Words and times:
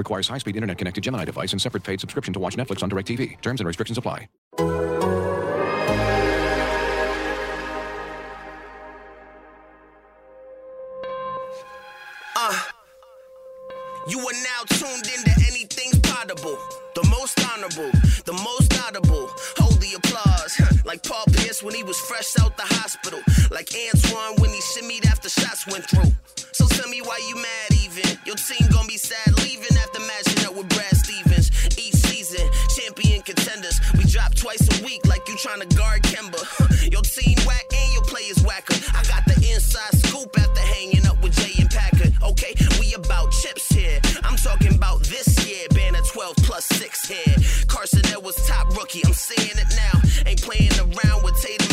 Requires 0.00 0.28
high-speed 0.28 0.56
internet-connected 0.56 1.04
Gemini 1.04 1.26
device 1.26 1.52
and 1.52 1.60
separate 1.60 1.84
paid 1.84 2.00
subscription 2.00 2.32
to 2.32 2.40
watch 2.40 2.56
Netflix 2.56 2.82
on 2.82 2.88
DirecTV. 2.90 3.38
Terms 3.42 3.60
and 3.60 3.66
restrictions 3.68 3.98
apply. 3.98 4.28
Uh, 12.36 12.58
You 14.08 14.20
are 14.20 14.32
now 14.32 14.62
tuned 14.70 15.06
into 15.16 15.32
anything's 15.48 15.98
possible. 16.00 16.58
The 16.94 17.06
most 17.10 17.38
honorable, 17.52 17.90
the 18.24 18.32
most 18.32 18.72
audible. 18.86 19.30
Hold 19.58 19.80
the 19.80 19.94
applause. 19.96 20.84
like 20.86 21.02
Paul 21.04 21.24
Pierce 21.34 21.62
when 21.62 21.74
he 21.74 21.82
was 21.82 21.98
fresh 22.00 22.38
out 22.40 22.56
the 22.56 22.64
hospital. 22.76 23.20
Like 23.50 23.68
Antoine 23.74 24.36
when 24.40 24.50
he 24.50 24.60
shimmied 24.60 25.06
after 25.06 25.28
shots 25.28 25.66
went 25.66 25.84
through. 25.90 26.12
So 26.52 26.66
tell 26.68 26.88
me 26.88 27.02
why 27.02 27.18
you 27.28 27.36
mad. 27.36 27.69
Your 28.30 28.36
team 28.36 28.68
gonna 28.70 28.86
be 28.86 28.96
sad 28.96 29.26
leaving 29.42 29.76
after 29.76 29.98
matching 29.98 30.46
up 30.46 30.54
with 30.54 30.68
Brad 30.68 30.94
Stevens. 30.94 31.50
Each 31.76 31.96
season, 31.96 32.48
champion 32.76 33.22
contenders. 33.22 33.80
We 33.98 34.04
drop 34.04 34.36
twice 34.36 34.62
a 34.70 34.84
week 34.84 35.04
like 35.04 35.26
you 35.26 35.36
trying 35.36 35.58
to 35.58 35.76
guard 35.76 36.04
Kemba. 36.04 36.38
Your 36.92 37.02
team 37.02 37.36
whack 37.44 37.66
and 37.74 37.92
your 37.92 38.04
players 38.04 38.40
whacker. 38.44 38.78
I 38.94 39.02
got 39.10 39.26
the 39.26 39.34
inside 39.52 39.98
scoop 40.06 40.30
after 40.38 40.60
hanging 40.60 41.06
up 41.06 41.20
with 41.20 41.34
Jay 41.42 41.58
and 41.58 41.68
Packer. 41.68 42.14
Okay, 42.22 42.54
we 42.78 42.94
about 42.94 43.32
chips 43.32 43.66
here. 43.66 43.98
I'm 44.22 44.36
talking 44.36 44.76
about 44.76 45.02
this 45.02 45.26
year. 45.44 45.66
Banner 45.70 45.98
12 46.06 46.36
plus 46.46 46.66
6 46.66 47.08
here. 47.08 47.34
Carson 47.66 48.02
was 48.22 48.36
top 48.46 48.68
rookie. 48.76 49.02
I'm 49.04 49.12
saying 49.12 49.58
it 49.58 49.74
now. 49.74 50.00
Ain't 50.30 50.40
playing 50.40 50.70
around 50.78 51.24
with 51.24 51.34
Tatum 51.42 51.69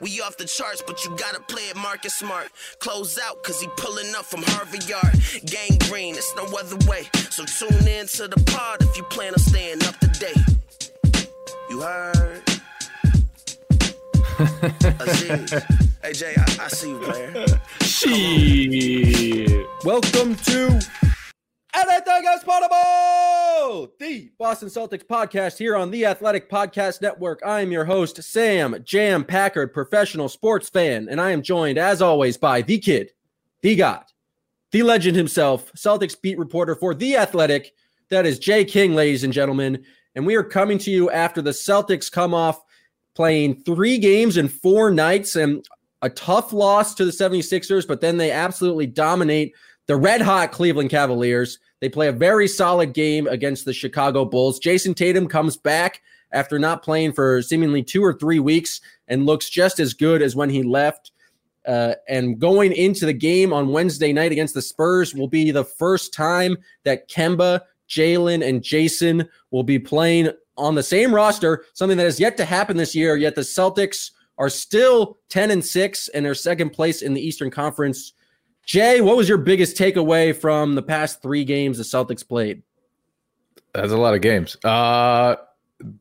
We 0.00 0.20
off 0.20 0.36
the 0.36 0.44
charts, 0.44 0.82
but 0.86 1.04
you 1.04 1.16
gotta 1.16 1.40
play 1.40 1.62
it 1.62 1.76
Marcus 1.76 2.14
Smart. 2.14 2.48
Close 2.78 3.18
out, 3.18 3.42
cause 3.42 3.60
he 3.60 3.68
pulling 3.76 4.14
up 4.14 4.24
from 4.24 4.42
Harvard 4.42 4.88
Yard. 4.88 5.14
Gang 5.46 5.78
green, 5.88 6.14
it's 6.14 6.34
no 6.36 6.44
other 6.56 6.76
way. 6.88 7.08
So 7.30 7.44
tune 7.44 7.88
in 7.88 8.06
to 8.08 8.28
the 8.28 8.42
pod 8.46 8.82
if 8.82 8.96
you 8.96 9.02
plan 9.04 9.32
on 9.32 9.38
staying 9.38 9.82
up 9.84 9.98
to 9.98 10.06
date. 10.08 10.36
You 11.68 11.80
heard? 11.80 12.42
Aziz. 15.00 15.52
hey, 16.02 16.12
Jay, 16.12 16.34
I, 16.36 16.56
I 16.60 16.68
see 16.68 16.90
you, 16.90 16.98
player. 17.00 17.46
Shit. 17.80 19.66
Welcome 19.84 20.36
to 20.36 20.80
Possible, 22.44 23.92
the 23.98 24.30
Boston 24.38 24.68
Celtics 24.68 25.04
podcast 25.04 25.58
here 25.58 25.74
on 25.76 25.90
the 25.90 26.06
Athletic 26.06 26.48
Podcast 26.48 27.02
Network. 27.02 27.40
I 27.44 27.62
am 27.62 27.72
your 27.72 27.84
host, 27.84 28.22
Sam 28.22 28.76
Jam 28.84 29.24
Packard, 29.24 29.72
professional 29.72 30.28
sports 30.28 30.68
fan, 30.68 31.08
and 31.10 31.20
I 31.20 31.32
am 31.32 31.42
joined, 31.42 31.78
as 31.78 32.00
always, 32.00 32.36
by 32.36 32.62
the 32.62 32.78
kid, 32.78 33.10
the 33.62 33.74
god, 33.74 34.04
the 34.70 34.84
legend 34.84 35.16
himself, 35.16 35.72
Celtics 35.72 36.20
beat 36.20 36.38
reporter 36.38 36.76
for 36.76 36.94
the 36.94 37.16
Athletic. 37.16 37.72
That 38.08 38.24
is 38.24 38.38
Jay 38.38 38.64
King, 38.64 38.94
ladies 38.94 39.24
and 39.24 39.32
gentlemen. 39.32 39.84
And 40.14 40.24
we 40.24 40.36
are 40.36 40.44
coming 40.44 40.78
to 40.78 40.90
you 40.92 41.10
after 41.10 41.42
the 41.42 41.50
Celtics 41.50 42.10
come 42.10 42.34
off 42.34 42.62
playing 43.14 43.62
three 43.64 43.98
games 43.98 44.36
in 44.36 44.46
four 44.48 44.92
nights 44.92 45.34
and 45.34 45.66
a 46.02 46.10
tough 46.10 46.52
loss 46.52 46.94
to 46.94 47.04
the 47.04 47.10
76ers, 47.10 47.86
but 47.86 48.00
then 48.00 48.16
they 48.16 48.30
absolutely 48.30 48.86
dominate 48.86 49.54
the 49.86 49.96
red 49.96 50.22
hot 50.22 50.52
Cleveland 50.52 50.90
Cavaliers. 50.90 51.58
They 51.80 51.88
play 51.88 52.08
a 52.08 52.12
very 52.12 52.46
solid 52.46 52.92
game 52.92 53.26
against 53.26 53.64
the 53.64 53.72
Chicago 53.72 54.24
Bulls. 54.24 54.60
Jayson 54.60 54.94
Tatum 54.94 55.26
comes 55.26 55.56
back 55.56 56.02
after 56.32 56.58
not 56.58 56.82
playing 56.82 57.12
for 57.12 57.42
seemingly 57.42 57.82
two 57.82 58.04
or 58.04 58.12
three 58.12 58.38
weeks 58.38 58.80
and 59.08 59.26
looks 59.26 59.50
just 59.50 59.80
as 59.80 59.94
good 59.94 60.22
as 60.22 60.36
when 60.36 60.50
he 60.50 60.62
left. 60.62 61.12
Uh, 61.66 61.94
and 62.08 62.38
going 62.38 62.72
into 62.72 63.04
the 63.04 63.12
game 63.12 63.52
on 63.52 63.68
Wednesday 63.68 64.12
night 64.12 64.32
against 64.32 64.54
the 64.54 64.62
Spurs 64.62 65.14
will 65.14 65.28
be 65.28 65.50
the 65.50 65.64
first 65.64 66.12
time 66.14 66.56
that 66.84 67.08
Kemba, 67.08 67.60
Jaylen, 67.88 68.46
and 68.46 68.62
Jayson 68.62 69.28
will 69.50 69.62
be 69.62 69.78
playing 69.78 70.30
on 70.56 70.74
the 70.74 70.82
same 70.82 71.14
roster, 71.14 71.64
something 71.74 71.98
that 71.98 72.04
has 72.04 72.20
yet 72.20 72.36
to 72.36 72.44
happen 72.44 72.76
this 72.76 72.94
year. 72.94 73.16
Yet 73.16 73.34
the 73.34 73.42
Celtics 73.42 74.10
are 74.38 74.48
still 74.48 75.18
10 75.28 75.50
and 75.50 75.64
6 75.64 76.08
and 76.08 76.24
they're 76.24 76.34
second 76.34 76.70
place 76.70 77.02
in 77.02 77.14
the 77.14 77.20
Eastern 77.20 77.50
Conference. 77.50 78.14
Jay, 78.64 79.00
what 79.00 79.16
was 79.16 79.28
your 79.28 79.38
biggest 79.38 79.76
takeaway 79.76 80.34
from 80.34 80.74
the 80.74 80.82
past 80.82 81.22
three 81.22 81.44
games 81.44 81.78
the 81.78 81.84
Celtics 81.84 82.26
played? 82.26 82.62
That's 83.74 83.92
a 83.92 83.96
lot 83.96 84.14
of 84.14 84.20
games. 84.20 84.56
Uh, 84.64 85.36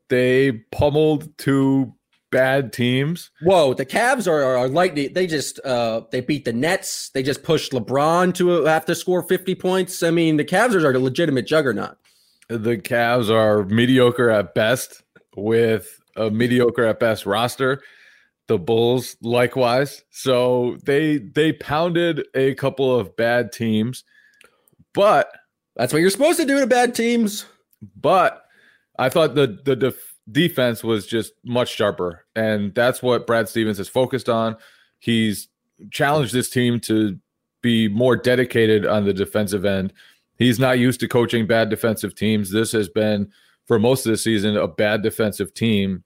they 0.09 0.51
pummeled 0.71 1.37
two 1.37 1.93
bad 2.31 2.73
teams. 2.73 3.31
Whoa, 3.41 3.73
the 3.73 3.85
Cavs 3.85 4.27
are, 4.27 4.43
are, 4.43 4.57
are 4.57 4.67
lightning. 4.67 5.13
They 5.13 5.27
just 5.27 5.59
uh, 5.65 6.01
they 6.11 6.21
beat 6.21 6.45
the 6.45 6.53
Nets. 6.53 7.09
They 7.09 7.23
just 7.23 7.43
pushed 7.43 7.71
LeBron 7.71 8.33
to 8.35 8.65
have 8.65 8.85
to 8.85 8.95
score 8.95 9.23
50 9.23 9.55
points. 9.55 10.03
I 10.03 10.11
mean, 10.11 10.37
the 10.37 10.45
Cavs 10.45 10.73
are 10.75 10.91
a 10.91 10.99
legitimate 10.99 11.47
juggernaut. 11.47 11.97
The 12.47 12.77
Cavs 12.77 13.29
are 13.29 13.63
mediocre 13.65 14.29
at 14.29 14.53
best 14.53 15.03
with 15.35 15.99
a 16.15 16.29
mediocre 16.29 16.85
at 16.85 16.99
best 16.99 17.25
roster. 17.25 17.81
The 18.49 18.57
Bulls 18.57 19.15
likewise. 19.21 20.03
So 20.09 20.77
they 20.83 21.19
they 21.19 21.53
pounded 21.53 22.27
a 22.35 22.55
couple 22.55 22.99
of 22.99 23.15
bad 23.15 23.51
teams. 23.53 24.03
But 24.93 25.31
That's 25.75 25.93
what 25.93 25.99
you're 25.99 26.09
supposed 26.09 26.39
to 26.39 26.45
do 26.45 26.59
to 26.59 26.67
bad 26.67 26.93
teams. 26.95 27.45
but 27.95 28.43
I 28.97 29.07
thought 29.09 29.35
the 29.35 29.59
the 29.63 29.75
def- 29.75 30.15
defense 30.29 30.83
was 30.83 31.05
just 31.07 31.31
much 31.45 31.69
sharper, 31.69 32.25
and 32.35 32.73
that's 32.75 33.01
what 33.01 33.25
Brad 33.27 33.47
Stevens 33.47 33.77
has 33.77 33.87
focused 33.87 34.27
on. 34.27 34.57
He's 34.99 35.47
challenged 35.91 36.33
this 36.33 36.49
team 36.49 36.79
to 36.81 37.17
be 37.61 37.87
more 37.87 38.17
dedicated 38.17 38.85
on 38.85 39.05
the 39.05 39.13
defensive 39.13 39.63
end. 39.63 39.93
He's 40.37 40.59
not 40.59 40.79
used 40.79 40.99
to 41.01 41.07
coaching 41.07 41.45
bad 41.47 41.69
defensive 41.69 42.15
teams. 42.15 42.51
This 42.51 42.71
has 42.71 42.89
been 42.89 43.31
for 43.67 43.77
most 43.79 44.05
of 44.05 44.11
the 44.11 44.17
season 44.17 44.57
a 44.57 44.67
bad 44.67 45.03
defensive 45.03 45.53
team. 45.53 46.03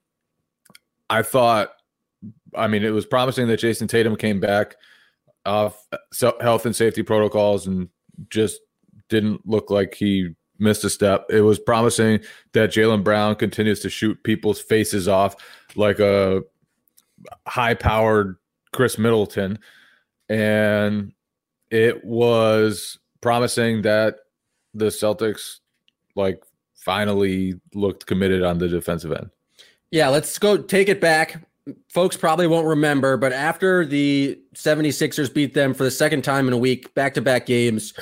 I 1.10 1.22
thought, 1.22 1.73
I 2.56 2.66
mean, 2.66 2.84
it 2.84 2.90
was 2.90 3.06
promising 3.06 3.48
that 3.48 3.60
Jayson 3.60 3.88
Tatum 3.88 4.16
came 4.16 4.40
back 4.40 4.76
off 5.46 5.86
uh, 5.92 6.32
health 6.40 6.66
and 6.66 6.74
safety 6.74 7.02
protocols 7.02 7.66
and 7.66 7.88
just 8.30 8.60
didn't 9.08 9.46
look 9.46 9.70
like 9.70 9.94
he 9.94 10.34
missed 10.58 10.84
a 10.84 10.90
step. 10.90 11.26
It 11.30 11.40
was 11.40 11.58
promising 11.58 12.20
that 12.52 12.70
Jaylen 12.70 13.04
Brown 13.04 13.34
continues 13.36 13.80
to 13.80 13.90
shoot 13.90 14.22
people's 14.22 14.60
faces 14.60 15.08
off 15.08 15.36
like 15.76 15.98
a 15.98 16.42
high 17.46 17.74
powered 17.74 18.36
Khris 18.72 18.98
Middleton. 18.98 19.58
And 20.28 21.12
it 21.70 22.04
was 22.04 22.98
promising 23.20 23.82
that 23.82 24.16
the 24.72 24.86
Celtics 24.86 25.58
like 26.16 26.42
finally 26.74 27.54
looked 27.74 28.06
committed 28.06 28.42
on 28.42 28.58
the 28.58 28.68
defensive 28.68 29.12
end. 29.12 29.30
Yeah, 29.90 30.08
let's 30.08 30.38
go 30.38 30.56
take 30.56 30.88
it 30.88 31.00
back. 31.00 31.46
Folks 31.88 32.16
probably 32.16 32.46
won't 32.46 32.66
remember, 32.66 33.16
but 33.16 33.32
after 33.32 33.86
the 33.86 34.38
76ers 34.54 35.32
beat 35.32 35.54
them 35.54 35.72
for 35.72 35.84
the 35.84 35.90
second 35.90 36.22
time 36.22 36.46
in 36.46 36.52
a 36.52 36.58
week, 36.58 36.92
back 36.94 37.14
to 37.14 37.22
back 37.22 37.46
games, 37.46 37.94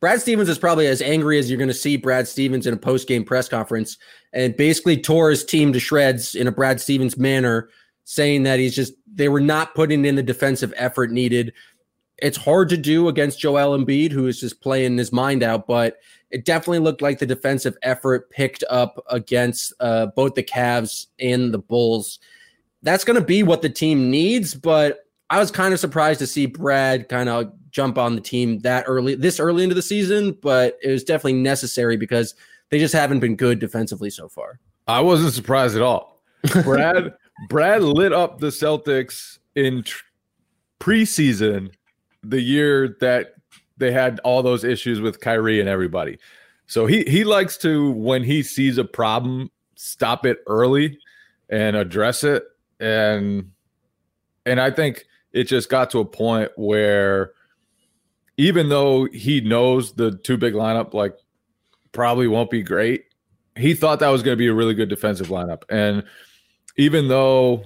Brad 0.00 0.20
Stevens 0.20 0.50
is 0.50 0.58
probably 0.58 0.86
as 0.86 1.00
angry 1.00 1.38
as 1.38 1.50
you're 1.50 1.58
going 1.58 1.68
to 1.68 1.74
see 1.74 1.96
Brad 1.96 2.28
Stevens 2.28 2.66
in 2.66 2.74
a 2.74 2.76
post 2.76 3.08
game 3.08 3.24
press 3.24 3.48
conference 3.48 3.96
and 4.32 4.54
basically 4.56 5.00
tore 5.00 5.30
his 5.30 5.44
team 5.44 5.72
to 5.72 5.80
shreds 5.80 6.34
in 6.34 6.46
a 6.46 6.52
Brad 6.52 6.80
Stevens 6.80 7.16
manner, 7.16 7.70
saying 8.04 8.42
that 8.42 8.58
he's 8.58 8.76
just, 8.76 8.92
they 9.10 9.30
were 9.30 9.40
not 9.40 9.74
putting 9.74 10.04
in 10.04 10.16
the 10.16 10.22
defensive 10.22 10.74
effort 10.76 11.10
needed. 11.10 11.54
It's 12.18 12.36
hard 12.36 12.68
to 12.68 12.76
do 12.76 13.08
against 13.08 13.40
Joel 13.40 13.78
Embiid, 13.78 14.12
who 14.12 14.26
is 14.26 14.40
just 14.40 14.60
playing 14.60 14.98
his 14.98 15.12
mind 15.12 15.42
out, 15.42 15.66
but 15.66 15.96
it 16.30 16.44
definitely 16.44 16.80
looked 16.80 17.02
like 17.02 17.18
the 17.18 17.26
defensive 17.26 17.76
effort 17.82 18.30
picked 18.30 18.64
up 18.68 19.02
against 19.08 19.72
uh, 19.80 20.06
both 20.14 20.34
the 20.34 20.42
Cavs 20.42 21.06
and 21.18 21.52
the 21.54 21.58
Bulls. 21.58 22.18
That's 22.82 23.04
going 23.04 23.18
to 23.18 23.24
be 23.24 23.42
what 23.42 23.62
the 23.62 23.68
team 23.68 24.10
needs, 24.10 24.54
but 24.54 25.00
I 25.30 25.38
was 25.38 25.50
kind 25.50 25.74
of 25.74 25.80
surprised 25.80 26.20
to 26.20 26.26
see 26.26 26.46
Brad 26.46 27.08
kind 27.08 27.28
of 27.28 27.52
jump 27.70 27.98
on 27.98 28.14
the 28.14 28.20
team 28.20 28.60
that 28.60 28.84
early, 28.86 29.14
this 29.14 29.40
early 29.40 29.62
into 29.62 29.74
the 29.74 29.82
season, 29.82 30.36
but 30.40 30.78
it 30.82 30.90
was 30.90 31.04
definitely 31.04 31.34
necessary 31.34 31.96
because 31.96 32.34
they 32.70 32.78
just 32.78 32.94
haven't 32.94 33.20
been 33.20 33.36
good 33.36 33.58
defensively 33.58 34.10
so 34.10 34.28
far. 34.28 34.60
I 34.86 35.00
wasn't 35.00 35.32
surprised 35.32 35.76
at 35.76 35.82
all. 35.82 36.22
Brad 36.62 37.12
Brad 37.48 37.82
lit 37.82 38.12
up 38.12 38.38
the 38.38 38.48
Celtics 38.48 39.38
in 39.54 39.82
tr- 39.82 40.04
preseason 40.80 41.72
the 42.22 42.40
year 42.40 42.96
that 43.00 43.34
they 43.76 43.92
had 43.92 44.20
all 44.20 44.42
those 44.42 44.64
issues 44.64 45.00
with 45.00 45.20
Kyrie 45.20 45.60
and 45.60 45.68
everybody. 45.68 46.18
So 46.66 46.86
he 46.86 47.02
he 47.04 47.24
likes 47.24 47.56
to 47.58 47.90
when 47.92 48.24
he 48.24 48.42
sees 48.42 48.78
a 48.78 48.84
problem 48.84 49.50
stop 49.76 50.24
it 50.26 50.38
early 50.46 50.98
and 51.48 51.76
address 51.76 52.24
it. 52.24 52.44
And 52.80 53.50
and 54.44 54.60
I 54.60 54.70
think 54.70 55.06
it 55.32 55.44
just 55.44 55.68
got 55.68 55.90
to 55.90 55.98
a 55.98 56.04
point 56.04 56.50
where 56.56 57.32
even 58.36 58.68
though 58.68 59.06
he 59.06 59.40
knows 59.40 59.94
the 59.94 60.18
two 60.18 60.36
big 60.36 60.54
lineup 60.54 60.94
like 60.94 61.16
probably 61.92 62.28
won't 62.28 62.50
be 62.50 62.62
great, 62.62 63.04
he 63.56 63.74
thought 63.74 64.00
that 64.00 64.08
was 64.08 64.22
going 64.22 64.34
to 64.34 64.38
be 64.38 64.48
a 64.48 64.54
really 64.54 64.74
good 64.74 64.88
defensive 64.88 65.28
lineup. 65.28 65.62
And 65.68 66.04
even 66.76 67.08
though 67.08 67.64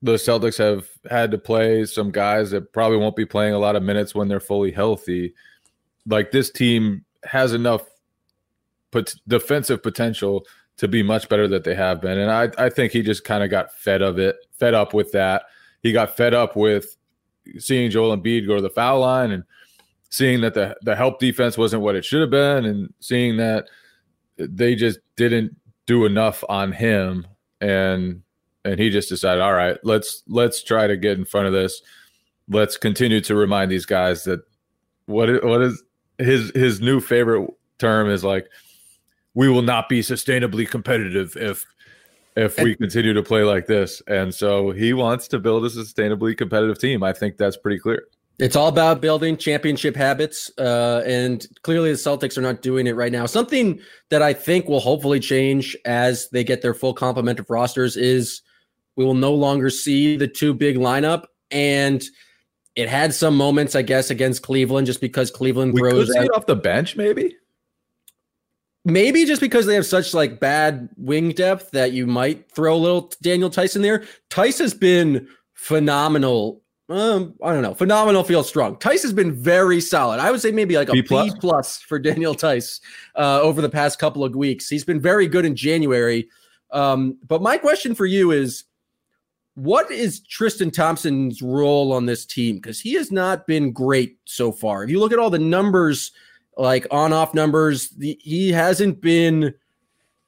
the 0.00 0.14
Celtics 0.14 0.58
have 0.58 0.88
had 1.10 1.30
to 1.30 1.38
play 1.38 1.84
some 1.84 2.10
guys 2.10 2.50
that 2.50 2.72
probably 2.72 2.98
won't 2.98 3.16
be 3.16 3.26
playing 3.26 3.54
a 3.54 3.58
lot 3.58 3.76
of 3.76 3.82
minutes 3.82 4.14
when 4.14 4.28
they're 4.28 4.40
fully 4.40 4.70
healthy, 4.70 5.34
like 6.06 6.30
this 6.30 6.50
team 6.50 7.04
has 7.24 7.52
enough 7.52 7.84
pot- 8.90 9.14
defensive 9.26 9.82
potential 9.82 10.46
to 10.78 10.88
be 10.88 11.02
much 11.02 11.28
better 11.28 11.46
than 11.46 11.62
they 11.62 11.74
have 11.74 12.00
been. 12.00 12.18
And 12.18 12.30
I, 12.30 12.50
I 12.56 12.70
think 12.70 12.92
he 12.92 13.02
just 13.02 13.24
kind 13.24 13.44
of 13.44 13.50
got 13.50 13.74
fed 13.74 14.00
of 14.00 14.18
it, 14.18 14.36
fed 14.58 14.74
up 14.74 14.94
with 14.94 15.12
that. 15.12 15.42
He 15.82 15.92
got 15.92 16.16
fed 16.16 16.34
up 16.34 16.56
with 16.56 16.96
seeing 17.58 17.90
Joel 17.90 18.16
Embiid 18.16 18.46
go 18.46 18.56
to 18.56 18.62
the 18.62 18.70
foul 18.70 19.00
line 19.00 19.30
and 19.30 19.44
seeing 20.10 20.40
that 20.40 20.54
the, 20.54 20.76
the 20.82 20.96
help 20.96 21.18
defense 21.18 21.58
wasn't 21.58 21.82
what 21.82 21.96
it 21.96 22.04
should 22.04 22.20
have 22.20 22.30
been 22.30 22.64
and 22.64 22.92
seeing 23.00 23.36
that 23.36 23.68
they 24.36 24.74
just 24.74 25.00
didn't 25.16 25.56
do 25.86 26.04
enough 26.04 26.44
on 26.48 26.72
him 26.72 27.26
and 27.60 28.22
and 28.64 28.78
he 28.78 28.90
just 28.90 29.08
decided 29.08 29.40
all 29.40 29.54
right 29.54 29.78
let's 29.82 30.22
let's 30.28 30.62
try 30.62 30.86
to 30.86 30.96
get 30.96 31.18
in 31.18 31.24
front 31.24 31.46
of 31.46 31.52
this 31.52 31.82
let's 32.48 32.76
continue 32.76 33.20
to 33.20 33.34
remind 33.34 33.70
these 33.70 33.86
guys 33.86 34.24
that 34.24 34.40
what 35.06 35.42
what 35.44 35.62
is 35.62 35.82
his 36.18 36.52
his 36.54 36.80
new 36.80 37.00
favorite 37.00 37.48
term 37.78 38.10
is 38.10 38.22
like 38.22 38.46
we 39.38 39.48
will 39.48 39.62
not 39.62 39.88
be 39.88 40.00
sustainably 40.00 40.68
competitive 40.68 41.36
if 41.36 41.64
if 42.36 42.58
we 42.60 42.74
continue 42.74 43.12
to 43.12 43.22
play 43.22 43.44
like 43.44 43.66
this 43.66 44.02
and 44.08 44.34
so 44.34 44.72
he 44.72 44.92
wants 44.92 45.28
to 45.28 45.38
build 45.38 45.64
a 45.64 45.68
sustainably 45.68 46.36
competitive 46.36 46.78
team 46.78 47.04
i 47.04 47.12
think 47.12 47.36
that's 47.36 47.56
pretty 47.56 47.78
clear 47.78 48.02
it's 48.40 48.54
all 48.54 48.68
about 48.68 49.00
building 49.00 49.36
championship 49.36 49.96
habits, 49.96 50.48
uh, 50.58 51.02
and 51.04 51.44
clearly 51.62 51.90
the 51.90 51.98
Celtics 51.98 52.38
are 52.38 52.40
not 52.40 52.62
doing 52.62 52.86
it 52.86 52.94
right 52.94 53.10
now. 53.10 53.26
Something 53.26 53.80
that 54.10 54.22
I 54.22 54.32
think 54.32 54.68
will 54.68 54.78
hopefully 54.78 55.18
change 55.18 55.76
as 55.84 56.28
they 56.30 56.44
get 56.44 56.62
their 56.62 56.72
full 56.72 56.94
complement 56.94 57.40
of 57.40 57.50
rosters 57.50 57.96
is 57.96 58.42
we 58.94 59.04
will 59.04 59.14
no 59.14 59.34
longer 59.34 59.70
see 59.70 60.16
the 60.16 60.28
two 60.28 60.54
big 60.54 60.76
lineup, 60.76 61.24
and 61.50 62.00
it 62.76 62.88
had 62.88 63.12
some 63.12 63.36
moments, 63.36 63.74
I 63.74 63.82
guess, 63.82 64.08
against 64.08 64.42
Cleveland, 64.42 64.86
just 64.86 65.00
because 65.00 65.32
Cleveland 65.32 65.74
we 65.74 65.80
throws 65.80 66.06
could 66.06 66.14
see 66.14 66.20
it 66.20 66.30
off 66.32 66.46
the 66.46 66.54
bench, 66.54 66.96
maybe. 66.96 67.34
Maybe 68.84 69.24
just 69.24 69.40
because 69.40 69.66
they 69.66 69.74
have 69.74 69.86
such 69.86 70.14
like 70.14 70.40
bad 70.40 70.88
wing 70.96 71.32
depth 71.32 71.72
that 71.72 71.92
you 71.92 72.06
might 72.06 72.50
throw 72.52 72.74
a 72.74 72.78
little 72.78 73.12
Daniel 73.20 73.50
Tyson 73.50 73.82
there. 73.82 74.04
Theis 74.30 74.58
has 74.58 74.72
been 74.72 75.28
phenomenal 75.54 76.62
um, 76.90 77.34
I 77.42 77.52
don't 77.52 77.62
know. 77.62 77.74
Phenomenal 77.74 78.24
feels 78.24 78.48
strong. 78.48 78.76
Theis 78.78 79.02
has 79.02 79.12
been 79.12 79.32
very 79.32 79.80
solid. 79.80 80.20
I 80.20 80.30
would 80.30 80.40
say 80.40 80.50
maybe 80.50 80.76
like 80.76 80.88
a 80.88 80.92
B 80.92 81.02
plus, 81.02 81.34
B 81.34 81.38
plus 81.38 81.78
for 81.78 81.98
Daniel 81.98 82.34
Theis 82.34 82.80
uh, 83.14 83.40
over 83.42 83.60
the 83.60 83.68
past 83.68 83.98
couple 83.98 84.24
of 84.24 84.34
weeks. 84.34 84.70
He's 84.70 84.84
been 84.84 85.00
very 85.00 85.26
good 85.26 85.44
in 85.44 85.54
January. 85.54 86.28
Um, 86.70 87.18
but 87.26 87.42
my 87.42 87.58
question 87.58 87.94
for 87.94 88.06
you 88.06 88.30
is 88.30 88.64
what 89.54 89.90
is 89.90 90.20
Tristan 90.20 90.70
Thompson's 90.70 91.42
role 91.42 91.92
on 91.92 92.06
this 92.06 92.24
team? 92.24 92.56
Because 92.56 92.80
he 92.80 92.94
has 92.94 93.12
not 93.12 93.46
been 93.46 93.70
great 93.70 94.16
so 94.24 94.50
far. 94.50 94.82
If 94.82 94.88
you 94.88 94.98
look 94.98 95.12
at 95.12 95.18
all 95.18 95.30
the 95.30 95.38
numbers, 95.38 96.12
like 96.58 96.86
on 96.90 97.14
off 97.14 97.32
numbers, 97.32 97.88
the, 97.90 98.18
he 98.20 98.52
hasn't 98.52 99.00
been 99.00 99.54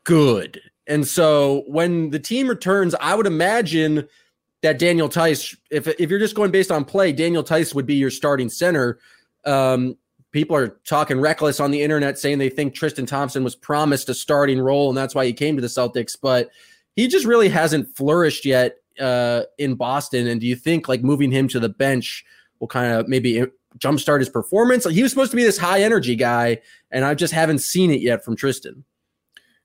good. 0.05 0.61
And 0.87 1.07
so 1.07 1.65
when 1.67 2.11
the 2.11 2.19
team 2.19 2.49
returns, 2.49 2.95
I 2.95 3.15
would 3.15 3.27
imagine– 3.27 4.09
that 4.63 4.79
Daniel 4.79 5.09
Theis, 5.09 5.57
if 5.71 5.87
if 5.87 6.11
you're 6.11 6.19
just 6.19 6.35
going 6.35 6.51
based 6.51 6.71
on 6.71 6.85
play, 6.85 7.13
Daniel 7.13 7.43
Theis 7.43 7.75
would 7.75 7.87
be 7.87 7.95
your 7.95 8.11
starting 8.11 8.49
center. 8.49 8.99
Um, 9.45 9.97
people 10.33 10.55
are 10.55 10.79
talking 10.85 11.21
reckless 11.21 11.61
on 11.61 11.71
the 11.71 11.83
internet 11.83 12.19
saying 12.19 12.39
they 12.39 12.51
think 12.51 12.75
Tristan 12.75 13.07
Thompson 13.07 13.43
was 13.43 13.57
promised 13.57 14.09
a 14.09 14.15
starting 14.15 14.61
role 14.61 14.89
and 14.89 14.97
that's 14.97 15.15
why 15.15 15.25
he 15.25 15.33
came 15.33 15.57
to 15.57 15.63
the 15.63 15.67
Celtics, 15.67 16.17
but 16.21 16.51
he 16.95 17.09
just 17.09 17.27
really 17.27 17.49
hasn't 17.49 17.97
flourished 17.97 18.45
yet 18.45 18.77
uh, 19.01 19.43
in 19.59 19.75
Boston. 19.75 20.29
And 20.29 20.41
do 20.41 20.47
you 20.47 20.57
think 20.57 20.89
like 20.89 21.03
moving 21.03 21.33
him 21.33 21.49
to 21.49 21.59
the 21.59 21.69
bench 21.69 22.25
will 22.61 22.69
kind 22.69 22.93
of 22.93 23.09
maybe 23.09 23.45
jumpstart 23.79 24.21
his 24.21 24.29
performance? 24.29 24.85
He 24.89 25.03
was 25.03 25.13
supposed 25.13 25.31
to 25.31 25.37
be 25.37 25.45
this 25.45 25.59
high 25.59 25.83
energy 25.83 26.17
guy, 26.17 26.61
and 26.91 27.05
I 27.05 27.15
just 27.15 27.33
haven't 27.33 27.61
seen 27.61 27.91
it 27.91 28.01
yet 28.01 28.25
from 28.25 28.37
Tristan. 28.37 28.85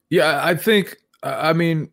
Yeah, 0.09 0.39
I 0.43 0.55
think. 0.55 0.97
I 1.23 1.53
mean, 1.53 1.89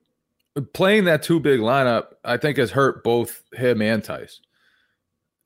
playing 0.74 1.04
that 1.04 1.22
two 1.22 1.40
big 1.40 1.60
lineup, 1.60 2.08
I 2.24 2.36
think 2.36 2.58
has 2.58 2.70
hurt 2.70 3.02
both 3.02 3.42
him 3.52 3.80
and 3.82 4.02
Theis. 4.02 4.40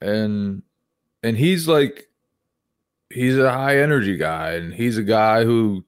And 0.00 0.62
and 1.22 1.36
he's 1.36 1.68
like 1.68 2.08
he's 3.10 3.38
a 3.38 3.52
high 3.52 3.78
energy 3.78 4.16
guy 4.16 4.52
and 4.52 4.74
he's 4.74 4.98
a 4.98 5.02
guy 5.02 5.44
who 5.44 5.84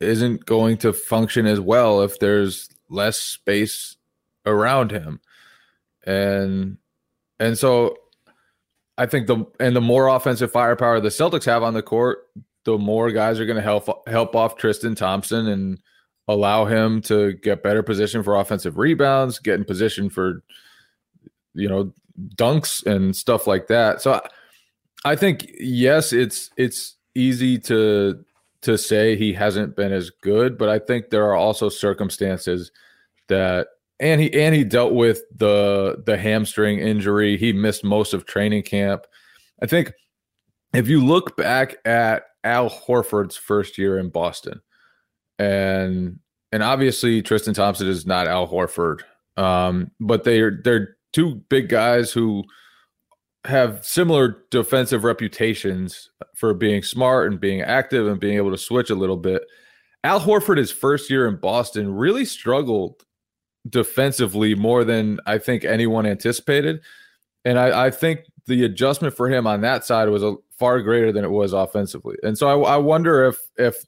isn't 0.00 0.44
going 0.46 0.78
to 0.78 0.92
function 0.92 1.46
as 1.46 1.60
well 1.60 2.02
if 2.02 2.18
there's 2.18 2.68
less 2.88 3.18
space 3.18 3.96
around 4.46 4.90
him. 4.90 5.20
And 6.04 6.78
and 7.38 7.56
so 7.56 7.96
I 8.98 9.06
think 9.06 9.26
the 9.26 9.44
and 9.58 9.74
the 9.74 9.80
more 9.80 10.08
offensive 10.08 10.52
firepower 10.52 11.00
the 11.00 11.08
Celtics 11.08 11.44
have 11.46 11.62
on 11.62 11.74
the 11.74 11.82
court, 11.82 12.28
the 12.64 12.78
more 12.78 13.10
guys 13.10 13.40
are 13.40 13.46
going 13.46 13.56
to 13.56 13.62
help 13.62 14.08
help 14.08 14.36
off 14.36 14.56
Tristan 14.56 14.94
Thompson 14.94 15.48
and 15.48 15.78
allow 16.28 16.64
him 16.66 17.00
to 17.02 17.32
get 17.34 17.62
better 17.62 17.82
position 17.82 18.22
for 18.22 18.36
offensive 18.36 18.78
rebounds, 18.78 19.38
get 19.38 19.54
in 19.54 19.64
position 19.64 20.10
for 20.10 20.42
you 21.54 21.68
know 21.68 21.92
dunks 22.36 22.84
and 22.86 23.16
stuff 23.16 23.46
like 23.46 23.68
that. 23.68 24.02
So 24.02 24.20
I 25.04 25.16
think 25.16 25.50
yes, 25.58 26.12
it's 26.12 26.50
it's 26.56 26.96
easy 27.14 27.58
to 27.60 28.24
to 28.62 28.78
say 28.78 29.16
he 29.16 29.32
hasn't 29.32 29.74
been 29.74 29.92
as 29.92 30.10
good, 30.10 30.56
but 30.56 30.68
I 30.68 30.78
think 30.78 31.10
there 31.10 31.26
are 31.26 31.34
also 31.34 31.68
circumstances 31.68 32.70
that 33.28 33.68
and 34.02 34.20
he 34.20 34.34
and 34.34 34.54
he 34.54 34.64
dealt 34.64 34.92
with 34.92 35.22
the 35.34 36.02
the 36.04 36.18
hamstring 36.18 36.80
injury. 36.80 37.38
He 37.38 37.52
missed 37.52 37.84
most 37.84 38.12
of 38.12 38.26
training 38.26 38.64
camp. 38.64 39.06
I 39.62 39.66
think 39.66 39.92
if 40.74 40.88
you 40.88 41.02
look 41.02 41.36
back 41.36 41.76
at 41.86 42.24
Al 42.42 42.68
Horford's 42.68 43.36
first 43.36 43.78
year 43.78 43.98
in 43.98 44.10
Boston, 44.10 44.60
and 45.38 46.18
and 46.50 46.62
obviously 46.64 47.22
Tristan 47.22 47.54
Thompson 47.54 47.86
is 47.86 48.04
not 48.04 48.26
Al 48.26 48.48
Horford, 48.48 49.02
um, 49.36 49.92
but 50.00 50.24
they're 50.24 50.60
they're 50.64 50.96
two 51.12 51.36
big 51.48 51.68
guys 51.68 52.10
who 52.10 52.42
have 53.44 53.84
similar 53.84 54.44
defensive 54.50 55.04
reputations 55.04 56.10
for 56.34 56.54
being 56.54 56.82
smart 56.82 57.30
and 57.30 57.40
being 57.40 57.60
active 57.60 58.08
and 58.08 58.20
being 58.20 58.36
able 58.36 58.50
to 58.50 58.58
switch 58.58 58.90
a 58.90 58.96
little 58.96 59.16
bit. 59.16 59.42
Al 60.02 60.20
Horford, 60.20 60.58
his 60.58 60.72
first 60.72 61.08
year 61.08 61.28
in 61.28 61.36
Boston, 61.36 61.94
really 61.94 62.24
struggled 62.24 63.04
defensively 63.68 64.54
more 64.54 64.84
than 64.84 65.20
I 65.26 65.38
think 65.38 65.64
anyone 65.64 66.06
anticipated. 66.06 66.80
And 67.44 67.58
I, 67.58 67.86
I 67.86 67.90
think 67.90 68.20
the 68.46 68.64
adjustment 68.64 69.16
for 69.16 69.28
him 69.28 69.46
on 69.46 69.60
that 69.62 69.84
side 69.84 70.08
was 70.08 70.22
a 70.22 70.36
far 70.58 70.80
greater 70.80 71.12
than 71.12 71.24
it 71.24 71.30
was 71.30 71.52
offensively. 71.52 72.16
And 72.22 72.36
so 72.36 72.64
I, 72.64 72.74
I 72.74 72.76
wonder 72.76 73.24
if 73.26 73.38
if 73.56 73.84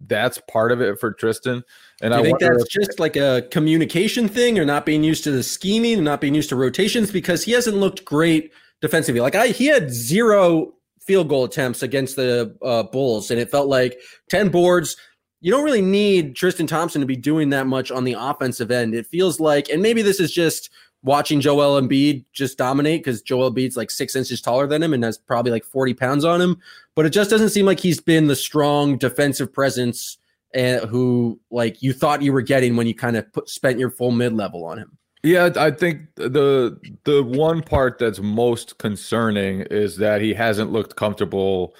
that's 0.00 0.40
part 0.48 0.70
of 0.72 0.80
it 0.80 0.98
for 1.00 1.12
Tristan. 1.12 1.64
And 2.00 2.14
I 2.14 2.22
think 2.22 2.38
that's 2.38 2.62
if, 2.62 2.70
just 2.70 3.00
like 3.00 3.16
a 3.16 3.42
communication 3.50 4.28
thing 4.28 4.58
or 4.58 4.64
not 4.64 4.86
being 4.86 5.02
used 5.02 5.24
to 5.24 5.30
the 5.30 5.42
scheming 5.42 5.94
and 5.94 6.04
not 6.04 6.20
being 6.20 6.34
used 6.34 6.50
to 6.50 6.56
rotations 6.56 7.10
because 7.10 7.42
he 7.42 7.52
hasn't 7.52 7.76
looked 7.76 8.04
great 8.04 8.52
defensively. 8.80 9.20
Like 9.20 9.34
I, 9.34 9.48
he 9.48 9.66
had 9.66 9.90
zero 9.90 10.74
field 11.00 11.28
goal 11.28 11.44
attempts 11.44 11.82
against 11.82 12.16
the 12.16 12.56
uh, 12.62 12.84
Bulls, 12.84 13.30
and 13.30 13.40
it 13.40 13.50
felt 13.50 13.68
like 13.68 13.98
10 14.28 14.50
boards. 14.50 14.96
You 15.40 15.52
don't 15.52 15.64
really 15.64 15.82
need 15.82 16.34
Tristan 16.34 16.66
Thompson 16.66 17.00
to 17.00 17.06
be 17.06 17.16
doing 17.16 17.50
that 17.50 17.66
much 17.66 17.90
on 17.90 18.04
the 18.04 18.16
offensive 18.18 18.70
end. 18.70 18.94
It 18.94 19.06
feels 19.06 19.38
like, 19.38 19.68
and 19.68 19.80
maybe 19.80 20.02
this 20.02 20.18
is 20.18 20.32
just 20.32 20.70
watching 21.02 21.40
Joel 21.40 21.80
Embiid 21.80 22.24
just 22.32 22.58
dominate 22.58 23.04
because 23.04 23.22
Joel 23.22 23.52
Embiid's 23.52 23.76
like 23.76 23.90
six 23.90 24.16
inches 24.16 24.40
taller 24.40 24.66
than 24.66 24.82
him 24.82 24.92
and 24.92 25.04
has 25.04 25.16
probably 25.16 25.52
like 25.52 25.64
40 25.64 25.94
pounds 25.94 26.24
on 26.24 26.40
him. 26.40 26.58
But 26.94 27.06
it 27.06 27.10
just 27.10 27.30
doesn't 27.30 27.50
seem 27.50 27.66
like 27.66 27.80
he's 27.80 28.00
been 28.00 28.26
the 28.26 28.36
strong 28.36 28.98
defensive 28.98 29.52
presence 29.52 30.18
and 30.54 30.82
who 30.88 31.38
like 31.50 31.82
you 31.82 31.92
thought 31.92 32.22
you 32.22 32.32
were 32.32 32.42
getting 32.42 32.76
when 32.76 32.86
you 32.86 32.94
kind 32.94 33.16
of 33.16 33.30
put, 33.32 33.48
spent 33.48 33.78
your 33.78 33.90
full 33.90 34.10
mid 34.10 34.32
level 34.32 34.64
on 34.64 34.78
him. 34.78 34.98
Yeah, 35.22 35.50
I 35.56 35.70
think 35.72 36.14
the 36.14 36.78
the 37.04 37.22
one 37.22 37.62
part 37.62 37.98
that's 37.98 38.20
most 38.20 38.78
concerning 38.78 39.62
is 39.62 39.96
that 39.96 40.20
he 40.20 40.32
hasn't 40.32 40.72
looked 40.72 40.96
comfortable 40.96 41.74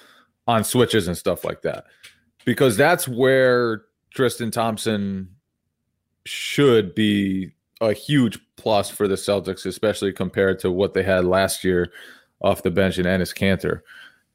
on 0.45 0.63
switches 0.63 1.07
and 1.07 1.17
stuff 1.17 1.43
like 1.43 1.61
that. 1.61 1.85
Because 2.49 2.75
that's 2.77 3.07
where 3.07 3.83
Tristan 4.15 4.49
Thompson 4.51 5.29
should 6.25 6.95
be 6.95 7.51
a 7.79 7.93
huge 7.93 8.39
plus 8.57 8.89
for 8.89 9.07
the 9.07 9.15
Celtics, 9.15 9.65
especially 9.65 10.11
compared 10.11 10.59
to 10.59 10.71
what 10.71 10.93
they 10.93 11.03
had 11.03 11.25
last 11.25 11.63
year 11.63 11.91
off 12.41 12.63
the 12.63 12.71
bench 12.71 12.97
in 12.97 13.05
Enes 13.05 13.35
Kanter. 13.35 13.81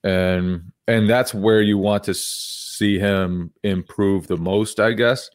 And 0.05 0.71
and 0.87 1.09
that's 1.11 1.35
where 1.35 1.63
you 1.63 1.79
want 1.79 2.05
to 2.05 2.15
see 2.15 2.99
him 2.99 3.53
improve 3.63 4.27
the 4.29 4.37
most, 4.37 4.79
I 4.81 4.93
guess. 4.93 5.31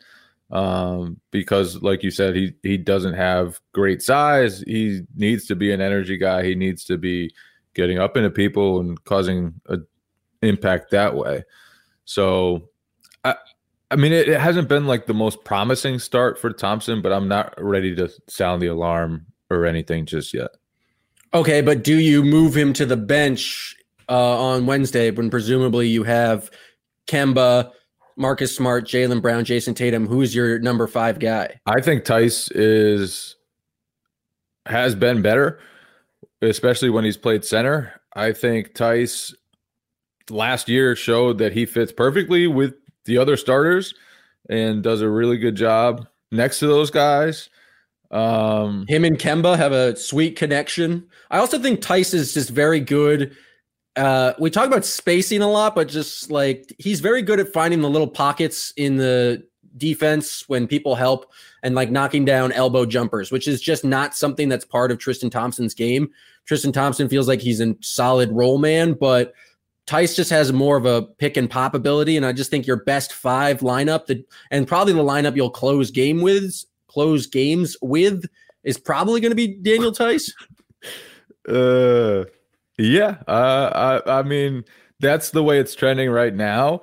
um, 0.51 1.19
because, 1.31 1.81
like 1.81 2.03
you 2.03 2.11
said, 2.11 2.35
he 2.35 2.53
he 2.63 2.77
doesn't 2.77 3.13
have 3.13 3.59
great 3.73 4.01
size. 4.01 4.61
He 4.65 5.01
needs 5.15 5.45
to 5.47 5.55
be 5.55 5.71
an 5.71 5.81
energy 5.81 6.17
guy. 6.17 6.43
He 6.43 6.55
needs 6.55 6.83
to 6.85 6.97
be 6.97 7.33
getting 7.75 7.99
up 7.99 8.17
into 8.17 8.31
people 8.31 8.79
and 8.79 9.01
causing 9.03 9.53
an 9.67 9.85
impact 10.41 10.91
that 10.91 11.15
way. 11.15 11.43
So, 12.05 12.68
I 13.23 13.35
I 13.91 13.95
mean, 13.95 14.11
it, 14.11 14.29
it 14.29 14.39
hasn't 14.39 14.67
been 14.67 14.85
like 14.85 15.07
the 15.07 15.13
most 15.13 15.43
promising 15.43 15.99
start 15.99 16.39
for 16.39 16.51
Thompson, 16.53 17.01
but 17.01 17.11
I'm 17.11 17.27
not 17.27 17.53
ready 17.57 17.95
to 17.95 18.09
sound 18.27 18.61
the 18.61 18.67
alarm 18.67 19.25
or 19.49 19.65
anything 19.65 20.05
just 20.05 20.33
yet. 20.33 20.49
Okay, 21.33 21.61
but 21.61 21.83
do 21.83 21.97
you 21.97 22.23
move 22.23 22.55
him 22.55 22.73
to 22.73 22.85
the 22.85 22.97
bench 22.97 23.75
uh, 24.07 24.39
on 24.39 24.65
Wednesday 24.65 25.11
when 25.11 25.29
presumably 25.29 25.87
you 25.87 26.03
have 26.03 26.51
Kemba, 27.07 27.71
Marcus 28.15 28.55
Smart, 28.55 28.85
Jaylen 28.85 29.21
Brown, 29.21 29.43
Jayson 29.43 29.75
Tatum? 29.75 30.07
Who's 30.07 30.35
your 30.35 30.59
number 30.59 30.87
five 30.87 31.19
guy? 31.19 31.59
I 31.65 31.81
think 31.81 32.05
Theis 32.05 32.51
is 32.53 33.35
has 34.65 34.93
been 34.93 35.23
better, 35.23 35.59
especially 36.43 36.91
when 36.91 37.05
he's 37.05 37.17
played 37.17 37.43
center. 37.43 37.99
I 38.15 38.33
think 38.33 38.73
Theis 38.73 39.33
last 40.29 40.69
year 40.69 40.95
showed 40.95 41.39
that 41.39 41.53
he 41.53 41.65
fits 41.65 41.91
perfectly 41.91 42.45
with 42.45 42.75
the 43.09 43.17
other 43.17 43.35
starters 43.35 43.93
and 44.49 44.81
does 44.81 45.01
a 45.01 45.09
really 45.09 45.37
good 45.37 45.55
job 45.55 46.07
next 46.31 46.59
to 46.59 46.67
those 46.67 46.89
guys. 46.89 47.49
Um, 48.11 48.85
Him 48.87 49.03
and 49.03 49.19
Kemba 49.19 49.57
have 49.57 49.71
a 49.71 49.95
sweet 49.95 50.35
connection. 50.35 51.07
I 51.29 51.39
also 51.39 51.59
think 51.59 51.81
Theis 51.81 52.13
is 52.13 52.33
just 52.33 52.49
very 52.49 52.79
good. 52.79 53.35
Uh, 53.95 54.33
we 54.39 54.49
talk 54.49 54.67
about 54.67 54.85
spacing 54.85 55.41
a 55.41 55.49
lot, 55.49 55.75
but 55.75 55.87
just 55.87 56.31
like 56.31 56.73
he's 56.77 57.01
very 57.01 57.21
good 57.21 57.39
at 57.39 57.51
finding 57.51 57.81
the 57.81 57.89
little 57.89 58.07
pockets 58.07 58.71
in 58.77 58.95
the 58.95 59.43
defense 59.77 60.43
when 60.47 60.67
people 60.67 60.95
help 60.95 61.31
and 61.63 61.75
like 61.75 61.91
knocking 61.91 62.25
down 62.25 62.51
elbow 62.53 62.85
jumpers, 62.85 63.31
which 63.31 63.47
is 63.47 63.61
just 63.61 63.83
not 63.83 64.15
something 64.15 64.49
that's 64.49 64.65
part 64.65 64.91
of 64.91 64.99
Tristan 64.99 65.29
Thompson's 65.29 65.73
game. 65.73 66.09
Tristan 66.45 66.71
Thompson 66.71 67.09
feels 67.09 67.27
like 67.27 67.41
he's 67.41 67.61
a 67.61 67.75
solid 67.81 68.31
role 68.31 68.57
man, 68.57 68.93
but 68.93 69.33
Theis 69.89 70.15
just 70.15 70.29
has 70.29 70.53
more 70.53 70.77
of 70.77 70.85
a 70.85 71.01
pick 71.01 71.35
and 71.35 71.49
pop 71.49 71.73
ability. 71.73 72.15
And 72.15 72.25
I 72.25 72.31
just 72.31 72.51
think 72.51 72.67
your 72.67 72.83
best 72.83 73.13
five 73.13 73.61
lineup 73.61 74.05
that 74.05 74.23
and 74.51 74.67
probably 74.67 74.93
the 74.93 75.03
lineup 75.03 75.35
you'll 75.35 75.49
close 75.49 75.91
game 75.91 76.21
with 76.21 76.53
close 76.87 77.25
games 77.25 77.75
with 77.81 78.25
is 78.63 78.77
probably 78.77 79.21
going 79.21 79.31
to 79.31 79.35
be 79.35 79.47
Daniel 79.55 79.91
Theis. 79.91 80.31
Uh, 81.47 82.25
yeah. 82.77 83.17
Uh, 83.27 84.01
I, 84.05 84.19
I 84.19 84.23
mean, 84.23 84.65
that's 84.99 85.31
the 85.31 85.41
way 85.41 85.57
it's 85.57 85.73
trending 85.73 86.11
right 86.11 86.35
now, 86.35 86.81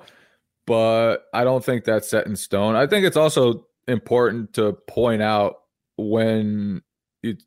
but 0.65 1.27
I 1.33 1.45
don't 1.45 1.63
think 1.63 1.85
that's 1.85 2.09
set 2.09 2.27
in 2.27 2.35
stone. 2.35 2.75
I 2.75 2.85
think 2.85 3.05
it's 3.05 3.15
also 3.15 3.65
important 3.87 4.53
to 4.53 4.73
point 4.73 5.21
out 5.21 5.59
when 5.95 6.81
you 7.23 7.37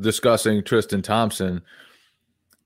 discussing 0.00 0.62
Tristan 0.62 1.02
Thompson 1.02 1.62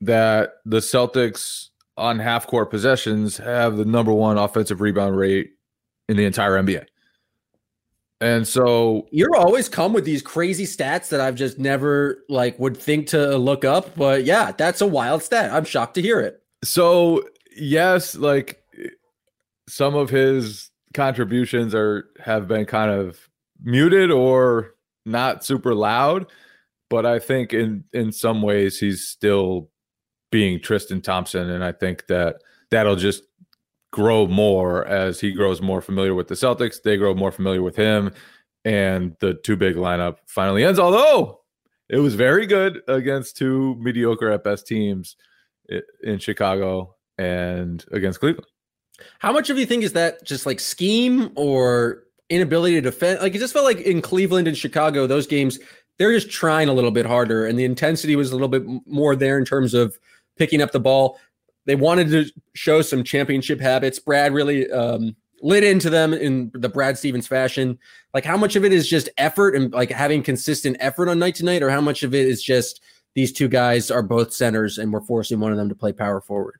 that 0.02 0.54
the 0.66 0.78
Celtics 0.78 1.68
on 1.98 2.18
half 2.18 2.46
court 2.46 2.70
possessions 2.70 3.36
have 3.36 3.76
the 3.76 3.84
number 3.84 4.12
one 4.12 4.38
offensive 4.38 4.80
rebound 4.80 5.16
rate 5.16 5.50
in 6.08 6.16
the 6.16 6.24
entire 6.24 6.52
NBA. 6.52 6.86
And 8.20 8.48
so 8.48 9.06
you're 9.10 9.36
always 9.36 9.68
come 9.68 9.92
with 9.92 10.04
these 10.04 10.22
crazy 10.22 10.64
stats 10.64 11.08
that 11.10 11.20
I've 11.20 11.36
just 11.36 11.58
never 11.58 12.24
like 12.28 12.58
would 12.58 12.76
think 12.76 13.08
to 13.08 13.36
look 13.36 13.64
up. 13.64 13.94
But 13.96 14.24
yeah, 14.24 14.52
that's 14.52 14.80
a 14.80 14.86
wild 14.86 15.22
stat. 15.22 15.52
I'm 15.52 15.64
shocked 15.64 15.94
to 15.94 16.02
hear 16.02 16.20
it. 16.20 16.42
So 16.64 17.24
yes, 17.56 18.16
like 18.16 18.62
some 19.68 19.94
of 19.94 20.10
his 20.10 20.70
contributions 20.94 21.74
are 21.74 22.08
have 22.18 22.48
been 22.48 22.66
kind 22.66 22.90
of 22.90 23.28
muted 23.62 24.10
or 24.10 24.74
not 25.06 25.44
super 25.44 25.74
loud, 25.74 26.26
but 26.90 27.06
I 27.06 27.20
think 27.20 27.54
in 27.54 27.84
in 27.92 28.10
some 28.10 28.42
ways 28.42 28.80
he's 28.80 29.06
still 29.06 29.70
being 30.30 30.60
Tristan 30.60 31.00
Thompson, 31.00 31.50
and 31.50 31.64
I 31.64 31.72
think 31.72 32.06
that 32.06 32.42
that'll 32.70 32.96
just 32.96 33.22
grow 33.90 34.26
more 34.26 34.86
as 34.86 35.20
he 35.20 35.32
grows 35.32 35.62
more 35.62 35.80
familiar 35.80 36.14
with 36.14 36.28
the 36.28 36.34
Celtics. 36.34 36.82
They 36.82 36.96
grow 36.96 37.14
more 37.14 37.32
familiar 37.32 37.62
with 37.62 37.76
him, 37.76 38.12
and 38.64 39.16
the 39.20 39.34
two 39.34 39.56
big 39.56 39.76
lineup 39.76 40.16
finally 40.26 40.64
ends. 40.64 40.78
Although 40.78 41.40
it 41.88 41.98
was 41.98 42.14
very 42.14 42.46
good 42.46 42.82
against 42.88 43.36
two 43.36 43.76
mediocre 43.76 44.30
at 44.30 44.44
best 44.44 44.66
teams 44.66 45.16
in 46.02 46.18
Chicago 46.18 46.94
and 47.16 47.84
against 47.92 48.20
Cleveland. 48.20 48.46
How 49.20 49.32
much 49.32 49.48
of 49.48 49.58
you 49.58 49.66
think 49.66 49.84
is 49.84 49.92
that 49.92 50.24
just 50.24 50.44
like 50.44 50.60
scheme 50.60 51.30
or 51.34 52.04
inability 52.28 52.74
to 52.74 52.80
defend? 52.80 53.20
Like 53.20 53.34
it 53.34 53.38
just 53.38 53.52
felt 53.52 53.64
like 53.64 53.80
in 53.80 54.02
Cleveland 54.02 54.48
and 54.48 54.56
Chicago, 54.56 55.06
those 55.06 55.26
games 55.26 55.58
they're 55.98 56.12
just 56.12 56.30
trying 56.30 56.68
a 56.68 56.72
little 56.72 56.90
bit 56.90 57.06
harder, 57.06 57.46
and 57.46 57.58
the 57.58 57.64
intensity 57.64 58.16
was 58.16 58.30
a 58.30 58.34
little 58.34 58.48
bit 58.48 58.64
more 58.86 59.16
there 59.16 59.36
in 59.36 59.44
terms 59.44 59.74
of 59.74 59.98
picking 60.38 60.62
up 60.62 60.72
the 60.72 60.80
ball 60.80 61.18
they 61.68 61.74
wanted 61.74 62.08
to 62.08 62.32
show 62.54 62.80
some 62.80 63.04
championship 63.04 63.60
habits. 63.60 63.98
Brad 63.98 64.32
really 64.32 64.70
um, 64.72 65.14
lit 65.42 65.62
into 65.62 65.90
them 65.90 66.14
in 66.14 66.50
the 66.54 66.68
Brad 66.70 66.96
Stevens 66.96 67.26
fashion. 67.26 67.78
Like, 68.14 68.24
how 68.24 68.38
much 68.38 68.56
of 68.56 68.64
it 68.64 68.72
is 68.72 68.88
just 68.88 69.10
effort 69.18 69.54
and 69.54 69.70
like 69.74 69.90
having 69.90 70.22
consistent 70.22 70.78
effort 70.80 71.10
on 71.10 71.18
night 71.18 71.34
to 71.36 71.44
night, 71.44 71.62
or 71.62 71.68
how 71.68 71.82
much 71.82 72.02
of 72.02 72.14
it 72.14 72.26
is 72.26 72.42
just 72.42 72.80
these 73.12 73.34
two 73.34 73.48
guys 73.48 73.90
are 73.90 74.02
both 74.02 74.32
centers 74.32 74.78
and 74.78 74.94
we're 74.94 75.02
forcing 75.02 75.40
one 75.40 75.52
of 75.52 75.58
them 75.58 75.68
to 75.68 75.74
play 75.74 75.92
power 75.92 76.22
forward? 76.22 76.56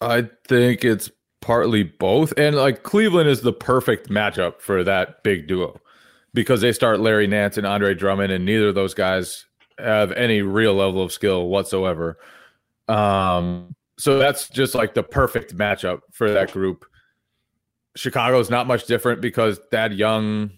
I 0.00 0.28
think 0.46 0.84
it's 0.84 1.10
partly 1.40 1.82
both. 1.82 2.32
And 2.36 2.54
like 2.54 2.84
Cleveland 2.84 3.28
is 3.28 3.40
the 3.40 3.52
perfect 3.52 4.08
matchup 4.08 4.60
for 4.60 4.84
that 4.84 5.24
big 5.24 5.48
duo 5.48 5.80
because 6.34 6.60
they 6.60 6.72
start 6.72 7.00
Larry 7.00 7.26
Nance 7.26 7.58
and 7.58 7.66
Andre 7.66 7.94
Drummond, 7.94 8.30
and 8.30 8.44
neither 8.44 8.68
of 8.68 8.76
those 8.76 8.94
guys 8.94 9.44
have 9.76 10.12
any 10.12 10.40
real 10.40 10.74
level 10.74 11.02
of 11.02 11.10
skill 11.10 11.48
whatsoever. 11.48 12.16
Um, 12.88 13.74
so 13.98 14.18
that's 14.18 14.48
just 14.48 14.74
like 14.74 14.94
the 14.94 15.02
perfect 15.02 15.56
matchup 15.56 16.00
for 16.12 16.30
that 16.30 16.52
group. 16.52 16.84
Chicago's 17.96 18.50
not 18.50 18.66
much 18.66 18.86
different 18.86 19.20
because 19.20 19.58
Thad 19.70 19.94
Young 19.94 20.50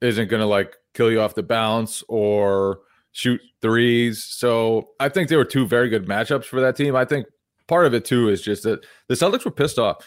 isn't 0.00 0.28
going 0.28 0.40
to 0.40 0.46
like 0.46 0.76
kill 0.94 1.10
you 1.10 1.20
off 1.20 1.34
the 1.34 1.42
bounce 1.42 2.04
or 2.08 2.80
shoot 3.12 3.40
threes. 3.60 4.22
So 4.22 4.90
I 5.00 5.08
think 5.08 5.28
there 5.28 5.38
were 5.38 5.44
two 5.44 5.66
very 5.66 5.88
good 5.88 6.06
matchups 6.06 6.44
for 6.44 6.60
that 6.60 6.76
team. 6.76 6.94
I 6.94 7.04
think 7.04 7.26
part 7.66 7.86
of 7.86 7.94
it 7.94 8.04
too 8.04 8.28
is 8.28 8.42
just 8.42 8.62
that 8.62 8.84
the 9.08 9.14
Celtics 9.14 9.44
were 9.44 9.50
pissed 9.50 9.78
off. 9.78 10.06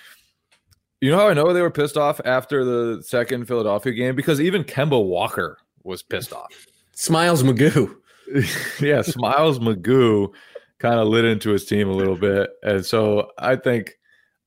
You 1.01 1.11
know 1.11 1.17
how 1.17 1.27
I 1.27 1.33
know 1.33 1.53
they 1.53 1.61
were 1.61 1.69
pissed 1.71 1.97
off 1.97 2.19
after 2.25 2.63
the 2.63 3.03
second 3.03 3.47
Philadelphia 3.47 3.93
game? 3.93 4.15
Because 4.15 4.41
even 4.41 4.63
Kemba 4.63 5.03
Walker 5.03 5.57
was 5.83 6.01
pissed 6.01 6.33
off. 6.33 6.51
Smiles 6.93 7.43
Magoo. 7.43 7.95
yeah, 8.81 9.01
Smiles 9.01 9.59
Magoo 9.59 10.33
kind 10.79 10.99
of 10.99 11.07
lit 11.07 11.25
into 11.25 11.51
his 11.51 11.65
team 11.65 11.89
a 11.89 11.93
little 11.93 12.15
bit. 12.15 12.49
And 12.63 12.85
so 12.85 13.31
I 13.37 13.55
think 13.55 13.93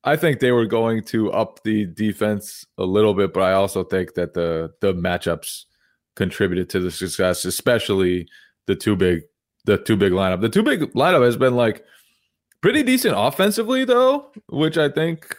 I 0.03 0.15
think 0.15 0.39
they 0.39 0.51
were 0.51 0.65
going 0.65 1.03
to 1.05 1.31
up 1.31 1.63
the 1.63 1.85
defense 1.85 2.65
a 2.77 2.83
little 2.83 3.13
bit, 3.13 3.33
but 3.33 3.43
I 3.43 3.53
also 3.53 3.83
think 3.83 4.15
that 4.15 4.33
the 4.33 4.71
the 4.81 4.93
matchups 4.93 5.65
contributed 6.15 6.69
to 6.69 6.79
the 6.79 6.91
success, 6.91 7.45
especially 7.45 8.27
the 8.67 8.75
two 8.75 8.95
big 8.95 9.21
the 9.65 9.77
two 9.77 9.95
big 9.95 10.11
lineup. 10.11 10.41
The 10.41 10.49
two 10.49 10.63
big 10.63 10.81
lineup 10.93 11.23
has 11.23 11.37
been 11.37 11.55
like 11.55 11.83
pretty 12.61 12.83
decent 12.83 13.15
offensively 13.17 13.85
though, 13.85 14.31
which 14.49 14.77
I 14.77 14.89
think 14.89 15.35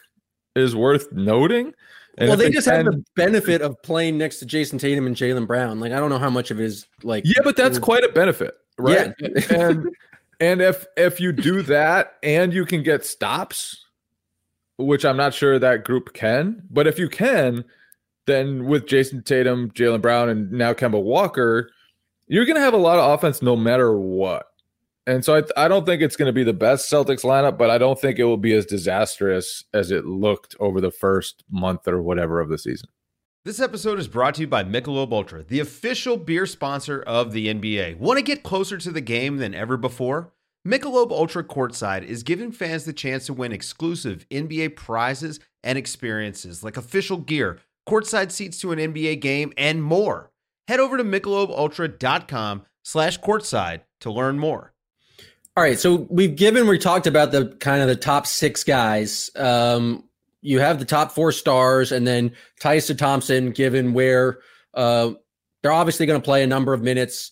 is 0.55 0.77
worth 0.77 1.11
noting. 1.13 1.75
And 2.19 2.29
well, 2.29 2.37
they, 2.37 2.51
just 2.51 2.69
have 2.69 2.85
the 2.85 3.03
benefit 3.17 3.63
of 3.63 3.83
playing 3.83 4.19
next 4.19 4.39
to 4.41 4.47
Jayson 4.47 4.79
Tatum 4.79 5.07
and 5.07 5.17
Jaylen 5.17 5.47
Brown. 5.47 5.81
Like 5.81 5.93
I 5.93 5.99
don't 5.99 6.11
know 6.11 6.19
how 6.19 6.29
much 6.29 6.51
of 6.51 6.61
it 6.61 6.65
is 6.65 6.87
like 7.03 7.25
Yeah, 7.25 7.41
but 7.43 7.57
that's 7.57 7.79
quite 7.79 8.05
a 8.05 8.11
benefit, 8.11 8.55
right? 8.79 9.15
Yeah. 9.19 9.57
and 9.57 9.89
and 10.43 10.61
if 10.61 10.85
if 10.97 11.21
you 11.21 11.33
do 11.33 11.63
that 11.75 12.17
and 12.23 12.53
you 12.53 12.67
can 12.67 12.83
get 12.83 13.07
stops, 13.07 13.87
which 14.77 15.05
I'm 15.05 15.17
not 15.17 15.33
sure 15.33 15.59
that 15.59 15.85
group 15.85 16.13
can, 16.13 16.65
but 16.69 16.87
if 16.87 16.99
you 16.99 17.09
can, 17.09 17.65
then 18.27 18.67
with 18.67 18.87
Jayson 18.87 19.23
Tatum, 19.25 19.71
Jaylen 19.71 20.03
Brown, 20.03 20.29
and 20.29 20.51
now 20.51 20.73
Kemba 20.73 21.01
Walker, 21.01 21.71
you're 22.27 22.45
going 22.45 22.57
to 22.57 22.63
have 22.63 22.75
a 22.75 22.79
lot 22.79 22.99
of 22.99 23.11
offense 23.11 23.41
no 23.41 23.55
matter 23.55 23.97
what. 23.97 24.47
And 25.07 25.25
so 25.25 25.37
I, 25.37 25.65
I 25.65 25.69
don't 25.69 25.85
think 25.85 26.01
it's 26.01 26.15
going 26.15 26.29
to 26.29 26.33
be 26.33 26.45
the 26.45 26.53
best 26.53 26.91
Celtics 26.91 27.25
lineup, 27.25 27.59
but 27.59 27.71
I 27.71 27.79
don't 27.79 28.01
think 28.01 28.19
it 28.19 28.25
will 28.25 28.37
be 28.37 28.53
as 28.55 28.67
disastrous 28.67 29.65
as 29.75 29.91
it 29.91 30.07
looked 30.07 30.55
over 30.61 30.81
the 30.81 30.93
first 30.93 31.43
month 31.51 31.89
or 31.89 32.01
whatever 32.01 32.41
of 32.41 32.49
the 32.49 32.59
season. 32.59 32.89
This 33.45 33.59
episode 33.59 33.99
is 33.99 34.07
brought 34.07 34.37
to 34.37 34.43
you 34.43 34.47
by 34.47 34.63
Michelob 34.63 35.11
Ultra, 35.11 35.43
the 35.43 35.59
official 35.59 36.17
beer 36.17 36.47
sponsor 36.47 37.03
of 37.03 37.33
the 37.33 37.53
NBA. 37.53 37.97
Want 37.97 38.19
to 38.19 38.23
get 38.23 38.45
closer 38.45 38.79
to 38.79 38.93
the 38.93 39.01
game 39.01 39.39
than 39.39 39.53
ever 39.53 39.77
before? 39.77 40.33
Michelob 40.65 41.11
Ultra 41.11 41.43
Courtside 41.43 42.05
is 42.05 42.23
giving 42.23 42.53
fans 42.53 42.85
the 42.85 42.93
chance 42.93 43.27
to 43.27 43.33
win 43.33 43.51
exclusive 43.51 44.29
NBA 44.31 44.77
prizes 44.77 45.41
and 45.65 45.77
experiences 45.77 46.63
like 46.63 46.77
official 46.77 47.17
gear, 47.17 47.59
courtside 47.85 48.31
seats 48.31 48.61
to 48.61 48.71
an 48.71 48.79
NBA 48.79 49.21
game, 49.21 49.53
and 49.57 49.83
more. 49.83 50.31
Head 50.69 50.79
over 50.79 50.97
to 50.97 51.03
michelobultra.com 51.03 52.63
slash 52.85 53.19
courtside 53.19 53.81
to 54.03 54.13
learn 54.13 54.39
more. 54.39 54.73
All 55.57 55.65
right, 55.65 55.81
so 55.81 56.07
we've 56.09 56.37
given 56.37 56.69
we 56.69 56.79
talked 56.79 57.09
about 57.09 57.33
the 57.33 57.57
kind 57.59 57.83
of 57.83 57.89
the 57.89 57.97
top 57.97 58.29
six 58.29 58.63
guys. 58.63 59.31
Um, 59.35 60.05
you 60.43 60.59
have 60.61 60.79
the 60.79 60.85
top 60.85 61.13
four 61.13 61.33
stars, 61.33 61.93
and 61.93 62.07
then 62.07 62.33
Tyson 62.61 62.97
Thompson, 62.97 63.51
given 63.53 63.93
where 63.95 64.39
Uh, 64.75 65.13
they're 65.63 65.71
obviously 65.71 66.07
going 66.07 66.21
to 66.21 66.25
play 66.25 66.43
a 66.43 66.47
number 66.47 66.73
of 66.73 66.83
minutes. 66.83 67.31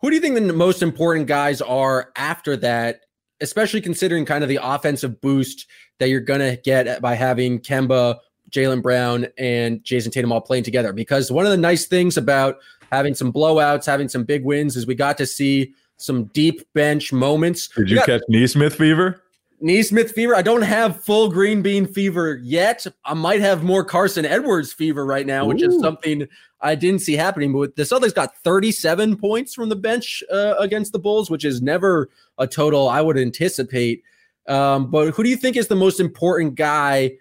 Who 0.00 0.08
do 0.08 0.16
you 0.16 0.20
think 0.22 0.34
the 0.34 0.52
most 0.52 0.82
important 0.82 1.26
guys 1.26 1.60
are 1.60 2.10
after 2.16 2.56
that, 2.56 3.02
especially 3.42 3.82
considering 3.82 4.24
kind 4.24 4.42
of 4.42 4.48
the 4.48 4.58
offensive 4.62 5.20
boost 5.20 5.66
that 5.98 6.08
you're 6.08 6.20
going 6.20 6.40
to 6.40 6.60
get 6.62 7.02
by 7.02 7.14
having 7.14 7.60
Kemba, 7.60 8.16
Jaylen 8.50 8.82
Brown, 8.82 9.26
and 9.36 9.84
Jayson 9.84 10.10
Tatum 10.10 10.32
all 10.32 10.40
playing 10.40 10.64
together? 10.64 10.92
Because 10.94 11.30
one 11.30 11.44
of 11.44 11.50
the 11.50 11.58
nice 11.58 11.84
things 11.86 12.16
about 12.16 12.56
having 12.90 13.14
some 13.14 13.30
blowouts, 13.30 13.84
having 13.84 14.08
some 14.08 14.24
big 14.24 14.42
wins 14.42 14.74
is 14.74 14.86
we 14.86 14.94
got 14.94 15.18
to 15.18 15.26
see 15.26 15.74
some 15.98 16.24
deep 16.32 16.62
bench 16.72 17.12
moments. 17.12 17.68
Did 17.68 17.90
you 17.90 17.96
got- 17.96 18.06
catch 18.06 18.22
Nesmith 18.28 18.74
fever? 18.74 19.20
Nesmith 19.60 20.12
fever. 20.12 20.34
I 20.34 20.42
don't 20.42 20.62
have 20.62 21.04
full 21.04 21.28
green 21.28 21.62
bean 21.62 21.86
fever 21.86 22.40
yet. 22.42 22.86
I 23.04 23.14
might 23.14 23.40
have 23.40 23.62
more 23.62 23.84
Carson 23.84 24.24
Edwards 24.24 24.72
fever 24.72 25.04
right 25.04 25.26
now, 25.26 25.44
which 25.44 25.62
is 25.62 25.78
something 25.80 26.26
I 26.60 26.74
didn't 26.74 27.00
see 27.00 27.14
happening. 27.14 27.52
But 27.52 27.76
the 27.76 27.82
Celtics 27.82 28.14
got 28.14 28.36
37 28.38 29.16
points 29.16 29.54
from 29.54 29.68
the 29.68 29.76
bench 29.76 30.22
uh, 30.32 30.54
against 30.58 30.92
the 30.92 30.98
Bulls, 30.98 31.30
which 31.30 31.44
is 31.44 31.60
never 31.60 32.08
a 32.38 32.46
total 32.46 32.88
I 32.88 33.00
would 33.00 33.18
anticipate. 33.18 34.02
Um, 34.48 34.90
but 34.90 35.12
who 35.14 35.22
do 35.22 35.28
you 35.28 35.36
think 35.36 35.56
is 35.56 35.68
the 35.68 35.76
most 35.76 36.00
important 36.00 36.54
guy 36.54 37.12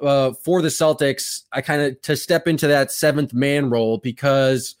uh, 0.00 0.32
for 0.32 0.60
the 0.60 0.68
Celtics? 0.68 1.42
I 1.52 1.62
kind 1.62 1.82
of 1.82 2.02
to 2.02 2.16
step 2.16 2.46
into 2.46 2.66
that 2.66 2.92
seventh 2.92 3.32
man 3.32 3.70
role 3.70 3.98
because 3.98 4.76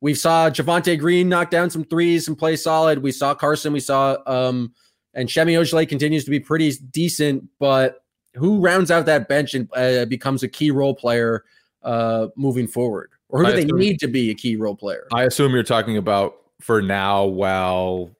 we 0.00 0.14
saw 0.14 0.50
Javonte 0.50 0.98
Green 0.98 1.28
knock 1.28 1.50
down 1.50 1.70
some 1.70 1.84
threes 1.84 2.28
and 2.28 2.38
play 2.38 2.56
solid. 2.56 3.02
We 3.02 3.12
saw 3.12 3.34
Carson. 3.34 3.72
We 3.72 3.80
saw 3.80 4.16
um, 4.26 4.72
and 5.14 5.30
Semi 5.30 5.54
Ojeleye 5.54 5.88
continues 5.88 6.24
to 6.24 6.30
be 6.30 6.40
pretty 6.40 6.70
decent, 6.90 7.44
but 7.58 8.04
who 8.34 8.60
rounds 8.60 8.90
out 8.90 9.06
that 9.06 9.28
bench 9.28 9.54
and 9.54 9.68
uh, 9.76 10.04
becomes 10.06 10.42
a 10.42 10.48
key 10.48 10.70
role 10.70 10.94
player 10.94 11.44
uh, 11.82 12.28
moving 12.36 12.66
forward? 12.66 13.10
Or 13.28 13.40
who 13.40 13.46
do 13.46 13.52
I 13.52 13.56
they 13.56 13.64
assume- 13.64 13.78
need 13.78 14.00
to 14.00 14.08
be 14.08 14.30
a 14.30 14.34
key 14.34 14.56
role 14.56 14.76
player? 14.76 15.06
I 15.12 15.24
assume 15.24 15.52
you're 15.52 15.62
talking 15.62 15.96
about 15.96 16.36
for 16.60 16.80
now 16.80 17.24
while 17.24 18.10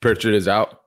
Pritchard 0.00 0.34
is 0.34 0.48
out. 0.48 0.80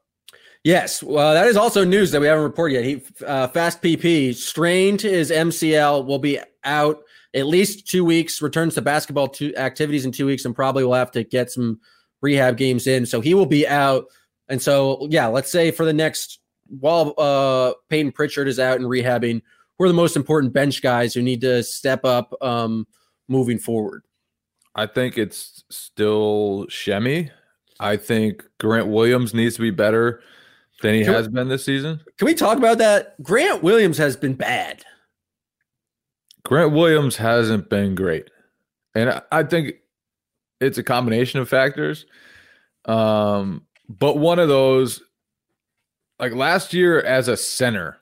Yes, 0.63 1.03
well, 1.03 1.33
that 1.35 1.45
is 1.45 1.57
also 1.57 1.83
news 1.85 2.11
that 2.11 2.19
we 2.19 2.25
haven't 2.27 2.43
reported 2.43 2.73
yet. 2.73 2.83
He 2.85 3.25
uh, 3.25 3.47
fast 3.49 3.83
PP 3.83 4.33
strained 4.33 4.99
his 5.01 5.29
MCL 5.29 6.05
will 6.07 6.17
be 6.17 6.39
out 6.63 7.03
at 7.35 7.45
least 7.45 7.87
two 7.87 8.03
weeks. 8.03 8.41
Returns 8.41 8.73
to 8.73 8.81
basketball 8.81 9.27
two 9.27 9.55
activities 9.57 10.05
in 10.05 10.11
two 10.11 10.25
weeks, 10.25 10.43
and 10.43 10.55
probably 10.55 10.83
will 10.83 10.93
have 10.95 11.11
to 11.11 11.23
get 11.23 11.51
some 11.51 11.79
rehab 12.21 12.57
games 12.57 12.87
in. 12.87 13.05
So 13.05 13.21
he 13.21 13.35
will 13.35 13.45
be 13.45 13.67
out. 13.67 14.05
And 14.49 14.61
so, 14.61 15.07
yeah, 15.09 15.27
let's 15.27 15.51
say 15.51 15.71
for 15.71 15.85
the 15.85 15.93
next 15.93 16.39
while 16.79 17.13
uh, 17.17 17.73
Payton 17.89 18.11
Pritchard 18.11 18.47
is 18.47 18.59
out 18.59 18.77
and 18.79 18.85
rehabbing, 18.85 19.41
who 19.77 19.85
are 19.85 19.87
the 19.87 19.93
most 19.93 20.15
important 20.15 20.53
bench 20.53 20.81
guys 20.81 21.13
who 21.13 21.21
need 21.21 21.41
to 21.41 21.63
step 21.63 22.05
up 22.05 22.33
um, 22.41 22.87
moving 23.27 23.59
forward? 23.59 24.03
I 24.75 24.85
think 24.87 25.17
it's 25.17 25.63
still 25.69 26.65
Semi. 26.69 27.31
I 27.79 27.97
think 27.97 28.43
Grant 28.59 28.87
Williams 28.87 29.33
needs 29.33 29.55
to 29.55 29.61
be 29.61 29.71
better 29.71 30.21
than 30.81 30.95
he 30.95 31.01
Can 31.03 31.11
we- 31.11 31.15
has 31.17 31.27
been 31.27 31.49
this 31.49 31.65
season. 31.65 32.01
Can 32.17 32.25
we 32.25 32.33
talk 32.33 32.57
about 32.57 32.77
that? 32.77 33.21
Grant 33.21 33.63
Williams 33.63 33.97
has 33.97 34.15
been 34.15 34.33
bad. 34.33 34.83
Grant 36.43 36.71
Williams 36.71 37.15
hasn't 37.17 37.69
been 37.69 37.95
great. 37.95 38.29
And 38.93 39.09
I- 39.09 39.21
I 39.31 39.43
think 39.43 39.75
it's 40.61 40.77
a 40.77 40.83
combination 40.83 41.39
of 41.39 41.49
factors. 41.49 42.05
Um, 42.85 43.64
but 43.89 44.17
one 44.17 44.39
of 44.39 44.47
those, 44.47 45.01
like 46.19 46.33
last 46.33 46.73
year 46.73 47.01
as 47.01 47.27
a 47.27 47.37
center, 47.37 47.97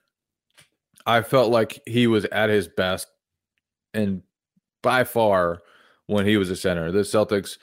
I 1.06 1.22
felt 1.22 1.52
like 1.52 1.82
he 1.86 2.08
was 2.08 2.26
at 2.26 2.50
his 2.50 2.68
best 2.68 3.08
and 3.94 4.22
by 4.82 5.04
far 5.04 5.62
when 6.08 6.26
he 6.26 6.38
was 6.38 6.50
a 6.50 6.56
center. 6.56 6.92
The 6.92 7.00
Celtics 7.00 7.58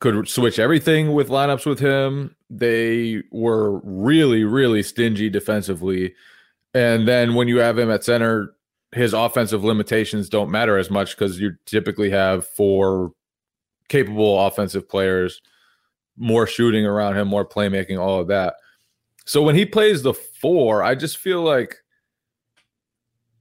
could 0.00 0.28
switch 0.28 0.58
everything 0.58 1.12
with 1.12 1.28
lineups 1.28 1.66
with 1.66 1.78
him. 1.78 2.36
They 2.50 3.22
were 3.30 3.78
really, 3.80 4.44
really 4.44 4.82
stingy 4.82 5.30
defensively. 5.30 6.14
And 6.74 7.08
then 7.08 7.34
when 7.34 7.48
you 7.48 7.58
have 7.58 7.78
him 7.78 7.90
at 7.90 8.04
center, 8.04 8.54
his 8.92 9.12
offensive 9.12 9.64
limitations 9.64 10.28
don't 10.28 10.50
matter 10.50 10.78
as 10.78 10.90
much 10.90 11.16
because 11.16 11.40
you 11.40 11.52
typically 11.66 12.10
have 12.10 12.46
four 12.46 13.12
capable 13.88 14.46
offensive 14.46 14.88
players, 14.88 15.40
more 16.16 16.46
shooting 16.46 16.86
around 16.86 17.16
him, 17.16 17.28
more 17.28 17.46
playmaking, 17.46 17.98
all 17.98 18.20
of 18.20 18.28
that. 18.28 18.54
So 19.26 19.42
when 19.42 19.54
he 19.54 19.66
plays 19.66 20.02
the 20.02 20.14
four, 20.14 20.82
I 20.82 20.94
just 20.94 21.18
feel 21.18 21.42
like 21.42 21.76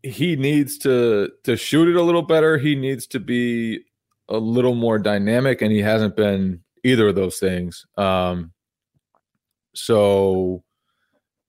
he 0.03 0.35
needs 0.35 0.77
to 0.79 1.29
to 1.43 1.55
shoot 1.57 1.87
it 1.87 1.95
a 1.95 2.01
little 2.01 2.21
better. 2.21 2.57
He 2.57 2.75
needs 2.75 3.07
to 3.07 3.19
be 3.19 3.81
a 4.29 4.37
little 4.37 4.75
more 4.75 4.97
dynamic, 4.99 5.61
and 5.61 5.71
he 5.71 5.79
hasn't 5.81 6.15
been 6.15 6.61
either 6.83 7.07
of 7.09 7.15
those 7.15 7.37
things. 7.39 7.85
Um, 7.97 8.51
so 9.73 10.63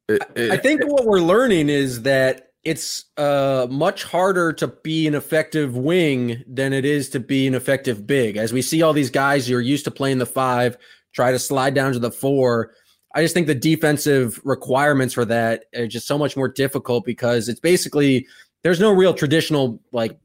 it- 0.08 0.22
I 0.36 0.54
it- 0.54 0.62
think 0.62 0.82
what 0.84 1.04
we're 1.06 1.20
learning 1.20 1.68
is 1.68 2.02
that 2.02 2.42
it's 2.64 3.04
uh, 3.16 3.66
much 3.70 4.02
harder 4.02 4.52
to 4.54 4.66
be 4.66 5.06
an 5.06 5.14
effective 5.14 5.76
wing 5.76 6.42
than 6.48 6.72
it 6.72 6.84
is 6.84 7.08
to 7.10 7.20
be 7.20 7.46
an 7.46 7.54
effective 7.54 8.06
big. 8.06 8.36
As 8.36 8.52
we 8.52 8.60
see 8.60 8.82
all 8.82 8.92
these 8.92 9.10
guys 9.10 9.46
who 9.46 9.54
are 9.56 9.60
used 9.60 9.84
to 9.84 9.90
playing 9.92 10.18
the 10.18 10.26
five 10.26 10.76
try 11.16 11.32
to 11.32 11.38
slide 11.38 11.74
down 11.74 11.92
to 11.94 11.98
the 11.98 12.12
four, 12.12 12.72
I 13.14 13.22
just 13.22 13.34
think 13.34 13.46
the 13.46 13.54
defensive 13.54 14.38
requirements 14.44 15.14
for 15.14 15.24
that 15.24 15.64
are 15.74 15.86
just 15.86 16.06
so 16.06 16.18
much 16.18 16.36
more 16.36 16.48
difficult 16.48 17.06
because 17.06 17.48
it's 17.48 17.60
basically 17.60 18.26
there's 18.62 18.78
no 18.78 18.92
real 18.92 19.14
traditional 19.14 19.80
like 19.92 20.18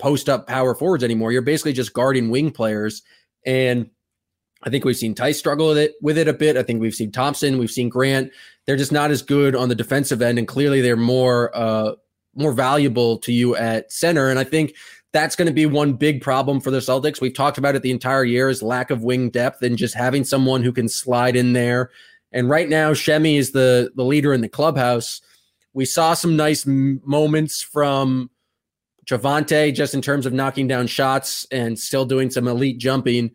post 0.00 0.28
up 0.28 0.48
power 0.48 0.74
forwards 0.74 1.04
anymore. 1.04 1.30
You're 1.30 1.42
basically 1.42 1.72
just 1.72 1.92
guarding 1.92 2.30
wing 2.30 2.50
players. 2.50 3.02
And 3.46 3.88
I 4.64 4.70
think 4.70 4.84
we've 4.84 4.96
seen 4.96 5.14
Theis 5.14 5.38
struggle 5.38 5.68
with 5.68 5.78
it 5.78 5.94
with 6.02 6.18
it 6.18 6.26
a 6.26 6.32
bit. 6.32 6.56
I 6.56 6.64
think 6.64 6.80
we've 6.80 6.94
seen 6.94 7.12
Thompson, 7.12 7.58
we've 7.58 7.70
seen 7.70 7.88
Grant. 7.88 8.32
They're 8.66 8.76
just 8.76 8.92
not 8.92 9.12
as 9.12 9.22
good 9.22 9.54
on 9.54 9.68
the 9.68 9.74
defensive 9.74 10.22
end, 10.22 10.38
and 10.38 10.48
clearly 10.48 10.80
they're 10.80 10.96
more 10.96 11.54
uh, 11.54 11.92
more 12.34 12.52
valuable 12.52 13.18
to 13.18 13.32
you 13.32 13.54
at 13.54 13.92
center. 13.92 14.30
And 14.30 14.38
I 14.38 14.44
think 14.44 14.74
that's 15.14 15.36
going 15.36 15.46
to 15.46 15.54
be 15.54 15.64
one 15.64 15.92
big 15.94 16.20
problem 16.20 16.60
for 16.60 16.72
the 16.72 16.80
Celtics. 16.80 17.20
We've 17.20 17.32
talked 17.32 17.56
about 17.56 17.76
it 17.76 17.82
the 17.82 17.92
entire 17.92 18.24
year 18.24 18.50
is 18.50 18.62
lack 18.62 18.90
of 18.90 19.04
wing 19.04 19.30
depth 19.30 19.62
and 19.62 19.78
just 19.78 19.94
having 19.94 20.24
someone 20.24 20.64
who 20.64 20.72
can 20.72 20.88
slide 20.88 21.36
in 21.36 21.52
there. 21.52 21.92
And 22.32 22.50
right 22.50 22.68
now, 22.68 22.92
Semi 22.94 23.36
is 23.36 23.52
the 23.52 23.92
the 23.94 24.04
leader 24.04 24.34
in 24.34 24.40
the 24.40 24.48
clubhouse. 24.48 25.20
We 25.72 25.84
saw 25.84 26.14
some 26.14 26.36
nice 26.36 26.66
m- 26.66 27.00
moments 27.04 27.62
from 27.62 28.28
Javonte 29.06 29.72
just 29.72 29.94
in 29.94 30.02
terms 30.02 30.26
of 30.26 30.32
knocking 30.32 30.66
down 30.66 30.88
shots 30.88 31.46
and 31.52 31.78
still 31.78 32.04
doing 32.04 32.28
some 32.28 32.48
elite 32.48 32.78
jumping. 32.78 33.30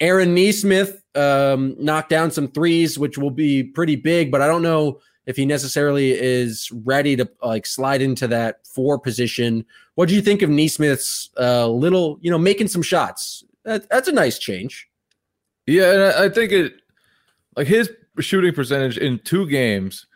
Aaron 0.00 0.34
Nesmith 0.34 1.00
um, 1.14 1.76
knocked 1.78 2.10
down 2.10 2.32
some 2.32 2.48
threes, 2.48 2.98
which 2.98 3.16
will 3.16 3.30
be 3.30 3.62
pretty 3.62 3.94
big, 3.94 4.32
but 4.32 4.42
I 4.42 4.48
don't 4.48 4.62
know 4.62 4.98
if 5.26 5.36
he 5.36 5.46
necessarily 5.46 6.12
is 6.12 6.70
ready 6.72 7.16
to 7.16 7.28
like 7.42 7.66
slide 7.66 8.02
into 8.02 8.26
that 8.28 8.66
four 8.66 8.98
position. 8.98 9.64
What 9.94 10.08
do 10.08 10.14
you 10.14 10.22
think 10.22 10.42
of 10.42 10.50
Nesmith's 10.50 11.30
uh, 11.38 11.68
little, 11.68 12.18
you 12.20 12.30
know, 12.30 12.38
making 12.38 12.68
some 12.68 12.82
shots? 12.82 13.44
That, 13.64 13.88
that's 13.88 14.08
a 14.08 14.12
nice 14.12 14.38
change. 14.38 14.88
Yeah, 15.66 15.92
and 15.92 16.02
I 16.02 16.24
I 16.24 16.28
think 16.28 16.52
it 16.52 16.74
like 17.56 17.66
his 17.66 17.90
shooting 18.18 18.52
percentage 18.52 18.98
in 18.98 19.18
two 19.20 19.46
games, 19.46 20.06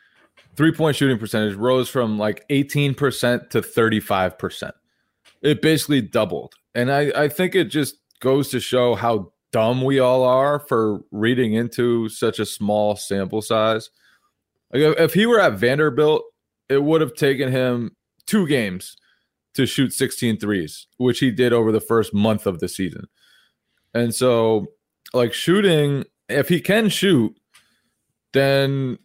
three 0.56 0.72
point 0.72 0.96
shooting 0.96 1.18
percentage 1.18 1.54
rose 1.54 1.88
from 1.88 2.18
like 2.18 2.46
18% 2.48 3.50
to 3.50 3.60
35%. 3.60 4.72
It 5.42 5.62
basically 5.62 6.00
doubled. 6.00 6.54
And 6.74 6.90
I, 6.90 7.12
I 7.14 7.28
think 7.28 7.54
it 7.54 7.66
just 7.66 7.96
goes 8.20 8.48
to 8.50 8.60
show 8.60 8.94
how 8.94 9.32
dumb 9.52 9.82
we 9.82 9.98
all 9.98 10.24
are 10.24 10.58
for 10.58 11.00
reading 11.10 11.54
into 11.54 12.08
such 12.08 12.38
a 12.38 12.46
small 12.46 12.96
sample 12.96 13.42
size. 13.42 13.90
Like 14.72 14.98
if, 14.98 15.14
he 15.14 15.26
were 15.26 15.40
at 15.40 15.54
Vanderbilt, 15.54 16.22
it 16.68 16.82
would 16.82 17.00
have 17.00 17.14
taken 17.14 17.50
him 17.50 17.96
two 18.26 18.46
games 18.46 18.96
to 19.54 19.66
shoot 19.66 19.92
16 19.92 20.38
threes, 20.38 20.86
which 20.98 21.20
he 21.20 21.30
did 21.30 21.52
over 21.52 21.72
the 21.72 21.80
first 21.80 22.12
month 22.12 22.46
of 22.46 22.60
the 22.60 22.68
season. 22.68 23.06
And 23.94 24.14
so 24.14 24.66
like 25.14 25.32
shooting, 25.32 26.04
if 26.28 26.48
he 26.48 26.60
can 26.60 26.88
shoot, 26.88 27.34
then 28.32 28.98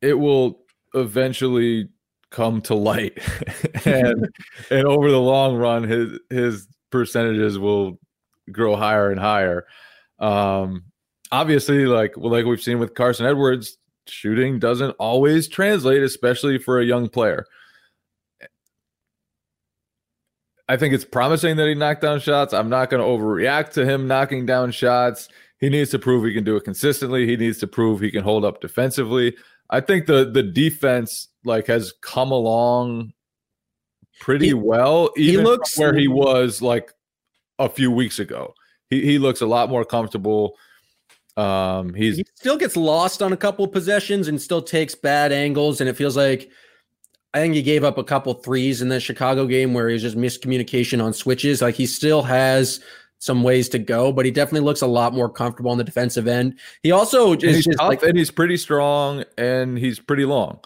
it 0.00 0.14
will 0.14 0.60
eventually 0.94 1.88
come 2.30 2.60
to 2.62 2.74
light. 2.74 3.18
and 3.84 4.28
and 4.70 4.86
over 4.86 5.10
the 5.10 5.20
long 5.20 5.56
run, 5.56 5.84
his 5.84 6.18
his 6.30 6.68
percentages 6.90 7.58
will 7.58 7.98
grow 8.52 8.76
higher 8.76 9.10
and 9.10 9.20
higher. 9.20 9.66
Um 10.18 10.84
obviously, 11.32 11.86
like 11.86 12.16
well, 12.16 12.30
like 12.30 12.44
we've 12.44 12.62
seen 12.62 12.78
with 12.78 12.94
Carson 12.94 13.26
Edwards, 13.26 13.78
shooting 14.06 14.58
doesn't 14.58 14.90
always 14.98 15.48
translate, 15.48 16.02
especially 16.02 16.58
for 16.58 16.78
a 16.80 16.84
young 16.84 17.08
player. 17.08 17.46
I 20.68 20.76
think 20.76 20.94
it's 20.94 21.04
promising 21.04 21.56
that 21.56 21.68
he 21.68 21.74
knocked 21.74 22.00
down 22.00 22.20
shots. 22.20 22.54
I'm 22.54 22.70
not 22.70 22.88
going 22.88 23.02
to 23.02 23.06
overreact 23.06 23.72
to 23.72 23.84
him 23.84 24.06
knocking 24.08 24.46
down 24.46 24.70
shots. 24.70 25.28
He 25.58 25.68
needs 25.68 25.90
to 25.90 25.98
prove 25.98 26.24
he 26.24 26.32
can 26.32 26.44
do 26.44 26.56
it 26.56 26.64
consistently. 26.64 27.26
He 27.26 27.36
needs 27.36 27.58
to 27.58 27.66
prove 27.66 28.00
he 28.00 28.10
can 28.10 28.24
hold 28.24 28.44
up 28.44 28.60
defensively. 28.60 29.36
I 29.70 29.80
think 29.80 30.06
the 30.06 30.24
the 30.30 30.42
defense 30.42 31.28
like 31.44 31.66
has 31.66 31.92
come 32.02 32.30
along 32.30 33.12
pretty 34.20 34.48
He- 34.48 34.54
well, 34.54 35.10
he 35.16 35.32
even 35.32 35.44
looks- 35.44 35.76
where 35.78 35.94
he 35.94 36.08
was 36.08 36.60
like 36.62 36.92
a 37.58 37.68
few 37.68 37.90
weeks 37.90 38.18
ago. 38.18 38.54
He 38.90 39.02
he 39.02 39.18
looks 39.18 39.40
a 39.40 39.46
lot 39.46 39.68
more 39.70 39.84
comfortable. 39.84 40.56
Um, 41.36 41.94
he's 41.94 42.16
he 42.18 42.24
still 42.36 42.56
gets 42.56 42.76
lost 42.76 43.22
on 43.22 43.32
a 43.32 43.36
couple 43.36 43.66
possessions 43.66 44.28
and 44.28 44.40
still 44.40 44.62
takes 44.62 44.94
bad 44.94 45.32
angles, 45.32 45.80
and 45.80 45.90
it 45.90 45.96
feels 45.96 46.16
like 46.16 46.50
I 47.34 47.38
think 47.38 47.54
he 47.54 47.62
gave 47.62 47.82
up 47.82 47.98
a 47.98 48.04
couple 48.04 48.34
threes 48.34 48.80
in 48.80 48.88
the 48.88 49.00
Chicago 49.00 49.46
game 49.46 49.74
where 49.74 49.88
he 49.88 49.94
was 49.94 50.02
just 50.02 50.16
miscommunication 50.16 51.02
on 51.02 51.12
switches. 51.12 51.60
Like 51.60 51.74
he 51.74 51.86
still 51.86 52.22
has 52.22 52.78
some 53.18 53.42
ways 53.42 53.68
to 53.70 53.78
go, 53.78 54.12
but 54.12 54.24
he 54.24 54.30
definitely 54.30 54.60
looks 54.60 54.82
a 54.82 54.86
lot 54.86 55.14
more 55.14 55.28
comfortable 55.28 55.70
on 55.72 55.78
the 55.78 55.84
defensive 55.84 56.28
end. 56.28 56.58
He 56.82 56.92
also 56.92 57.32
and 57.32 57.42
is 57.42 57.64
just 57.64 57.78
tough 57.78 57.88
like, 57.88 58.02
and 58.04 58.16
he's 58.16 58.30
pretty 58.30 58.56
strong 58.56 59.24
and 59.38 59.76
he's 59.78 59.98
pretty 59.98 60.24
long. 60.26 60.60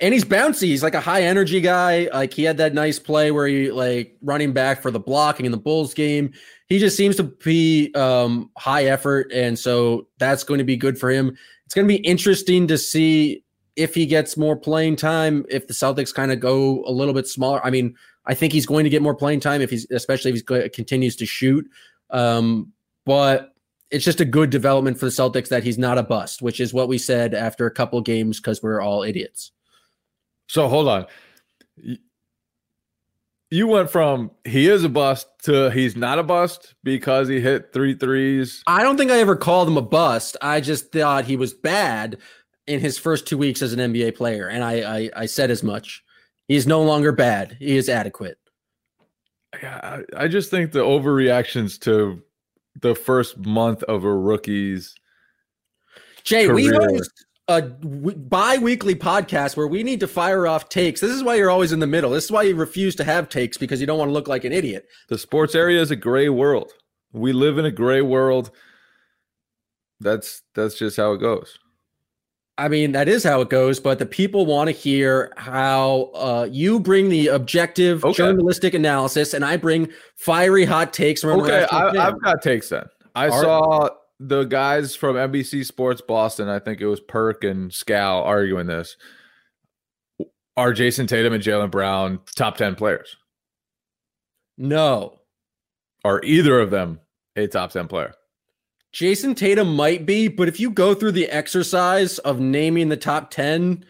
and 0.00 0.12
he's 0.12 0.24
bouncy. 0.24 0.64
He's 0.64 0.82
like 0.82 0.94
a 0.94 1.00
high 1.00 1.22
energy 1.22 1.60
guy. 1.60 2.08
Like 2.12 2.34
he 2.34 2.42
had 2.44 2.58
that 2.58 2.74
nice 2.74 2.98
play 2.98 3.30
where 3.30 3.46
he 3.46 3.70
like 3.70 4.16
running 4.22 4.52
back 4.52 4.82
for 4.82 4.90
the 4.90 5.00
blocking 5.00 5.46
in 5.46 5.52
the 5.52 5.58
Bulls 5.58 5.94
game. 5.94 6.32
He 6.68 6.78
just 6.78 6.96
seems 6.96 7.16
to 7.16 7.24
be 7.24 7.92
um, 7.94 8.50
high 8.56 8.84
effort, 8.84 9.30
and 9.32 9.58
so 9.58 10.08
that's 10.18 10.44
going 10.44 10.58
to 10.58 10.64
be 10.64 10.76
good 10.76 10.98
for 10.98 11.10
him. 11.10 11.36
It's 11.66 11.74
going 11.74 11.86
to 11.86 11.94
be 11.94 12.02
interesting 12.02 12.66
to 12.68 12.78
see 12.78 13.44
if 13.76 13.94
he 13.94 14.06
gets 14.06 14.36
more 14.36 14.56
playing 14.56 14.96
time. 14.96 15.44
If 15.50 15.66
the 15.66 15.74
Celtics 15.74 16.14
kind 16.14 16.32
of 16.32 16.40
go 16.40 16.82
a 16.86 16.92
little 16.92 17.14
bit 17.14 17.26
smaller, 17.26 17.64
I 17.64 17.70
mean, 17.70 17.94
I 18.26 18.34
think 18.34 18.52
he's 18.52 18.66
going 18.66 18.84
to 18.84 18.90
get 18.90 19.02
more 19.02 19.14
playing 19.14 19.40
time 19.40 19.60
if 19.60 19.70
he's, 19.70 19.86
especially 19.90 20.32
if 20.32 20.42
he 20.48 20.68
continues 20.70 21.16
to 21.16 21.26
shoot. 21.26 21.68
Um, 22.10 22.72
but 23.04 23.54
it's 23.90 24.04
just 24.04 24.20
a 24.20 24.24
good 24.24 24.50
development 24.50 24.98
for 24.98 25.04
the 25.04 25.10
Celtics 25.10 25.48
that 25.48 25.64
he's 25.64 25.78
not 25.78 25.98
a 25.98 26.02
bust, 26.02 26.42
which 26.42 26.60
is 26.60 26.72
what 26.72 26.88
we 26.88 26.98
said 26.98 27.34
after 27.34 27.66
a 27.66 27.70
couple 27.70 28.00
games 28.00 28.40
because 28.40 28.62
we're 28.62 28.80
all 28.80 29.02
idiots. 29.02 29.52
So 30.48 30.68
hold 30.68 30.88
on. 30.88 31.06
You 33.54 33.68
went 33.68 33.88
from 33.88 34.32
he 34.44 34.66
is 34.66 34.82
a 34.82 34.88
bust 34.88 35.28
to 35.44 35.70
he's 35.70 35.94
not 35.94 36.18
a 36.18 36.24
bust 36.24 36.74
because 36.82 37.28
he 37.28 37.38
hit 37.38 37.72
three 37.72 37.94
threes. 37.94 38.64
I 38.66 38.82
don't 38.82 38.96
think 38.96 39.12
I 39.12 39.20
ever 39.20 39.36
called 39.36 39.68
him 39.68 39.76
a 39.76 39.82
bust. 39.82 40.36
I 40.42 40.60
just 40.60 40.90
thought 40.90 41.26
he 41.26 41.36
was 41.36 41.54
bad 41.54 42.18
in 42.66 42.80
his 42.80 42.98
first 42.98 43.28
two 43.28 43.38
weeks 43.38 43.62
as 43.62 43.72
an 43.72 43.78
NBA 43.78 44.16
player, 44.16 44.48
and 44.48 44.64
I 44.64 44.96
I, 44.96 45.10
I 45.14 45.26
said 45.26 45.52
as 45.52 45.62
much. 45.62 46.02
He's 46.48 46.66
no 46.66 46.82
longer 46.82 47.12
bad. 47.12 47.56
He 47.60 47.76
is 47.76 47.88
adequate. 47.88 48.38
Yeah, 49.62 50.02
I 50.16 50.24
I 50.24 50.26
just 50.26 50.50
think 50.50 50.72
the 50.72 50.80
overreactions 50.80 51.78
to 51.82 52.24
the 52.80 52.96
first 52.96 53.38
month 53.38 53.84
of 53.84 54.02
a 54.02 54.12
rookie's 54.12 54.96
Jay, 56.24 56.48
we 56.48 56.70
Career. 56.70 56.88
host 56.88 57.24
a 57.48 57.60
w- 57.60 58.16
bi-weekly 58.16 58.94
podcast 58.94 59.56
where 59.56 59.66
we 59.66 59.82
need 59.82 60.00
to 60.00 60.06
fire 60.06 60.46
off 60.46 60.68
takes. 60.70 61.00
This 61.00 61.10
is 61.10 61.22
why 61.22 61.34
you're 61.34 61.50
always 61.50 61.72
in 61.72 61.80
the 61.80 61.86
middle. 61.86 62.10
This 62.10 62.24
is 62.24 62.30
why 62.30 62.42
you 62.42 62.54
refuse 62.56 62.94
to 62.96 63.04
have 63.04 63.28
takes 63.28 63.58
because 63.58 63.80
you 63.80 63.86
don't 63.86 63.98
want 63.98 64.08
to 64.08 64.12
look 64.14 64.28
like 64.28 64.44
an 64.44 64.52
idiot. 64.52 64.86
the 65.08 65.18
sports 65.18 65.54
area 65.54 65.80
is 65.80 65.90
a 65.90 65.96
gray 65.96 66.28
world. 66.28 66.72
We 67.12 67.32
live 67.32 67.58
in 67.58 67.64
a 67.64 67.70
gray 67.70 68.00
world. 68.00 68.50
That's 70.00 70.42
that's 70.54 70.76
just 70.78 70.96
how 70.96 71.12
it 71.12 71.18
goes. 71.18 71.58
I 72.56 72.68
mean, 72.68 72.92
that 72.92 73.08
is 73.08 73.24
how 73.24 73.40
it 73.40 73.50
goes, 73.50 73.80
but 73.80 73.98
the 73.98 74.06
people 74.06 74.46
want 74.46 74.68
to 74.68 74.72
hear 74.72 75.32
how 75.36 76.10
uh, 76.14 76.48
you 76.50 76.78
bring 76.78 77.08
the 77.08 77.26
objective 77.28 78.04
Okay. 78.04 78.14
journalistic 78.14 78.74
analysis 78.74 79.34
and 79.34 79.44
I 79.44 79.56
bring 79.56 79.90
fiery 80.14 80.64
hot 80.64 80.92
takes 80.92 81.24
Okay, 81.24 81.66
I, 81.70 81.88
i've 82.08 82.22
got 82.22 82.42
takes 82.42 82.68
then. 82.68 82.84
I 83.16 83.28
saw 83.30 83.88
the 84.20 84.44
guys 84.44 84.94
from 84.94 85.16
NBC 85.16 85.64
Sports 85.64 86.00
Boston. 86.00 86.48
I 86.48 86.58
think 86.58 86.80
it 86.80 86.86
was 86.86 87.00
Perk 87.00 87.44
and 87.44 87.70
Scal 87.70 88.24
arguing 88.24 88.66
this. 88.66 88.96
Are 90.56 90.72
Jayson 90.72 91.06
Tatum 91.06 91.32
and 91.32 91.42
Jaylen 91.42 91.70
Brown 91.70 92.20
top 92.36 92.56
ten 92.56 92.74
players? 92.74 93.16
No. 94.56 95.18
Are 96.04 96.22
either 96.22 96.60
of 96.60 96.70
them 96.70 97.00
a 97.34 97.46
top 97.46 97.72
ten 97.72 97.88
player? 97.88 98.14
Jayson 98.94 99.34
Tatum 99.34 99.74
might 99.74 100.06
be, 100.06 100.28
but 100.28 100.46
if 100.46 100.60
you 100.60 100.70
go 100.70 100.94
through 100.94 101.12
the 101.12 101.28
exercise 101.28 102.18
of 102.20 102.38
naming 102.38 102.88
the 102.88 102.96
top 102.96 103.30
10, 103.32 103.84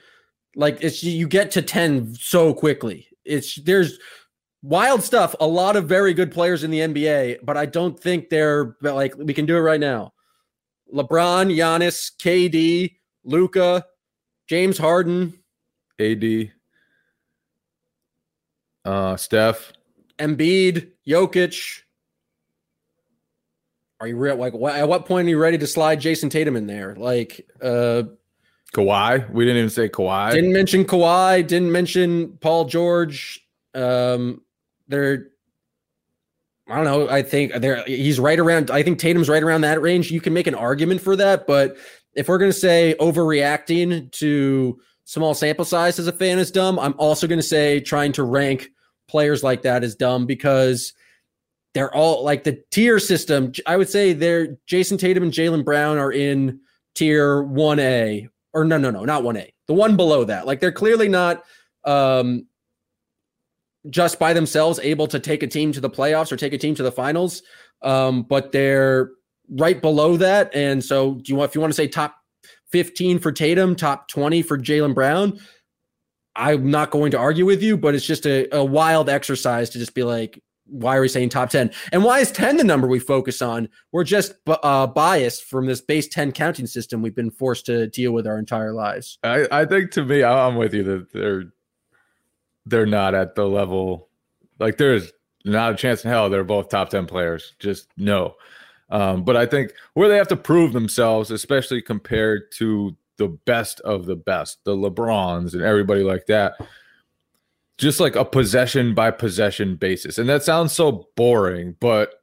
like 0.56 0.78
it's 0.80 1.04
you 1.04 1.28
get 1.28 1.50
to 1.52 1.62
10 1.62 2.14
so 2.14 2.54
quickly. 2.54 3.06
It's 3.26 3.56
there's 3.62 3.98
wild 4.62 5.02
stuff, 5.02 5.34
a 5.40 5.46
lot 5.46 5.76
of 5.76 5.87
very 5.87 6.14
good 6.14 6.32
players 6.32 6.64
in 6.64 6.70
the 6.70 6.80
NBA, 6.80 7.40
but 7.42 7.58
I 7.58 7.66
don't 7.66 8.00
think 8.00 8.30
they're 8.30 8.76
like 8.80 9.14
we 9.18 9.34
can 9.34 9.44
do 9.44 9.56
it 9.56 9.60
right 9.60 9.80
now. 9.80 10.13
LeBron, 10.94 11.54
Giannis, 11.54 12.12
KD, 12.18 12.94
Luka, 13.24 13.85
James 14.48 14.78
Harden, 14.78 15.35
AD, 15.98 16.52
uh, 18.85 19.16
Steph. 19.16 19.72
Embiid, 20.18 20.92
Jokic. 21.07 21.80
Are 24.00 24.07
you 24.07 24.16
real? 24.16 24.37
Like, 24.37 24.52
what, 24.52 24.76
at 24.76 24.88
what 24.88 25.07
point 25.07 25.26
are 25.26 25.30
you 25.30 25.38
ready 25.38 25.59
to 25.59 25.66
slide 25.66 26.00
Jayson 26.00 26.30
Tatum 26.30 26.57
in 26.57 26.66
there? 26.66 26.94
Like, 26.94 27.46
uh, 27.62 28.04
Kawhi. 28.74 29.30
We 29.30 29.44
didn't 29.44 29.59
even 29.59 29.70
say 29.70 29.88
Kawhi. 29.88 30.33
Didn't 30.33 30.52
mention 30.52 30.85
Kawhi. 30.85 31.46
Didn't 31.46 31.72
mention 31.72 32.37
Paul 32.40 32.66
George. 32.66 33.40
Um, 33.74 34.42
they're. 34.88 35.28
I 36.68 36.77
don't 36.77 36.85
know. 36.85 37.09
I 37.09 37.22
think 37.22 37.53
they're. 37.55 37.85
He's 37.85 38.18
right 38.18 38.38
around. 38.38 38.70
I 38.70 38.83
think 38.83 38.98
Tatum's 38.98 39.29
right 39.29 39.42
around 39.42 39.61
that 39.62 39.83
range. 39.83 40.11
You 40.11 40.20
can 40.20 40.33
make 40.33 40.46
an 40.46 40.55
argument 40.55 41.03
for 41.03 41.14
that, 41.16 41.46
but 41.46 41.77
if 42.14 42.29
we're 42.29 42.38
going 42.38 42.53
to 42.53 42.59
say 42.59 42.94
overreacting 43.00 44.11
to 44.12 44.79
small 45.05 45.35
sample 45.35 45.64
size 45.64 45.98
as 45.98 46.07
a 46.07 46.12
fan 46.12 46.38
is 46.38 46.50
dumb, 46.50 46.79
I'm 46.79 46.94
also 46.96 47.27
going 47.27 47.38
to 47.38 47.46
say 47.46 47.81
trying 47.81 48.12
to 48.12 48.22
rank 48.22 48.70
players 49.09 49.42
like 49.42 49.62
that 49.62 49.85
is 49.85 49.94
dumb 49.94 50.27
because 50.27 50.94
they're 51.74 51.94
all 51.94 52.24
like 52.24 52.44
the 52.44 52.62
tier 52.70 52.98
system. 52.98 53.53
I 53.66 53.77
would 53.77 53.90
say 53.90 54.12
they're 54.12 54.57
Jayson 54.66 54.98
Tatum 54.98 55.24
and 55.24 55.33
Jaylen 55.33 55.64
Brown 55.64 55.98
are 55.98 56.12
in 56.12 56.61
tier 56.94 57.42
1A 57.44 58.29
or 58.55 58.64
no, 58.64 58.79
no, 58.79 58.90
no, 58.90 59.05
not 59.05 59.22
1A. 59.22 59.50
The 59.66 59.74
one 59.74 59.96
below 59.96 60.24
that. 60.24 60.46
Like 60.46 60.61
they're 60.61 60.72
clearly 60.72 61.09
not 61.09 61.44
um 61.85 62.46
just 63.90 64.18
by 64.18 64.33
themselves 64.33 64.79
able 64.83 65.07
to 65.09 65.20
take 65.20 65.42
a 65.42 65.47
team 65.47 65.73
to 65.73 65.81
the 65.81 65.90
playoffs 65.90 66.33
or 66.33 66.37
take 66.37 66.53
a 66.53 66.59
team 66.59 66.75
to 66.75 66.83
the 66.83 66.92
finals. 66.92 67.42
Um, 67.83 68.23
but 68.23 68.53
they're 68.53 69.11
right 69.51 69.81
below 69.81 70.16
that. 70.16 70.55
And 70.55 70.83
so 70.83 71.14
do 71.14 71.33
you 71.33 71.37
want 71.37 71.51
if 71.51 71.55
you 71.55 71.61
want 71.61 71.73
to 71.73 71.77
say 71.77 71.87
top 71.87 72.16
15 72.73 73.18
for 73.18 73.33
Tatum, 73.33 73.77
top 73.77 74.09
20 74.09 74.42
for 74.42 74.59
Jaylen 74.59 74.94
Brown? 74.94 75.38
I'm 76.37 76.70
not 76.70 76.90
going 76.90 77.12
to 77.12 77.18
argue 77.18 77.47
with 77.47 77.62
you, 77.62 77.77
but 77.77 77.94
it's 77.94 78.07
just 78.07 78.27
a, 78.27 78.49
a 78.57 78.64
wild 78.64 79.09
exercise 79.09 79.70
to 79.70 79.79
just 79.79 79.94
be 79.94 80.03
like, 80.03 80.42
why 80.66 80.97
are 80.97 81.01
we 81.01 81.09
saying 81.09 81.29
top 81.29 81.51
10? 81.51 81.70
And 81.92 82.03
why 82.03 82.20
is 82.20 82.33
10 82.33 82.57
the 82.57 82.64
number 82.64 82.88
we 82.88 82.99
focus 82.99 83.42
on? 83.42 83.68
We're 83.92 84.05
just 84.05 84.35
uh, 84.47 84.87
biased 84.87 85.44
from 85.44 85.66
this 85.66 85.81
base 85.81 86.09
10 86.09 86.33
counting 86.33 86.66
system 86.66 87.03
we've 87.03 87.14
been 87.14 87.31
forced 87.31 87.66
to 87.66 87.87
deal 87.88 88.12
with 88.12 88.27
our 88.27 88.38
entire 88.38 88.73
lives. 88.73 89.18
I, 89.23 89.47
I 89.53 89.64
think 89.64 89.90
to 89.92 90.05
me, 90.05 90.25
I'm 90.25 90.57
with 90.57 90.75
you 90.75 90.83
that 90.85 91.12
they're 91.12 91.53
they're 92.66 92.87
not 92.87 93.14
at 93.14 93.35
the 93.35 93.46
level. 93.46 94.09
Like 94.59 94.79
there's 94.79 95.12
not 95.44 95.72
a 95.72 95.77
chance 95.77 96.05
in 96.05 96.11
hell 96.11 96.31
they're 96.31 96.44
both 96.44 96.68
top 96.68 96.90
ten 96.90 97.07
players. 97.07 97.55
Just 97.59 97.88
no. 97.96 98.35
Um, 98.90 99.24
but 99.24 99.37
I 99.37 99.46
think 99.46 99.72
where 99.94 100.09
they 100.09 100.16
have 100.16 100.29
to 100.29 100.37
prove 100.37 100.72
themselves, 100.72 101.31
especially 101.31 101.83
compared 101.83 102.53
to 102.53 102.96
the 103.16 103.29
best 103.29 103.81
of 103.81 104.07
the 104.07 104.16
best, 104.16 104.64
the 104.64 104.77
LeBrons 104.77 105.55
and 105.55 105.62
everybody 105.62 106.03
like 106.03 106.27
that, 106.27 106.55
just 107.79 108.00
like 108.00 108.16
a 108.16 108.24
possession 108.24 108.94
by 108.94 109.11
possession 109.11 109.77
basis. 109.77 110.18
And 110.18 110.29
that 110.29 110.42
sounds 110.42 110.72
so 110.72 111.09
boring, 111.16 111.77
but 111.81 112.22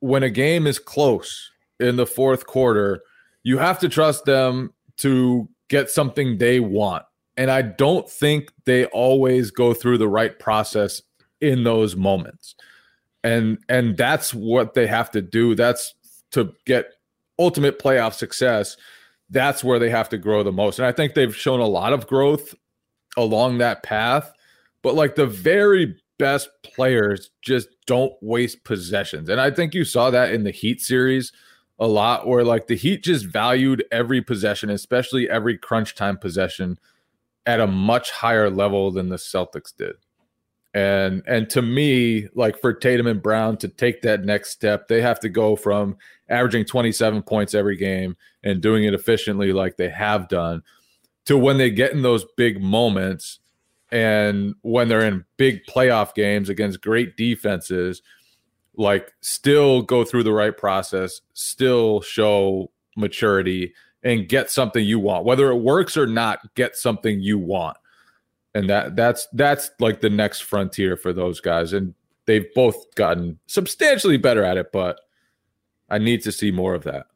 when 0.00 0.22
a 0.22 0.30
game 0.30 0.66
is 0.66 0.78
close 0.78 1.50
in 1.78 1.96
the 1.96 2.06
fourth 2.06 2.46
quarter, 2.46 3.02
you 3.42 3.58
have 3.58 3.78
to 3.80 3.88
trust 3.88 4.24
them 4.24 4.72
to 4.98 5.48
get 5.68 5.90
something 5.90 6.38
they 6.38 6.60
want. 6.60 7.04
And 7.36 7.50
I 7.50 7.62
don't 7.62 8.08
think 8.08 8.52
they 8.66 8.86
always 8.86 9.50
go 9.50 9.74
through 9.74 9.98
the 9.98 10.08
right 10.08 10.38
process 10.38 11.00
in 11.40 11.64
those 11.64 11.96
moments. 11.96 12.54
And 13.24 13.58
and 13.68 13.96
that's 13.96 14.34
what 14.34 14.74
they 14.74 14.86
have 14.86 15.10
to 15.12 15.22
do. 15.22 15.54
That's 15.54 15.94
to 16.32 16.52
get 16.66 16.86
ultimate 17.38 17.78
playoff 17.78 18.14
success. 18.14 18.76
That's 19.30 19.64
where 19.64 19.78
they 19.78 19.90
have 19.90 20.08
to 20.10 20.18
grow 20.18 20.42
the 20.42 20.52
most. 20.52 20.78
And 20.78 20.86
I 20.86 20.92
think 20.92 21.14
they've 21.14 21.34
shown 21.34 21.60
a 21.60 21.66
lot 21.66 21.92
of 21.92 22.06
growth 22.06 22.54
along 23.16 23.58
that 23.58 23.82
path. 23.82 24.32
But 24.82 24.94
like 24.94 25.14
the 25.14 25.26
very 25.26 25.96
best 26.18 26.50
players 26.62 27.30
just 27.40 27.68
don't 27.86 28.12
waste 28.20 28.64
possessions. 28.64 29.28
And 29.28 29.40
I 29.40 29.50
think 29.50 29.74
you 29.74 29.84
saw 29.84 30.10
that 30.10 30.32
in 30.32 30.44
the 30.44 30.50
Heat 30.50 30.80
series 30.80 31.32
a 31.78 31.86
lot 31.86 32.26
where 32.26 32.44
like 32.44 32.66
the 32.66 32.76
Heat 32.76 33.02
just 33.02 33.26
valued 33.26 33.84
every 33.90 34.20
possession, 34.22 34.70
especially 34.70 35.28
every 35.28 35.56
crunch 35.56 35.94
time 35.94 36.18
possession 36.18 36.78
at 37.46 37.60
a 37.60 37.66
much 37.66 38.10
higher 38.10 38.50
level 38.50 38.90
than 38.90 39.08
the 39.08 39.16
Celtics 39.16 39.76
did. 39.76 39.96
And 40.74 41.22
and 41.26 41.50
to 41.50 41.60
me, 41.60 42.28
like 42.34 42.58
for 42.58 42.72
Tatum 42.72 43.06
and 43.06 43.22
Brown 43.22 43.58
to 43.58 43.68
take 43.68 44.02
that 44.02 44.24
next 44.24 44.50
step, 44.50 44.88
they 44.88 45.02
have 45.02 45.20
to 45.20 45.28
go 45.28 45.54
from 45.54 45.96
averaging 46.30 46.64
27 46.64 47.22
points 47.22 47.54
every 47.54 47.76
game 47.76 48.16
and 48.42 48.62
doing 48.62 48.84
it 48.84 48.94
efficiently 48.94 49.52
like 49.52 49.76
they 49.76 49.90
have 49.90 50.28
done 50.28 50.62
to 51.26 51.36
when 51.36 51.58
they 51.58 51.70
get 51.70 51.92
in 51.92 52.02
those 52.02 52.24
big 52.36 52.62
moments 52.62 53.38
and 53.90 54.54
when 54.62 54.88
they're 54.88 55.04
in 55.04 55.24
big 55.36 55.60
playoff 55.66 56.14
games 56.14 56.48
against 56.48 56.80
great 56.80 57.16
defenses 57.16 58.00
like 58.76 59.12
still 59.20 59.82
go 59.82 60.04
through 60.04 60.22
the 60.22 60.32
right 60.32 60.56
process, 60.56 61.20
still 61.34 62.00
show 62.00 62.70
maturity 62.96 63.74
and 64.02 64.28
get 64.28 64.50
something 64.50 64.84
you 64.84 64.98
want. 64.98 65.24
Whether 65.24 65.50
it 65.50 65.58
works 65.58 65.96
or 65.96 66.06
not, 66.06 66.54
get 66.54 66.76
something 66.76 67.20
you 67.20 67.38
want. 67.38 67.76
And 68.54 68.68
that 68.68 68.96
that's 68.96 69.28
that's 69.32 69.70
like 69.78 70.00
the 70.00 70.10
next 70.10 70.40
frontier 70.40 70.96
for 70.96 71.12
those 71.12 71.40
guys. 71.40 71.72
And 71.72 71.94
they've 72.26 72.52
both 72.54 72.94
gotten 72.94 73.38
substantially 73.46 74.18
better 74.18 74.44
at 74.44 74.56
it, 74.56 74.72
but 74.72 75.00
I 75.88 75.98
need 75.98 76.22
to 76.22 76.32
see 76.32 76.50
more 76.50 76.74
of 76.74 76.84
that. 76.84 77.06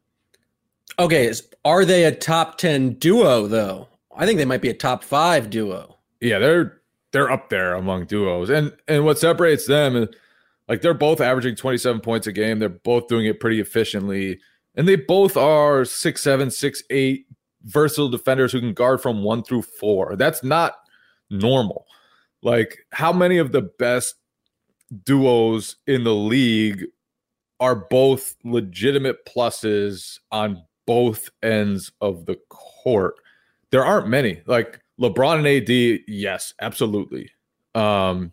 Okay, 0.99 1.31
are 1.63 1.85
they 1.85 2.05
a 2.05 2.11
top 2.11 2.57
10 2.57 2.93
duo 2.93 3.47
though? 3.47 3.87
I 4.15 4.25
think 4.25 4.37
they 4.37 4.45
might 4.45 4.61
be 4.61 4.69
a 4.69 4.73
top 4.73 5.03
5 5.03 5.49
duo. 5.49 5.97
Yeah, 6.21 6.39
they're 6.39 6.81
they're 7.11 7.31
up 7.31 7.49
there 7.49 7.73
among 7.73 8.05
duos. 8.05 8.49
And 8.49 8.73
and 8.87 9.05
what 9.05 9.19
separates 9.19 9.67
them 9.67 9.95
is 9.95 10.09
like 10.67 10.81
they're 10.81 10.93
both 10.93 11.21
averaging 11.21 11.55
27 11.55 12.01
points 12.01 12.27
a 12.27 12.31
game. 12.31 12.59
They're 12.59 12.69
both 12.69 13.07
doing 13.07 13.25
it 13.25 13.39
pretty 13.39 13.59
efficiently. 13.59 14.39
And 14.77 14.87
they 14.87 14.95
both 14.95 15.35
are 15.35 15.83
six 15.83 16.21
seven, 16.21 16.49
six 16.51 16.83
eight 16.89 17.25
versatile 17.63 18.09
defenders 18.09 18.51
who 18.51 18.59
can 18.59 18.73
guard 18.73 19.01
from 19.01 19.23
one 19.23 19.43
through 19.43 19.63
four. 19.63 20.15
That's 20.15 20.43
not 20.43 20.75
normal. 21.29 21.85
Like, 22.43 22.85
how 22.93 23.11
many 23.11 23.39
of 23.39 23.51
the 23.51 23.63
best 23.63 24.15
duos 25.03 25.75
in 25.87 26.03
the 26.03 26.15
league 26.15 26.85
are 27.59 27.75
both 27.75 28.35
legitimate 28.43 29.25
pluses 29.25 30.19
on 30.31 30.63
both 30.85 31.29
ends 31.41 31.91
of 31.99 32.25
the 32.25 32.37
court? 32.49 33.15
There 33.71 33.83
aren't 33.83 34.07
many. 34.07 34.41
Like 34.45 34.79
LeBron 35.01 35.39
and 35.39 35.47
AD, 35.47 36.03
yes, 36.07 36.53
absolutely. 36.61 37.31
Um, 37.75 38.31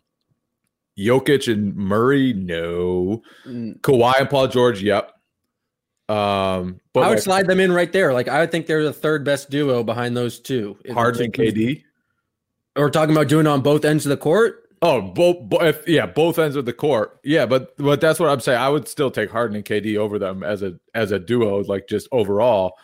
Jokic 0.99 1.53
and 1.53 1.75
Murray, 1.75 2.33
no. 2.35 3.23
Mm. 3.47 3.81
Kawhi 3.81 4.21
and 4.21 4.31
Paul 4.31 4.49
George, 4.49 4.83
yep. 4.83 5.11
Um, 6.09 6.81
but 6.93 7.01
I 7.01 7.09
would 7.09 7.15
like, 7.15 7.23
slide 7.23 7.47
them 7.47 7.61
in 7.61 7.73
right 7.73 7.93
there. 7.93 8.13
Like 8.13 8.29
I 8.29 8.41
would 8.41 8.51
think 8.51 8.67
they're 8.67 8.85
the 8.85 8.93
third 8.93 9.25
best 9.25 9.51
duo 9.51 9.83
behind 9.83 10.17
those 10.17 10.39
two. 10.39 10.77
Harden 10.93 11.25
and 11.25 11.33
KD. 11.33 11.83
We're 12.77 12.91
talking 12.91 13.15
about 13.15 13.29
doing 13.29 13.47
it 13.47 13.49
on 13.49 13.63
both 13.63 13.85
ends 13.85 14.05
of 14.05 14.11
the 14.11 14.17
court. 14.17 14.65
Oh, 14.83 15.01
both, 15.01 15.37
if, 15.63 15.89
yeah, 15.89 16.05
both 16.05 16.39
ends 16.39 16.57
of 16.57 16.67
the 16.67 16.73
court. 16.73 17.19
Yeah, 17.25 17.47
but 17.47 17.75
but 17.79 18.03
that's 18.03 18.21
what 18.21 18.29
I'm 18.29 18.41
saying. 18.41 18.61
I 18.61 18.69
would 18.69 18.87
still 18.87 19.11
take 19.11 19.31
Harden 19.31 19.57
and 19.57 19.65
KD 19.65 19.97
over 19.97 20.19
them 20.19 20.43
as 20.43 20.63
a 20.63 20.79
as 20.95 21.11
a 21.11 21.19
duo, 21.19 21.63
like 21.65 21.89
just 21.89 22.07
overall. 22.13 22.75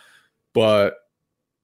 But 0.54 0.94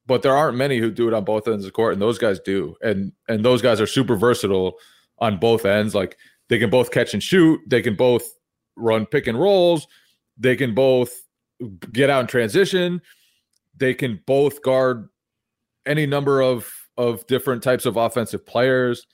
but 0.07 0.21
there 0.23 0.37
aren't 0.37 0.59
many 0.59 0.79
who 0.79 0.90
do 0.90 1.09
it 1.09 1.14
on 1.14 1.25
both 1.25 1.49
ends 1.49 1.64
of 1.64 1.69
the 1.69 1.75
court, 1.75 1.95
and 1.95 2.03
those 2.03 2.19
guys 2.19 2.38
do. 2.40 2.77
And 2.83 3.12
and 3.29 3.45
those 3.45 3.62
guys 3.62 3.81
are 3.81 3.87
super 3.87 4.14
versatile 4.14 4.75
on 5.19 5.38
both 5.38 5.64
ends. 5.64 5.95
Like 5.95 6.19
they 6.49 6.59
can 6.59 6.69
both 6.69 6.90
catch 6.90 7.14
and 7.14 7.23
shoot. 7.23 7.61
They 7.66 7.81
can 7.81 7.97
both 7.97 8.29
run 8.77 9.07
pick 9.07 9.27
and 9.27 9.40
rolls. 9.40 9.87
They 10.37 10.55
can 10.55 10.75
both 10.75 11.25
get 11.92 12.11
out 12.11 12.21
in 12.21 12.27
transition. 12.27 13.01
They 13.77 13.95
can 13.95 14.21
both 14.27 14.62
guard 14.62 15.09
any 15.85 16.07
number 16.07 16.40
of 16.40 16.71
of 16.97 17.27
different 17.27 17.62
types 17.62 17.87
of 17.87 17.97
offensive 17.97 18.47
players. 18.47 19.07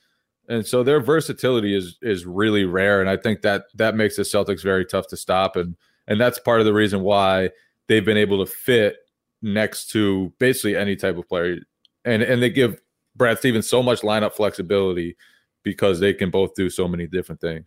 And 0.47 0.65
so 0.65 0.83
their 0.83 0.99
versatility 0.99 1.75
is 1.75 1.97
is 2.01 2.25
really 2.25 2.65
rare 2.65 2.99
and 2.99 3.09
I 3.09 3.17
think 3.17 3.41
that 3.41 3.65
that 3.75 3.95
makes 3.95 4.17
the 4.17 4.23
Celtics 4.23 4.63
very 4.63 4.85
tough 4.85 5.07
to 5.07 5.17
stop 5.17 5.55
and 5.55 5.75
and 6.07 6.19
that's 6.19 6.39
part 6.39 6.59
of 6.59 6.65
the 6.65 6.73
reason 6.73 7.01
why 7.01 7.49
they've 7.87 8.03
been 8.03 8.17
able 8.17 8.45
to 8.45 8.51
fit 8.51 8.97
next 9.41 9.89
to 9.91 10.33
basically 10.39 10.75
any 10.75 10.95
type 10.95 11.17
of 11.17 11.27
player 11.29 11.57
and 12.03 12.21
and 12.23 12.41
they 12.41 12.49
give 12.49 12.79
Brad 13.15 13.37
Stevens 13.37 13.69
so 13.69 13.81
much 13.81 14.01
lineup 14.01 14.33
flexibility 14.33 15.15
because 15.63 15.99
they 15.99 16.13
can 16.13 16.29
both 16.29 16.55
do 16.55 16.69
so 16.69 16.87
many 16.87 17.07
different 17.07 17.39
things. 17.39 17.65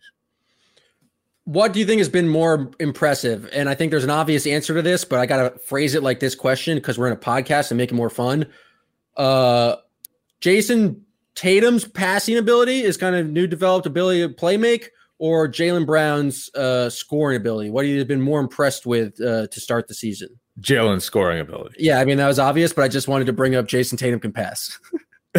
What 1.47 1.71
do 1.71 1.79
you 1.79 1.85
think 1.85 1.99
has 1.99 2.09
been 2.09 2.27
more 2.27 2.69
impressive? 2.77 3.47
And 3.53 3.69
I 3.69 3.73
think 3.73 3.91
there's 3.91 4.03
an 4.03 4.09
obvious 4.09 4.45
answer 4.45 4.73
to 4.75 4.81
this, 4.81 5.05
but 5.05 5.19
I 5.19 5.25
got 5.25 5.53
to 5.53 5.59
phrase 5.59 5.95
it 5.95 6.03
like 6.03 6.19
this 6.19 6.35
question 6.35 6.75
because 6.75 6.97
we're 6.99 7.07
in 7.07 7.13
a 7.13 7.15
podcast 7.15 7.71
and 7.71 7.77
make 7.77 7.89
it 7.89 7.95
more 7.95 8.09
fun. 8.09 8.47
Uh, 9.15 9.77
Jayson 10.41 10.99
Tatum's 11.35 11.85
passing 11.85 12.37
ability 12.37 12.81
is 12.81 12.97
kind 12.97 13.15
of 13.15 13.29
new 13.29 13.47
developed 13.47 13.85
ability 13.85 14.23
to 14.23 14.29
play 14.29 14.57
make, 14.57 14.91
or 15.19 15.47
Jaylen 15.47 15.85
Brown's 15.85 16.53
uh, 16.53 16.89
scoring 16.89 17.37
ability? 17.37 17.69
What 17.69 17.85
have 17.85 17.95
you 17.95 18.03
been 18.03 18.21
more 18.21 18.41
impressed 18.41 18.85
with 18.85 19.21
uh, 19.21 19.47
to 19.47 19.59
start 19.61 19.87
the 19.87 19.93
season? 19.93 20.27
Jaylen's 20.59 21.05
scoring 21.05 21.39
ability. 21.39 21.77
Yeah, 21.79 22.01
I 22.01 22.03
mean 22.03 22.17
that 22.17 22.27
was 22.27 22.39
obvious, 22.39 22.73
but 22.73 22.83
I 22.83 22.89
just 22.89 23.07
wanted 23.07 23.25
to 23.25 23.33
bring 23.33 23.55
up 23.55 23.67
Jayson 23.67 23.97
Tatum 23.97 24.19
can 24.19 24.33
pass. 24.33 24.79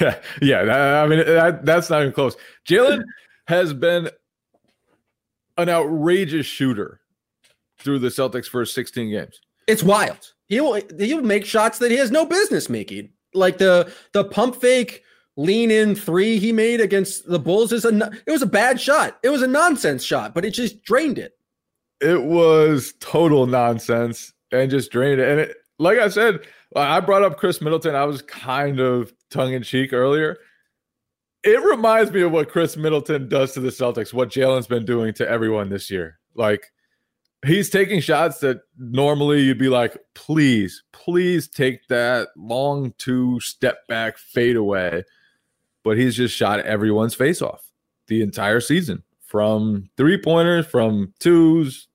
yeah, 0.00 0.20
yeah. 0.40 1.02
I 1.02 1.08
mean, 1.08 1.26
that, 1.26 1.64
that's 1.64 1.90
not 1.90 2.02
even 2.02 2.12
close. 2.12 2.36
Jaylen 2.68 3.02
has 3.48 3.72
been 3.72 4.10
an 5.56 5.68
outrageous 5.68 6.46
shooter 6.46 7.00
through 7.78 7.98
the 7.98 8.08
Celtics' 8.08 8.46
first 8.46 8.74
16 8.74 9.10
games. 9.10 9.40
It's 9.66 9.82
wild. 9.82 10.32
He'll 10.46 10.80
he'll 10.98 11.22
make 11.22 11.44
shots 11.44 11.78
that 11.78 11.90
he 11.90 11.96
has 11.96 12.10
no 12.10 12.24
business 12.24 12.68
making. 12.68 13.10
Like 13.34 13.58
the 13.58 13.92
the 14.12 14.24
pump 14.24 14.56
fake 14.56 15.02
lean 15.36 15.70
in 15.70 15.94
three 15.94 16.38
he 16.38 16.52
made 16.52 16.80
against 16.80 17.26
the 17.28 17.38
Bulls 17.38 17.72
is 17.72 17.84
a 17.84 18.10
it 18.26 18.30
was 18.30 18.42
a 18.42 18.46
bad 18.46 18.80
shot. 18.80 19.18
It 19.22 19.30
was 19.30 19.42
a 19.42 19.46
nonsense 19.48 20.04
shot, 20.04 20.34
but 20.34 20.44
it 20.44 20.52
just 20.52 20.82
drained 20.82 21.18
it. 21.18 21.32
It 22.00 22.22
was 22.22 22.94
total 23.00 23.46
nonsense 23.46 24.32
and 24.52 24.70
just 24.70 24.92
drained 24.92 25.20
it. 25.20 25.28
And 25.28 25.40
it, 25.40 25.56
like 25.78 25.98
I 25.98 26.08
said, 26.08 26.40
I 26.74 27.00
brought 27.00 27.22
up 27.22 27.38
Khris 27.38 27.60
Middleton. 27.60 27.94
I 27.94 28.04
was 28.04 28.22
kind 28.22 28.80
of 28.80 29.12
tongue 29.30 29.52
in 29.52 29.62
cheek 29.62 29.92
earlier. 29.92 30.38
It 31.46 31.62
reminds 31.62 32.10
me 32.10 32.22
of 32.22 32.32
what 32.32 32.50
Khris 32.50 32.76
Middleton 32.76 33.28
does 33.28 33.52
to 33.52 33.60
the 33.60 33.68
Celtics, 33.68 34.12
what 34.12 34.30
Jaylen's 34.30 34.66
been 34.66 34.84
doing 34.84 35.14
to 35.14 35.28
everyone 35.28 35.68
this 35.68 35.92
year. 35.92 36.18
Like 36.34 36.72
he's 37.46 37.70
taking 37.70 38.00
shots 38.00 38.40
that 38.40 38.62
normally 38.76 39.42
you'd 39.42 39.56
be 39.56 39.68
like, 39.68 39.96
please, 40.14 40.82
please 40.92 41.46
take 41.46 41.86
that 41.86 42.30
long 42.36 42.94
two 42.98 43.38
step 43.38 43.86
back 43.86 44.18
fade 44.18 44.56
away. 44.56 45.04
But 45.84 45.96
he's 45.96 46.16
just 46.16 46.34
shot 46.34 46.58
everyone's 46.60 47.14
face 47.14 47.40
off 47.40 47.70
the 48.08 48.22
entire 48.22 48.60
season 48.60 49.04
from 49.20 49.88
three 49.96 50.20
pointers, 50.20 50.66
from 50.66 51.14
twos 51.20 51.86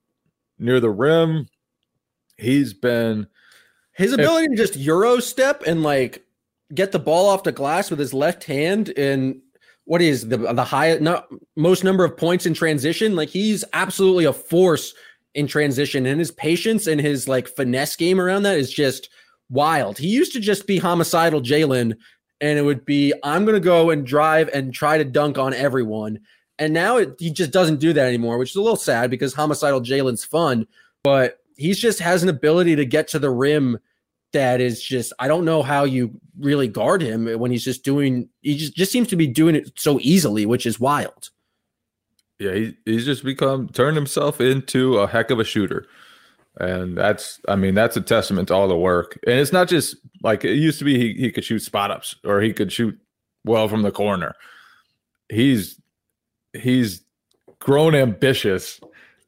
near 0.60 0.80
the 0.80 0.90
rim. 0.90 1.50
He's 2.38 2.74
been 2.74 3.28
his 3.92 4.14
ability 4.14 4.46
if, 4.46 4.52
to 4.52 4.56
just 4.56 4.78
euro 4.78 5.20
step 5.20 5.64
and 5.68 5.84
like 5.84 6.26
get 6.74 6.92
the 6.92 7.00
ball 7.00 7.30
off 7.30 7.44
the 7.44 7.52
glass 7.52 7.90
with 7.90 8.00
his 8.00 8.14
left 8.14 8.44
hand 8.44 8.90
and 8.98 9.42
what 9.86 10.02
is 10.02 10.30
the 10.30 10.38
the 10.38 10.64
high 10.64 10.96
not 11.02 11.28
most 11.56 11.84
number 11.84 12.04
of 12.04 12.16
points 12.16 12.46
in 12.46 12.54
transition? 12.54 13.16
Like 13.16 13.30
he's 13.30 13.64
absolutely 13.74 14.26
a 14.26 14.34
force 14.34 14.94
in 15.34 15.48
transition 15.48 16.06
and 16.06 16.20
his 16.20 16.32
patience 16.32 16.88
and 16.88 17.00
his 17.00 17.28
like 17.28 17.48
finesse 17.48 17.96
game 17.96 18.20
around 18.20 18.44
that 18.44 18.58
is 18.58 18.72
just 18.72 19.10
wild. 19.50 19.98
He 19.98 20.08
used 20.08 20.34
to 20.34 20.40
just 20.40 20.68
be 20.68 20.78
homicidal 20.78 21.42
jaylen 21.42 21.96
and 22.40 22.58
it 22.58 22.64
would 22.64 22.86
be 22.86 23.14
i'm 23.24 23.46
going 23.46 23.54
to 23.54 23.66
go 23.66 23.92
and 23.92 24.06
drive 24.06 24.50
and 24.54 24.74
try 24.74 24.98
to 24.98 25.06
dunk 25.06 25.38
on 25.38 25.54
everyone. 25.54 26.20
And 26.60 26.74
now 26.74 26.98
it, 26.98 27.16
he 27.18 27.32
just 27.32 27.52
doesn't 27.52 27.80
do 27.80 27.92
that 27.94 28.08
anymore 28.08 28.38
which 28.38 28.52
is 28.52 28.56
a 28.56 28.62
little 28.62 28.76
sad 28.76 29.10
because 29.10 29.34
homicidal 29.34 29.82
jaylen's 29.82 30.24
fun 30.24 30.68
but 31.04 31.40
he's 31.56 31.80
just 31.80 32.00
has 32.00 32.24
an 32.24 32.30
ability 32.30 32.76
to 32.76 32.86
get 32.86 33.08
to 33.10 33.20
the 33.20 33.30
rim 33.30 33.80
that 34.34 34.62
is 34.62 34.82
just 34.82 35.14
I 35.20 35.28
don't 35.28 35.46
know 35.46 35.62
how 35.62 35.84
you 35.84 36.20
really 36.40 36.68
guard 36.68 37.02
him 37.02 37.28
when 37.40 37.52
he's 37.52 37.64
just 37.64 37.84
doing 37.84 38.30
he 38.42 38.58
just, 38.58 38.76
just 38.76 38.92
seems 38.92 39.08
to 39.10 39.16
be 39.16 39.28
doing 39.28 39.56
it 39.56 39.72
so 39.78 40.00
easily, 40.02 40.46
which 40.46 40.66
is 40.66 40.80
wild. 40.80 41.30
Yeah, 42.40 42.54
he, 42.54 42.78
he's 42.86 43.06
just 43.06 43.24
become 43.24 43.70
turned 43.70 43.98
himself 43.98 44.42
into 44.42 44.98
a 44.98 45.08
heck 45.08 45.30
of 45.30 45.40
a 45.40 45.44
shooter. 45.44 45.86
And 46.60 46.98
that's 46.98 47.40
I 47.48 47.56
mean, 47.56 47.76
that's 47.76 47.98
a 47.98 48.02
testament 48.02 48.48
to 48.50 48.56
all 48.56 48.68
the 48.68 48.78
work. 48.78 49.20
And 49.26 49.40
it's 49.40 49.54
not 49.54 49.68
just 49.68 49.96
like 50.24 50.44
it 50.44 50.56
used 50.56 50.80
to 50.80 50.86
be 50.86 50.98
he, 50.98 51.20
he 51.20 51.32
could 51.32 51.46
shoot 51.46 51.60
spot 51.60 51.92
ups 51.92 52.16
or 52.26 52.42
he 52.42 52.54
could 52.54 52.72
shoot 52.72 52.98
well 53.46 53.68
from 53.68 53.84
the 53.84 53.92
corner. 53.92 54.36
He's 55.30 55.80
he's 56.54 57.04
grown 57.60 57.96
ambitious 57.96 58.82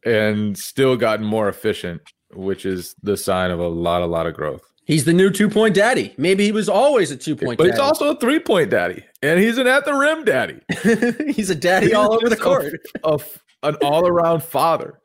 and 0.05 0.57
still 0.57 0.97
gotten 0.97 1.25
more 1.25 1.47
efficient, 1.47 2.01
which 2.33 2.65
is 2.65 2.95
the 3.03 3.15
sign 3.15 3.51
of 3.51 3.59
a 3.59 3.67
lot, 3.67 4.01
a 4.01 4.05
lot 4.05 4.27
of 4.27 4.33
growth. 4.33 4.72
He's 4.85 5.05
the 5.05 5.13
new 5.13 5.29
two 5.29 5.49
point 5.49 5.75
daddy. 5.75 6.13
Maybe 6.17 6.45
he 6.45 6.51
was 6.51 6.67
always 6.67 7.11
a 7.11 7.17
two 7.17 7.35
point 7.35 7.57
daddy. 7.57 7.69
But 7.69 7.75
he's 7.75 7.79
also 7.79 8.11
a 8.11 8.19
three 8.19 8.39
point 8.39 8.69
daddy. 8.69 9.03
And 9.21 9.39
he's 9.39 9.57
an 9.57 9.67
at 9.67 9.85
the 9.85 9.93
rim 9.93 10.25
daddy. 10.25 10.59
he's 11.33 11.49
a 11.49 11.55
daddy 11.55 11.87
he's 11.87 11.95
all 11.95 12.13
over 12.13 12.29
the 12.29 12.35
court. 12.37 12.73
A, 13.03 13.13
a, 13.13 13.19
an 13.63 13.75
all 13.81 14.07
around 14.07 14.43
father. 14.43 14.99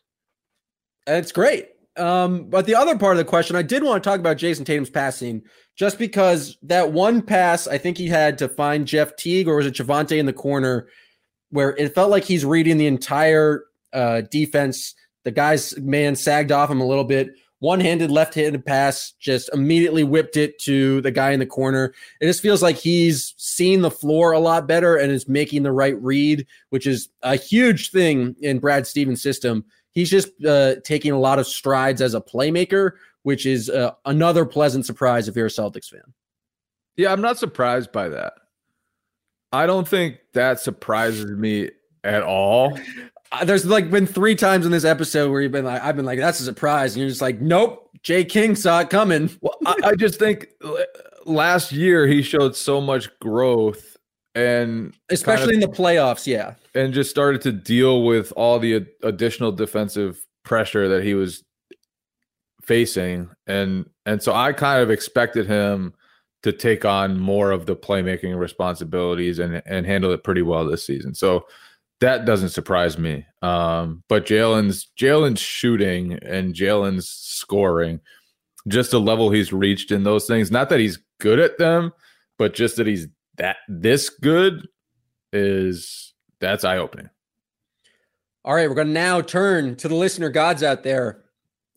That's 1.06 1.32
great. 1.32 1.68
Um, 1.96 2.44
but 2.44 2.66
the 2.66 2.74
other 2.74 2.96
part 2.98 3.14
of 3.14 3.18
the 3.18 3.24
question, 3.24 3.56
I 3.56 3.62
did 3.62 3.82
want 3.82 4.02
to 4.02 4.08
talk 4.08 4.20
about 4.20 4.36
Jayson 4.36 4.64
Tatum's 4.64 4.90
passing 4.90 5.42
just 5.76 5.98
because 5.98 6.56
that 6.62 6.92
one 6.92 7.22
pass 7.22 7.66
I 7.66 7.78
think 7.78 7.98
he 7.98 8.08
had 8.08 8.38
to 8.38 8.48
find 8.48 8.86
Jeff 8.86 9.16
Teague 9.16 9.48
or 9.48 9.56
was 9.56 9.66
it 9.66 9.74
Javonte 9.74 10.18
in 10.18 10.26
the 10.26 10.32
corner 10.32 10.88
where 11.50 11.76
it 11.76 11.94
felt 11.94 12.10
like 12.10 12.24
he's 12.24 12.44
reading 12.44 12.78
the 12.78 12.86
entire 12.86 13.64
uh, 13.92 14.22
defense. 14.22 14.94
The 15.24 15.30
guy's 15.30 15.76
man 15.78 16.16
sagged 16.16 16.52
off 16.52 16.70
him 16.70 16.80
a 16.80 16.86
little 16.86 17.04
bit 17.04 17.30
one-handed 17.60 18.10
left-handed 18.10 18.64
pass 18.64 19.12
just 19.18 19.50
immediately 19.52 20.04
whipped 20.04 20.36
it 20.36 20.58
to 20.58 21.00
the 21.00 21.10
guy 21.10 21.30
in 21.30 21.40
the 21.40 21.46
corner 21.46 21.92
it 22.20 22.26
just 22.26 22.42
feels 22.42 22.62
like 22.62 22.76
he's 22.76 23.34
seen 23.36 23.80
the 23.82 23.90
floor 23.90 24.32
a 24.32 24.38
lot 24.38 24.66
better 24.66 24.96
and 24.96 25.10
is 25.10 25.28
making 25.28 25.62
the 25.62 25.72
right 25.72 26.00
read 26.02 26.46
which 26.70 26.86
is 26.86 27.08
a 27.22 27.36
huge 27.36 27.90
thing 27.90 28.36
in 28.40 28.58
brad 28.58 28.86
stevens 28.86 29.22
system 29.22 29.64
he's 29.92 30.10
just 30.10 30.28
uh, 30.44 30.76
taking 30.84 31.12
a 31.12 31.18
lot 31.18 31.38
of 31.38 31.46
strides 31.46 32.00
as 32.00 32.14
a 32.14 32.20
playmaker 32.20 32.92
which 33.22 33.44
is 33.44 33.68
uh, 33.68 33.90
another 34.04 34.44
pleasant 34.44 34.86
surprise 34.86 35.28
if 35.28 35.36
you're 35.36 35.46
a 35.46 35.50
celtics 35.50 35.88
fan 35.88 36.00
Yeah, 36.98 37.12
I'm 37.12 37.20
not 37.20 37.38
surprised 37.38 37.92
by 37.92 38.08
that. 38.08 38.32
I 39.52 39.66
don't 39.66 39.86
think 39.86 40.18
that 40.34 40.60
surprises 40.60 41.30
me 41.30 41.70
at 42.02 42.22
all. 42.22 42.78
Uh, 43.30 43.44
there's 43.44 43.66
like 43.66 43.90
been 43.90 44.06
three 44.06 44.34
times 44.34 44.64
in 44.64 44.72
this 44.72 44.84
episode 44.84 45.30
where 45.30 45.42
you've 45.42 45.52
been 45.52 45.64
like 45.64 45.82
i've 45.82 45.96
been 45.96 46.06
like 46.06 46.18
that's 46.18 46.40
a 46.40 46.44
surprise. 46.44 46.94
And 46.94 47.00
you're 47.00 47.10
just 47.10 47.20
like 47.20 47.40
nope 47.40 47.88
jay 48.02 48.24
king 48.24 48.54
saw 48.54 48.80
it 48.80 48.90
coming. 48.90 49.30
Well, 49.40 49.56
I, 49.66 49.76
I 49.84 49.94
just 49.94 50.18
think 50.18 50.48
last 51.26 51.72
year 51.72 52.06
he 52.06 52.22
showed 52.22 52.56
so 52.56 52.80
much 52.80 53.08
growth 53.20 53.96
and 54.34 54.94
especially 55.10 55.54
kind 55.54 55.64
in 55.64 55.70
the 55.70 55.76
playoffs 55.76 56.26
yeah. 56.26 56.54
and 56.74 56.92
just 56.92 57.10
started 57.10 57.40
to 57.42 57.52
deal 57.52 58.04
with 58.04 58.32
all 58.36 58.58
the 58.58 58.76
ad- 58.76 58.88
additional 59.02 59.52
defensive 59.52 60.24
pressure 60.44 60.88
that 60.88 61.02
he 61.02 61.14
was 61.14 61.44
facing. 62.62 63.30
And 63.46 63.88
and 64.06 64.22
so 64.22 64.34
I 64.34 64.52
kind 64.52 64.82
of 64.82 64.90
expected 64.90 65.46
him 65.46 65.94
to 66.44 66.52
take 66.52 66.84
on 66.84 67.18
more 67.18 67.50
of 67.50 67.66
the 67.66 67.74
playmaking 67.74 68.38
responsibilities 68.38 69.38
and 69.38 69.62
and 69.66 69.86
handle 69.86 70.12
it 70.12 70.24
pretty 70.24 70.42
well 70.42 70.66
this 70.66 70.86
season. 70.86 71.14
So 71.14 71.46
that 72.00 72.24
doesn't 72.24 72.50
surprise 72.50 72.98
me. 72.98 73.26
Um, 73.42 74.02
but 74.08 74.26
Jaylen's 74.26 74.90
Jaylen's 74.98 75.40
shooting 75.40 76.14
and 76.14 76.54
Jaylen's 76.54 77.08
scoring, 77.08 78.00
just 78.66 78.90
the 78.90 79.00
level 79.00 79.30
he's 79.30 79.52
reached 79.52 79.90
in 79.90 80.04
those 80.04 80.26
things. 80.26 80.50
Not 80.50 80.68
that 80.70 80.80
he's 80.80 80.98
good 81.20 81.38
at 81.38 81.58
them, 81.58 81.92
but 82.38 82.54
just 82.54 82.76
that 82.76 82.86
he's 82.86 83.08
that 83.36 83.56
this 83.68 84.08
good 84.08 84.66
is 85.32 86.14
that's 86.40 86.64
eye 86.64 86.78
opening. 86.78 87.10
All 88.44 88.54
right, 88.54 88.68
we're 88.68 88.74
going 88.74 88.86
to 88.86 88.92
now 88.92 89.20
turn 89.20 89.76
to 89.76 89.88
the 89.88 89.94
listener 89.94 90.30
gods 90.30 90.62
out 90.62 90.82
there. 90.82 91.24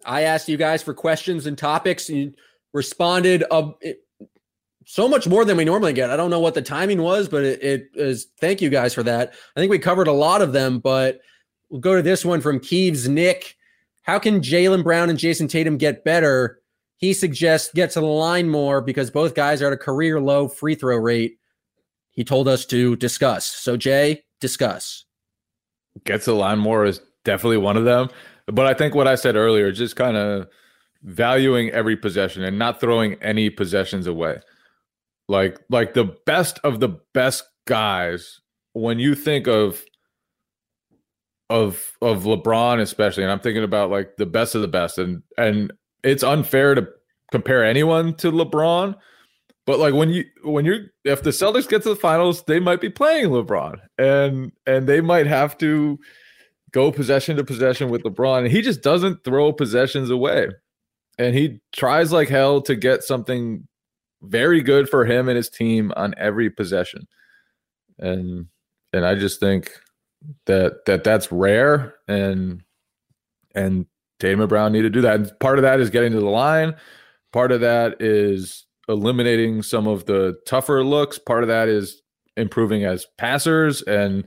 I 0.06 0.22
asked 0.22 0.48
you 0.48 0.58
guys 0.58 0.82
for 0.82 0.94
questions 0.94 1.46
and 1.46 1.58
topics, 1.58 2.10
and 2.10 2.18
you 2.18 2.34
responded 2.74 3.44
uh, 3.52 3.72
so 4.92 5.08
much 5.08 5.26
more 5.26 5.46
than 5.46 5.56
we 5.56 5.64
normally 5.64 5.94
get. 5.94 6.10
I 6.10 6.18
don't 6.18 6.30
know 6.30 6.42
what 6.42 6.54
the 6.54 6.62
timing 6.62 7.02
was, 7.02 7.30
but 7.30 7.46
it, 7.46 7.64
it 7.64 7.92
is. 7.94 8.28
Thank 8.42 8.62
you 8.62 8.70
guys 8.70 8.94
for 8.94 9.04
that. 9.04 9.34
I 9.56 9.60
think 9.62 9.70
we 9.70 9.80
covered 9.80 10.10
a 10.10 10.12
lot 10.12 10.42
of 10.42 10.52
them, 10.52 10.80
but 10.80 11.22
we'll 11.70 11.80
go 11.80 11.96
to 11.96 12.02
this 12.02 12.26
one 12.26 12.42
from 12.42 12.60
Keeves 12.60 13.08
Nick. 13.08 13.56
How 14.02 14.20
can 14.20 14.42
Jaylen 14.42 14.84
Brown 14.84 15.10
and 15.10 15.18
Jayson 15.18 15.48
Tatum 15.48 15.78
get 15.78 16.04
better? 16.04 16.60
He 16.98 17.14
suggests 17.14 17.72
get 17.74 17.92
to 17.92 18.02
the 18.02 18.06
line 18.06 18.50
more 18.50 18.82
because 18.82 19.10
both 19.10 19.34
guys 19.34 19.62
are 19.62 19.68
at 19.68 19.74
a 19.74 19.78
career 19.78 20.20
low 20.20 20.50
free 20.50 20.76
throw 20.76 20.98
rate. 20.98 21.38
He 22.10 22.26
told 22.26 22.50
us 22.50 22.66
to 22.66 22.98
discuss. 22.98 23.46
So, 23.46 23.78
Jay, 23.78 24.24
discuss. 24.42 25.06
gets 26.04 26.26
the 26.26 26.34
line 26.34 26.60
more 26.60 26.84
is 26.84 27.00
definitely 27.24 27.60
one 27.60 27.78
of 27.78 27.86
them. 27.86 28.10
But 28.46 28.68
I 28.68 28.74
think 28.74 28.94
what 28.94 29.08
I 29.08 29.16
said 29.16 29.38
earlier, 29.38 29.72
just 29.72 29.96
kind 29.96 30.18
of 30.18 30.50
valuing 31.04 31.70
every 31.70 31.96
possession 31.96 32.44
and 32.44 32.60
not 32.60 32.82
throwing 32.82 33.14
any 33.22 33.50
possessions 33.50 34.06
away. 34.06 34.42
Like 35.32 35.60
like 35.70 35.94
the 35.94 36.14
best 36.26 36.60
of 36.66 36.82
the 36.82 37.00
best 37.14 37.46
guys, 37.66 38.42
when 38.74 39.00
you 39.00 39.16
think 39.16 39.48
of 39.48 39.82
of 41.50 41.92
of 42.02 42.24
LeBron 42.24 42.82
especially, 42.82 43.24
and 43.24 43.32
I'm 43.32 43.40
thinking 43.40 43.64
about 43.64 43.90
like 43.90 44.18
the 44.18 44.26
best 44.26 44.56
of 44.56 44.62
the 44.62 44.68
best, 44.68 44.98
and 44.98 45.24
and 45.38 45.72
it's 46.04 46.22
unfair 46.22 46.76
to 46.76 46.86
compare 47.32 47.64
anyone 47.64 48.14
to 48.16 48.30
LeBron. 48.30 48.94
But 49.66 49.80
like 49.80 49.94
when 49.94 50.10
you 50.10 50.26
when 50.44 50.66
you're 50.66 50.88
if 51.06 51.24
the 51.24 51.30
Celtics 51.30 51.70
get 51.70 51.84
to 51.84 51.90
the 51.90 51.96
finals, 51.96 52.44
they 52.44 52.60
might 52.60 52.82
be 52.82 52.90
playing 52.90 53.28
LeBron, 53.28 53.78
and 53.98 54.52
and 54.68 54.86
they 54.86 55.00
might 55.00 55.28
have 55.28 55.58
to 55.60 55.98
go 56.72 56.92
possession 56.92 57.38
to 57.38 57.46
possession 57.46 57.90
with 57.90 58.04
LeBron. 58.04 58.40
And 58.40 58.52
he 58.52 58.62
just 58.62 58.82
doesn't 58.82 59.24
throw 59.24 59.54
possessions 59.54 60.10
away, 60.10 60.50
and 61.18 61.34
he 61.36 61.62
tries 61.72 62.12
like 62.12 62.28
hell 62.28 62.62
to 62.64 62.76
get 62.76 63.04
something 63.04 63.66
very 64.22 64.62
good 64.62 64.90
for 64.90 65.06
him 65.06 65.28
and 65.28 65.38
his 65.38 65.50
team 65.50 65.92
on 65.96 66.14
every 66.18 66.50
possession. 66.50 67.08
And 68.00 68.48
and 68.94 69.06
I 69.06 69.16
just 69.16 69.40
think 69.40 69.72
that 70.46 70.86
that 70.86 71.04
that's 71.04 71.32
rare, 71.32 71.96
and 72.08 72.64
and 73.56 73.86
Tatum 74.20 74.42
and 74.42 74.50
Brown 74.50 74.72
need 74.72 74.84
to 74.84 74.90
do 74.90 75.02
that. 75.02 75.16
And 75.16 75.40
part 75.40 75.58
of 75.58 75.64
that 75.64 75.80
is 75.80 75.90
getting 75.90 76.12
to 76.12 76.20
the 76.20 76.26
line. 76.26 76.76
Part 77.34 77.52
of 77.52 77.62
that 77.62 78.02
is 78.02 78.66
eliminating 78.88 79.64
some 79.64 79.88
of 79.88 80.06
the 80.06 80.38
tougher 80.46 80.84
looks. 80.84 81.18
Part 81.18 81.44
of 81.44 81.48
that 81.48 81.70
is 81.70 82.02
improving 82.38 82.84
as 82.84 83.08
passers 83.18 83.82
and 83.84 84.26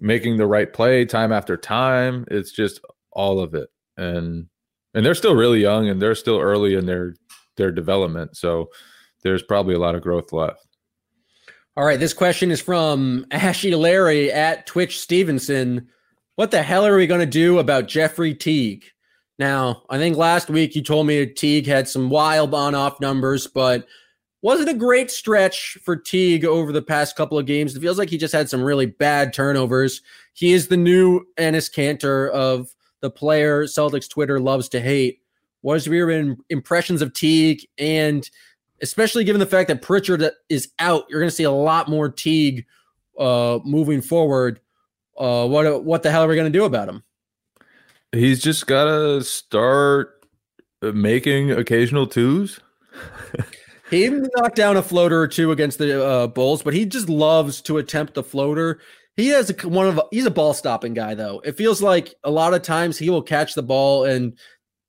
making 0.00 0.36
the 0.36 0.46
right 0.46 0.72
play 0.72 1.04
time 1.04 1.32
after 1.32 1.56
time. 1.56 2.24
It's 2.30 2.52
just 2.52 2.80
all 3.12 3.40
of 3.40 3.54
it. 3.54 3.68
And 3.96 4.46
and 4.94 5.04
they're 5.04 5.14
still 5.14 5.34
really 5.34 5.60
young 5.60 5.88
and 5.88 6.00
they're 6.00 6.14
still 6.14 6.38
early 6.40 6.74
in 6.74 6.86
their 6.86 7.14
their 7.56 7.70
development. 7.70 8.36
So 8.36 8.68
there's 9.22 9.42
probably 9.42 9.74
a 9.74 9.78
lot 9.78 9.94
of 9.94 10.02
growth 10.02 10.32
left. 10.32 10.66
All 11.76 11.84
right, 11.84 12.00
this 12.00 12.14
question 12.14 12.50
is 12.50 12.60
from 12.60 13.26
Ashy 13.30 13.74
Larry 13.74 14.32
at 14.32 14.66
Twitch 14.66 14.98
Stevenson. 14.98 15.88
What 16.36 16.50
the 16.50 16.62
hell 16.62 16.86
are 16.86 16.96
we 16.96 17.06
going 17.06 17.20
to 17.20 17.26
do 17.26 17.58
about 17.58 17.88
Jeffrey 17.88 18.34
Teague? 18.34 18.84
Now, 19.38 19.82
I 19.90 19.98
think 19.98 20.16
last 20.16 20.48
week 20.48 20.74
you 20.74 20.82
told 20.82 21.06
me 21.06 21.26
Teague 21.26 21.66
had 21.66 21.88
some 21.88 22.08
wild 22.08 22.54
on 22.54 22.74
off 22.74 23.00
numbers, 23.00 23.46
but 23.46 23.86
wasn't 24.40 24.70
a 24.70 24.74
great 24.74 25.10
stretch 25.10 25.76
for 25.84 25.96
Teague 25.96 26.44
over 26.44 26.72
the 26.72 26.80
past 26.80 27.16
couple 27.16 27.38
of 27.38 27.46
games. 27.46 27.76
It 27.76 27.80
feels 27.80 27.98
like 27.98 28.08
he 28.08 28.16
just 28.16 28.32
had 28.32 28.48
some 28.48 28.62
really 28.62 28.86
bad 28.86 29.34
turnovers. 29.34 30.00
He 30.32 30.52
is 30.52 30.68
the 30.68 30.76
new 30.76 31.26
Enes 31.36 31.70
Kanter 31.70 32.30
of 32.30 32.74
the 33.00 33.10
player 33.10 33.64
Celtics 33.64 34.08
Twitter 34.08 34.40
loves 34.40 34.68
to 34.70 34.80
hate. 34.80 35.20
What 35.60 35.76
is 35.76 35.86
your 35.86 36.10
im- 36.10 36.38
impressions 36.48 37.02
of 37.02 37.12
Teague 37.12 37.66
and 37.76 38.28
especially 38.82 39.24
given 39.24 39.40
the 39.40 39.46
fact 39.46 39.68
that 39.68 39.82
Pritchard 39.82 40.28
is 40.48 40.70
out, 40.78 41.04
you're 41.08 41.20
going 41.20 41.30
to 41.30 41.34
see 41.34 41.44
a 41.44 41.50
lot 41.50 41.88
more 41.88 42.08
Teague 42.08 42.66
uh, 43.18 43.58
moving 43.64 44.00
forward. 44.00 44.60
Uh, 45.18 45.46
what 45.46 45.84
what 45.84 46.02
the 46.02 46.10
hell 46.10 46.24
are 46.24 46.28
we 46.28 46.34
going 46.34 46.50
to 46.50 46.58
do 46.58 46.64
about 46.64 46.88
him? 46.88 47.02
He's 48.12 48.40
just 48.40 48.66
got 48.66 48.84
to 48.84 49.22
start 49.22 50.24
making 50.82 51.52
occasional 51.52 52.06
twos. 52.06 52.60
He 53.90 54.08
knocked 54.08 54.56
down 54.56 54.76
a 54.76 54.82
floater 54.82 55.20
or 55.20 55.28
two 55.28 55.52
against 55.52 55.78
the 55.78 56.04
uh, 56.04 56.26
Bulls, 56.26 56.62
but 56.62 56.74
he 56.74 56.84
just 56.84 57.08
loves 57.08 57.60
to 57.62 57.78
attempt 57.78 58.14
the 58.14 58.22
floater. 58.22 58.80
He 59.16 59.28
has 59.28 59.50
a, 59.50 59.68
one 59.68 59.86
of 59.86 60.00
he's 60.10 60.26
a 60.26 60.30
ball 60.30 60.54
stopping 60.54 60.92
guy 60.92 61.14
though. 61.14 61.40
It 61.44 61.56
feels 61.56 61.80
like 61.80 62.14
a 62.24 62.30
lot 62.30 62.52
of 62.52 62.62
times 62.62 62.98
he 62.98 63.10
will 63.10 63.22
catch 63.22 63.54
the 63.54 63.62
ball 63.62 64.04
and 64.04 64.36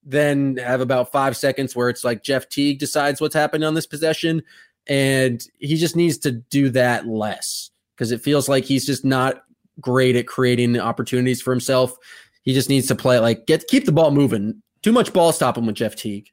then 0.07 0.57
have 0.57 0.79
about 0.79 1.11
five 1.11 1.35
seconds 1.35 1.75
where 1.75 1.89
it's 1.89 2.03
like 2.03 2.23
Jeff 2.23 2.47
Teague 2.47 2.79
decides 2.79 3.19
what's 3.19 3.35
happening 3.35 3.67
on 3.67 3.73
this 3.73 3.85
possession, 3.85 4.41
and 4.87 5.45
he 5.59 5.75
just 5.75 5.95
needs 5.95 6.17
to 6.19 6.31
do 6.31 6.69
that 6.69 7.05
less 7.05 7.71
because 7.95 8.11
it 8.11 8.21
feels 8.21 8.47
like 8.47 8.63
he's 8.63 8.85
just 8.85 9.03
not 9.03 9.43
great 9.81 10.15
at 10.15 10.25
creating 10.25 10.79
opportunities 10.79 11.41
for 11.41 11.51
himself. 11.51 11.97
He 12.41 12.53
just 12.53 12.69
needs 12.69 12.87
to 12.87 12.95
play 12.95 13.19
like 13.19 13.45
get 13.45 13.67
keep 13.67 13.85
the 13.85 13.91
ball 13.91 14.11
moving. 14.11 14.61
Too 14.81 14.93
much 14.93 15.11
ball 15.11 15.33
stopping 15.33 15.65
with 15.65 15.75
Jeff 15.75 15.95
Teague. 15.95 16.29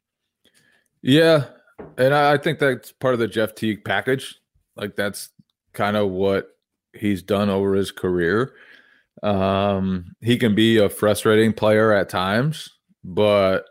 Yeah, 1.01 1.45
and 1.97 2.13
I, 2.13 2.33
I 2.33 2.37
think 2.37 2.59
that's 2.59 2.93
part 2.93 3.13
of 3.13 3.19
the 3.19 3.27
Jeff 3.27 3.55
Teague 3.55 3.83
package. 3.83 4.39
Like 4.77 4.95
that's 4.95 5.29
kind 5.73 5.97
of 5.97 6.09
what 6.09 6.55
he's 6.93 7.21
done 7.21 7.49
over 7.49 7.75
his 7.75 7.91
career. 7.91 8.53
Um, 9.21 10.15
he 10.21 10.37
can 10.37 10.55
be 10.55 10.77
a 10.77 10.89
frustrating 10.89 11.53
player 11.53 11.91
at 11.91 12.09
times, 12.09 12.69
but 13.05 13.65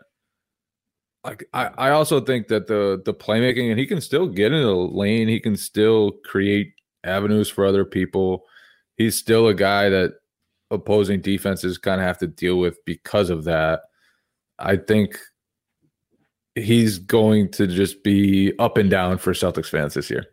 like 1.25 1.43
I, 1.53 1.65
I 1.77 1.89
also 1.89 2.21
think 2.21 2.47
that 2.47 2.67
the 2.67 3.01
the 3.03 3.13
playmaking 3.13 3.69
and 3.69 3.79
he 3.79 3.85
can 3.85 3.99
still 3.99 4.27
get 4.27 4.53
in 4.53 4.63
the 4.63 4.73
lane. 4.73 5.27
He 5.27 5.39
can 5.39 5.57
still 5.57 6.11
create 6.23 6.73
avenues 7.03 7.49
for 7.49 7.65
other 7.65 7.83
people. 7.83 8.45
He's 8.95 9.17
still 9.17 9.47
a 9.47 9.53
guy 9.53 9.89
that 9.89 10.13
opposing 10.71 11.19
defenses 11.19 11.77
kind 11.77 11.99
of 11.99 12.07
have 12.07 12.17
to 12.19 12.27
deal 12.27 12.57
with 12.57 12.83
because 12.85 13.29
of 13.29 13.43
that. 13.43 13.81
I 14.57 14.77
think 14.77 15.19
he's 16.55 16.97
going 16.99 17.51
to 17.51 17.67
just 17.67 18.03
be 18.03 18.53
up 18.57 18.77
and 18.77 18.89
down 18.89 19.17
for 19.17 19.33
Celtics 19.33 19.69
fans 19.69 19.95
this 19.95 20.09
year. 20.09 20.25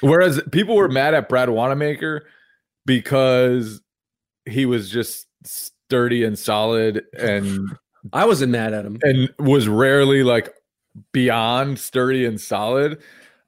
Whereas 0.00 0.42
people 0.50 0.74
were 0.74 0.88
mad 0.88 1.14
at 1.14 1.28
Brad 1.28 1.48
Wanamaker 1.48 2.26
because 2.84 3.80
he 4.44 4.66
was 4.66 4.90
just 4.90 5.26
sturdy 5.44 6.24
and 6.24 6.36
solid 6.36 7.04
and 7.16 7.68
I 8.12 8.26
wasn't 8.26 8.52
mad 8.52 8.72
at 8.74 8.84
him. 8.84 8.98
and 9.02 9.32
was 9.38 9.68
rarely 9.68 10.22
like 10.22 10.52
beyond 11.12 11.78
sturdy 11.78 12.24
and 12.24 12.40
solid. 12.40 13.00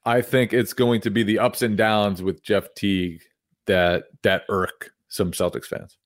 I 0.05 0.23
think 0.23 0.53
it's 0.53 0.73
going 0.73 1.01
to 1.03 1.11
be 1.11 1.23
the 1.23 1.39
ups 1.39 1.63
and 1.63 1.77
downs 1.77 2.23
with 2.23 2.43
Jeff 2.43 2.75
Teague 2.75 3.23
that 3.67 4.05
that 4.23 4.45
irk 4.49 4.91
some 5.09 5.33
Celtics 5.33 5.67
fans. 5.67 5.97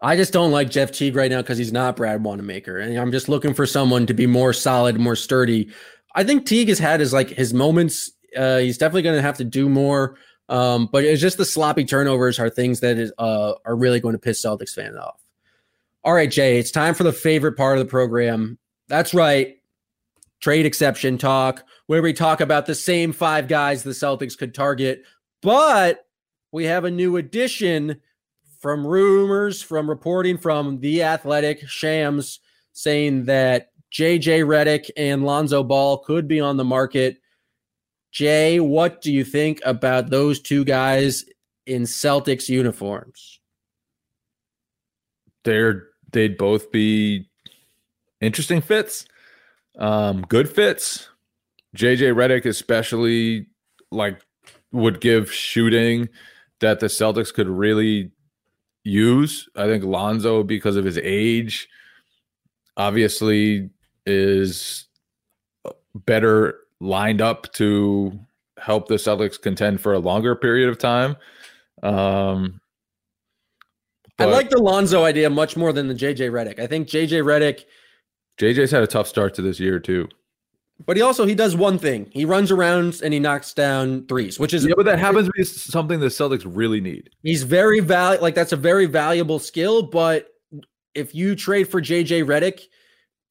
I 0.00 0.16
just 0.16 0.32
don't 0.32 0.50
like 0.50 0.70
Jeff 0.70 0.90
Teague 0.90 1.14
right 1.14 1.30
now 1.30 1.42
because 1.42 1.58
he's 1.58 1.72
not 1.72 1.96
Brad 1.96 2.24
Wanamaker, 2.24 2.78
and 2.78 2.96
I'm 2.98 3.12
just 3.12 3.28
looking 3.28 3.54
for 3.54 3.66
someone 3.66 4.06
to 4.06 4.14
be 4.14 4.26
more 4.26 4.52
solid, 4.52 4.98
more 4.98 5.16
sturdy. 5.16 5.70
I 6.14 6.24
think 6.24 6.44
Teague 6.44 6.68
has 6.68 6.78
had 6.78 7.00
his 7.00 7.12
like 7.12 7.30
his 7.30 7.54
moments. 7.54 8.10
Uh, 8.36 8.58
he's 8.58 8.78
definitely 8.78 9.02
going 9.02 9.16
to 9.16 9.22
have 9.22 9.36
to 9.36 9.44
do 9.44 9.68
more, 9.68 10.16
um, 10.48 10.88
but 10.90 11.04
it's 11.04 11.20
just 11.20 11.36
the 11.36 11.44
sloppy 11.44 11.84
turnovers 11.84 12.38
are 12.38 12.50
things 12.50 12.80
that 12.80 12.98
is 12.98 13.12
uh, 13.18 13.54
are 13.64 13.76
really 13.76 14.00
going 14.00 14.14
to 14.14 14.18
piss 14.18 14.44
Celtics 14.44 14.74
fans 14.74 14.96
off. 14.96 15.21
All 16.04 16.14
right, 16.14 16.30
Jay, 16.30 16.58
it's 16.58 16.72
time 16.72 16.94
for 16.94 17.04
the 17.04 17.12
favorite 17.12 17.56
part 17.56 17.78
of 17.78 17.84
the 17.84 17.90
program. 17.90 18.58
That's 18.88 19.14
right, 19.14 19.56
trade 20.40 20.66
exception 20.66 21.16
talk, 21.16 21.64
where 21.86 22.02
we 22.02 22.12
talk 22.12 22.40
about 22.40 22.66
the 22.66 22.74
same 22.74 23.12
five 23.12 23.46
guys 23.46 23.84
the 23.84 23.90
Celtics 23.90 24.36
could 24.36 24.52
target, 24.52 25.04
but 25.42 26.06
we 26.50 26.64
have 26.64 26.84
a 26.84 26.90
new 26.90 27.16
addition 27.16 28.00
from 28.58 28.86
rumors, 28.86 29.62
from 29.62 29.88
reporting 29.88 30.38
from 30.38 30.80
The 30.80 31.04
Athletic, 31.04 31.68
Shams 31.68 32.40
saying 32.72 33.26
that 33.26 33.70
JJ 33.92 34.44
Redick 34.44 34.90
and 34.96 35.24
Lonzo 35.24 35.62
Ball 35.62 35.98
could 35.98 36.26
be 36.26 36.40
on 36.40 36.56
the 36.56 36.64
market. 36.64 37.18
Jay, 38.10 38.58
what 38.58 39.02
do 39.02 39.12
you 39.12 39.24
think 39.24 39.60
about 39.64 40.10
those 40.10 40.40
two 40.40 40.64
guys 40.64 41.24
in 41.66 41.82
Celtics 41.82 42.48
uniforms? 42.48 43.40
They're 45.44 45.88
they'd 46.12 46.38
both 46.38 46.70
be 46.70 47.28
interesting 48.20 48.60
fits, 48.60 49.06
um, 49.78 50.22
good 50.22 50.48
fits. 50.48 51.08
JJ 51.76 52.14
Redick, 52.14 52.44
especially, 52.44 53.46
like 53.90 54.20
would 54.72 55.00
give 55.00 55.32
shooting 55.32 56.08
that 56.60 56.80
the 56.80 56.86
Celtics 56.86 57.32
could 57.32 57.48
really 57.48 58.10
use. 58.84 59.48
I 59.56 59.66
think 59.66 59.84
Lonzo, 59.84 60.42
because 60.42 60.76
of 60.76 60.84
his 60.84 60.98
age, 60.98 61.68
obviously 62.76 63.70
is 64.06 64.86
better 65.94 66.58
lined 66.80 67.20
up 67.20 67.52
to 67.52 68.18
help 68.58 68.88
the 68.88 68.94
Celtics 68.94 69.40
contend 69.40 69.80
for 69.80 69.92
a 69.92 69.98
longer 69.98 70.34
period 70.34 70.68
of 70.68 70.78
time. 70.78 71.16
Um, 71.82 72.60
I 74.18 74.24
like 74.26 74.50
the 74.50 74.62
Lonzo 74.62 75.04
idea 75.04 75.30
much 75.30 75.56
more 75.56 75.72
than 75.72 75.88
the 75.88 75.94
JJ 75.94 76.30
Redick. 76.30 76.58
I 76.58 76.66
think 76.66 76.88
JJ 76.88 77.24
Redick. 77.24 77.64
JJ's 78.38 78.70
had 78.70 78.82
a 78.82 78.86
tough 78.86 79.08
start 79.08 79.34
to 79.34 79.42
this 79.42 79.58
year 79.58 79.78
too. 79.80 80.08
But 80.84 80.96
he 80.96 81.02
also 81.02 81.26
he 81.26 81.34
does 81.34 81.54
one 81.54 81.78
thing. 81.78 82.08
He 82.12 82.24
runs 82.24 82.50
around 82.50 83.00
and 83.02 83.12
he 83.12 83.20
knocks 83.20 83.54
down 83.54 84.06
threes, 84.06 84.38
which 84.38 84.52
is 84.52 84.64
yeah. 84.64 84.74
But 84.76 84.86
that 84.86 84.98
happens 84.98 85.28
to 85.28 85.32
be 85.36 85.44
something 85.44 86.00
the 86.00 86.06
Celtics 86.06 86.42
really 86.44 86.80
need. 86.80 87.10
He's 87.22 87.42
very 87.42 87.80
val 87.80 88.20
like 88.20 88.34
that's 88.34 88.52
a 88.52 88.56
very 88.56 88.86
valuable 88.86 89.38
skill. 89.38 89.82
But 89.82 90.28
if 90.94 91.14
you 91.14 91.36
trade 91.36 91.64
for 91.68 91.80
JJ 91.80 92.24
Redick, 92.24 92.62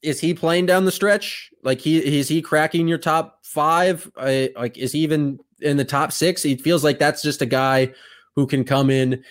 is 0.01 0.19
he 0.19 0.33
playing 0.33 0.65
down 0.65 0.85
the 0.85 0.91
stretch? 0.91 1.51
Like 1.63 1.81
he 1.81 2.19
is 2.19 2.27
he 2.27 2.41
cracking 2.41 2.87
your 2.87 2.97
top 2.97 3.39
five? 3.43 4.09
Uh, 4.15 4.47
like 4.55 4.77
is 4.77 4.93
he 4.93 4.99
even 4.99 5.39
in 5.61 5.77
the 5.77 5.85
top 5.85 6.11
six? 6.11 6.41
He 6.41 6.55
feels 6.55 6.83
like 6.83 6.99
that's 6.99 7.21
just 7.21 7.41
a 7.41 7.45
guy 7.45 7.91
who 8.35 8.47
can 8.47 8.63
come 8.63 8.89
in 8.89 9.23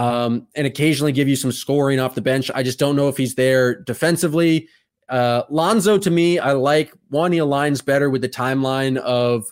um, 0.00 0.46
and 0.54 0.66
occasionally 0.66 1.12
give 1.12 1.28
you 1.28 1.36
some 1.36 1.52
scoring 1.52 2.00
off 2.00 2.14
the 2.14 2.22
bench. 2.22 2.50
I 2.54 2.62
just 2.62 2.78
don't 2.78 2.96
know 2.96 3.08
if 3.08 3.18
he's 3.18 3.34
there 3.34 3.82
defensively. 3.82 4.66
Uh, 5.10 5.42
Lonzo, 5.50 5.98
to 5.98 6.10
me, 6.10 6.38
I 6.38 6.52
like 6.52 6.94
one. 7.10 7.32
He 7.32 7.38
aligns 7.38 7.84
better 7.84 8.08
with 8.08 8.22
the 8.22 8.28
timeline 8.28 8.96
of 8.96 9.44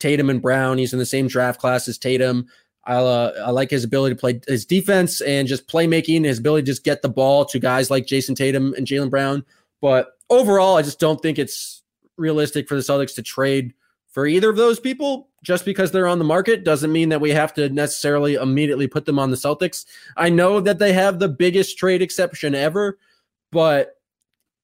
Tatum 0.00 0.30
and 0.30 0.40
Brown. 0.40 0.78
He's 0.78 0.94
in 0.94 0.98
the 0.98 1.04
same 1.04 1.28
draft 1.28 1.60
class 1.60 1.88
as 1.88 1.98
Tatum. 1.98 2.46
I, 2.86 2.94
uh, 2.94 3.44
I 3.44 3.50
like 3.50 3.68
his 3.68 3.84
ability 3.84 4.14
to 4.14 4.18
play 4.18 4.40
his 4.48 4.64
defense 4.64 5.20
and 5.20 5.46
just 5.46 5.68
playmaking, 5.68 6.24
his 6.24 6.38
ability 6.38 6.62
to 6.62 6.72
just 6.72 6.84
get 6.84 7.02
the 7.02 7.10
ball 7.10 7.44
to 7.44 7.58
guys 7.58 7.90
like 7.90 8.06
Jayson 8.06 8.34
Tatum 8.34 8.72
and 8.78 8.86
Jaylen 8.86 9.10
Brown. 9.10 9.44
But 9.82 10.12
overall, 10.30 10.78
I 10.78 10.82
just 10.82 11.00
don't 11.00 11.20
think 11.20 11.38
it's 11.38 11.82
realistic 12.16 12.66
for 12.66 12.76
the 12.76 12.80
Celtics 12.80 13.14
to 13.16 13.22
trade 13.22 13.74
for 14.08 14.26
either 14.26 14.48
of 14.48 14.56
those 14.56 14.80
people. 14.80 15.28
Just 15.42 15.64
because 15.64 15.90
they're 15.90 16.06
on 16.06 16.18
the 16.18 16.24
market 16.24 16.64
doesn't 16.64 16.92
mean 16.92 17.08
that 17.08 17.20
we 17.20 17.30
have 17.30 17.52
to 17.54 17.68
necessarily 17.68 18.34
immediately 18.34 18.86
put 18.86 19.06
them 19.06 19.18
on 19.18 19.30
the 19.30 19.36
Celtics. 19.36 19.84
I 20.16 20.28
know 20.28 20.60
that 20.60 20.78
they 20.78 20.92
have 20.92 21.18
the 21.18 21.28
biggest 21.28 21.78
trade 21.78 22.00
exception 22.00 22.54
ever, 22.54 22.98
but 23.50 23.96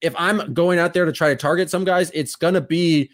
if 0.01 0.14
I'm 0.16 0.55
going 0.55 0.79
out 0.79 0.95
there 0.95 1.05
to 1.05 1.12
try 1.12 1.31
to 1.31 1.37
target 1.37 1.68
some 1.68 1.85
guys, 1.85 2.11
it's 2.14 2.37
gonna 2.37 2.61
be 2.61 3.11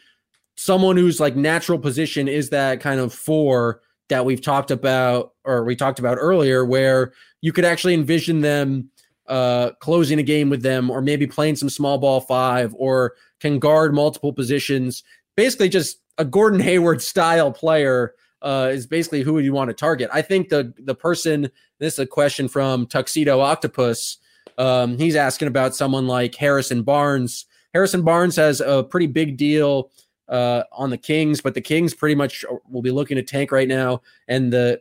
someone 0.57 0.97
whose 0.97 1.21
like 1.21 1.37
natural 1.37 1.79
position 1.79 2.29
is 2.29 2.51
that 2.51 2.81
kind 2.81 3.01
of 3.01 3.13
four 3.15 3.81
that 4.09 4.25
we've 4.25 4.43
talked 4.43 4.71
about 4.71 5.33
or 5.45 5.65
we 5.65 5.75
talked 5.75 5.99
about 5.99 6.19
earlier, 6.21 6.65
where 6.65 7.13
you 7.41 7.53
could 7.53 7.65
actually 7.65 7.95
envision 7.95 8.41
them 8.43 8.91
uh 9.27 9.71
closing 9.81 10.19
a 10.19 10.23
game 10.23 10.51
with 10.51 10.61
them 10.63 10.91
or 10.91 11.01
maybe 11.01 11.27
playing 11.27 11.57
some 11.57 11.71
small 11.71 11.97
ball 11.97 12.21
five 12.21 12.75
or 12.77 13.15
can 13.41 13.59
guard 13.59 13.95
multiple 13.95 14.35
positions. 14.35 15.03
Basically, 15.35 15.71
just 15.71 15.99
a 16.19 16.25
Gordon 16.25 16.61
Hayward 16.61 17.03
style 17.03 17.53
player 17.53 18.15
uh, 18.43 18.71
is 18.73 18.87
basically 18.87 19.23
who 19.23 19.39
you 19.39 19.53
want 19.53 19.69
to 19.69 19.75
target. 19.75 20.11
I 20.13 20.23
think 20.23 20.49
the 20.49 20.73
the 20.79 20.95
person 20.95 21.51
this 21.79 21.95
is 21.95 21.99
a 21.99 22.07
question 22.07 22.49
from 22.49 22.87
Tuxedo 22.87 23.41
Octopus 23.41 24.19
um, 24.59 24.99
he's 24.99 25.17
asking 25.17 25.49
about 25.49 25.75
someone 25.75 26.07
like 26.07 26.35
Harrison 26.35 26.83
Barnes. 26.83 27.47
Harrison 27.73 28.03
Barnes 28.03 28.37
has 28.37 28.61
a 28.61 28.85
pretty 28.85 29.07
big 29.07 29.37
deal 29.37 29.91
uh, 30.29 30.63
on 30.73 30.91
the 30.91 30.99
Kings, 30.99 31.41
but 31.41 31.55
the 31.55 31.61
Kings 31.61 31.95
pretty 31.95 32.15
much 32.15 32.45
will 32.71 32.83
be 32.83 32.91
looking 32.91 33.17
to 33.17 33.23
tank 33.23 33.51
right 33.51 33.69
now, 33.69 34.03
and 34.29 34.53
the 34.53 34.81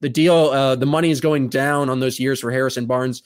the 0.00 0.08
deal, 0.10 0.34
uh, 0.34 0.76
the 0.76 0.86
money 0.86 1.10
is 1.10 1.22
going 1.22 1.48
down 1.48 1.88
on 1.88 2.00
those 2.00 2.20
years 2.20 2.40
for 2.40 2.50
Harrison 2.50 2.84
Barnes. 2.84 3.22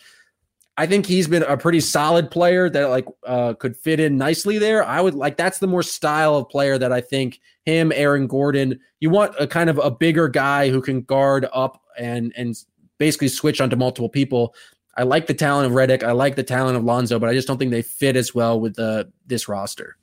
I 0.77 0.87
think 0.87 1.05
he's 1.05 1.29
been 1.29 1.43
a 1.43 1.57
pretty 1.57 1.81
solid 1.81 2.31
player 2.31 2.71
that 2.71 2.89
like 2.89 3.07
uh, 3.27 3.55
could 3.55 3.77
fit 3.77 4.01
in 4.01 4.17
nicely 4.17 4.59
there. 4.59 4.83
I 4.85 5.01
would 5.01 5.15
like 5.15 5.37
that's 5.37 5.59
the 5.59 5.67
more 5.67 5.83
style 5.83 6.37
of 6.37 6.49
player 6.49 6.79
that 6.79 6.93
I 6.93 7.01
think 7.01 7.41
him, 7.65 7.93
Aaron 7.95 8.27
Gordon. 8.27 8.81
You 9.01 9.11
want 9.11 9.35
a 9.39 9.47
kind 9.47 9.69
of 9.69 9.79
a 9.79 9.91
bigger 9.91 10.29
guy 10.29 10.71
who 10.71 10.81
can 10.81 11.03
guard 11.03 11.47
up 11.53 11.83
and 11.99 12.33
and 12.37 12.57
basically 12.99 13.29
switch 13.29 13.61
onto 13.61 13.77
multiple 13.77 14.09
people. 14.09 14.55
I 14.97 15.05
like 15.05 15.27
the 15.27 15.35
talent 15.35 15.67
of 15.67 15.73
Redick. 15.73 16.03
I 16.03 16.13
like 16.13 16.37
the 16.37 16.43
talent 16.43 16.77
of 16.77 16.85
Lonzo, 16.85 17.19
but 17.19 17.29
I 17.29 17.35
just 17.35 17.49
don't 17.49 17.59
think 17.59 17.71
they 17.71 17.83
fit 17.83 18.17
as 18.17 18.35
well 18.35 18.61
with 18.61 18.77
the 18.77 19.11
this 19.27 19.49
roster. 19.49 19.97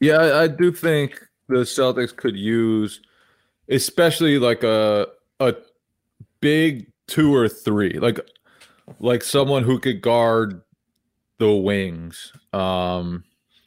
Yeah, 0.00 0.38
I 0.38 0.48
do 0.48 0.70
think 0.70 1.20
the 1.48 1.60
Celtics 1.60 2.14
could 2.14 2.36
use, 2.36 3.00
especially 3.68 4.38
like 4.38 4.62
a 4.62 5.08
a 5.40 5.54
big 6.40 6.90
two 7.06 7.34
or 7.34 7.48
three, 7.48 7.98
like 7.98 8.20
like 9.00 9.22
someone 9.22 9.64
who 9.64 9.78
could 9.78 10.00
guard 10.00 10.62
the 11.38 11.52
wings. 11.52 12.32
Um, 12.52 13.24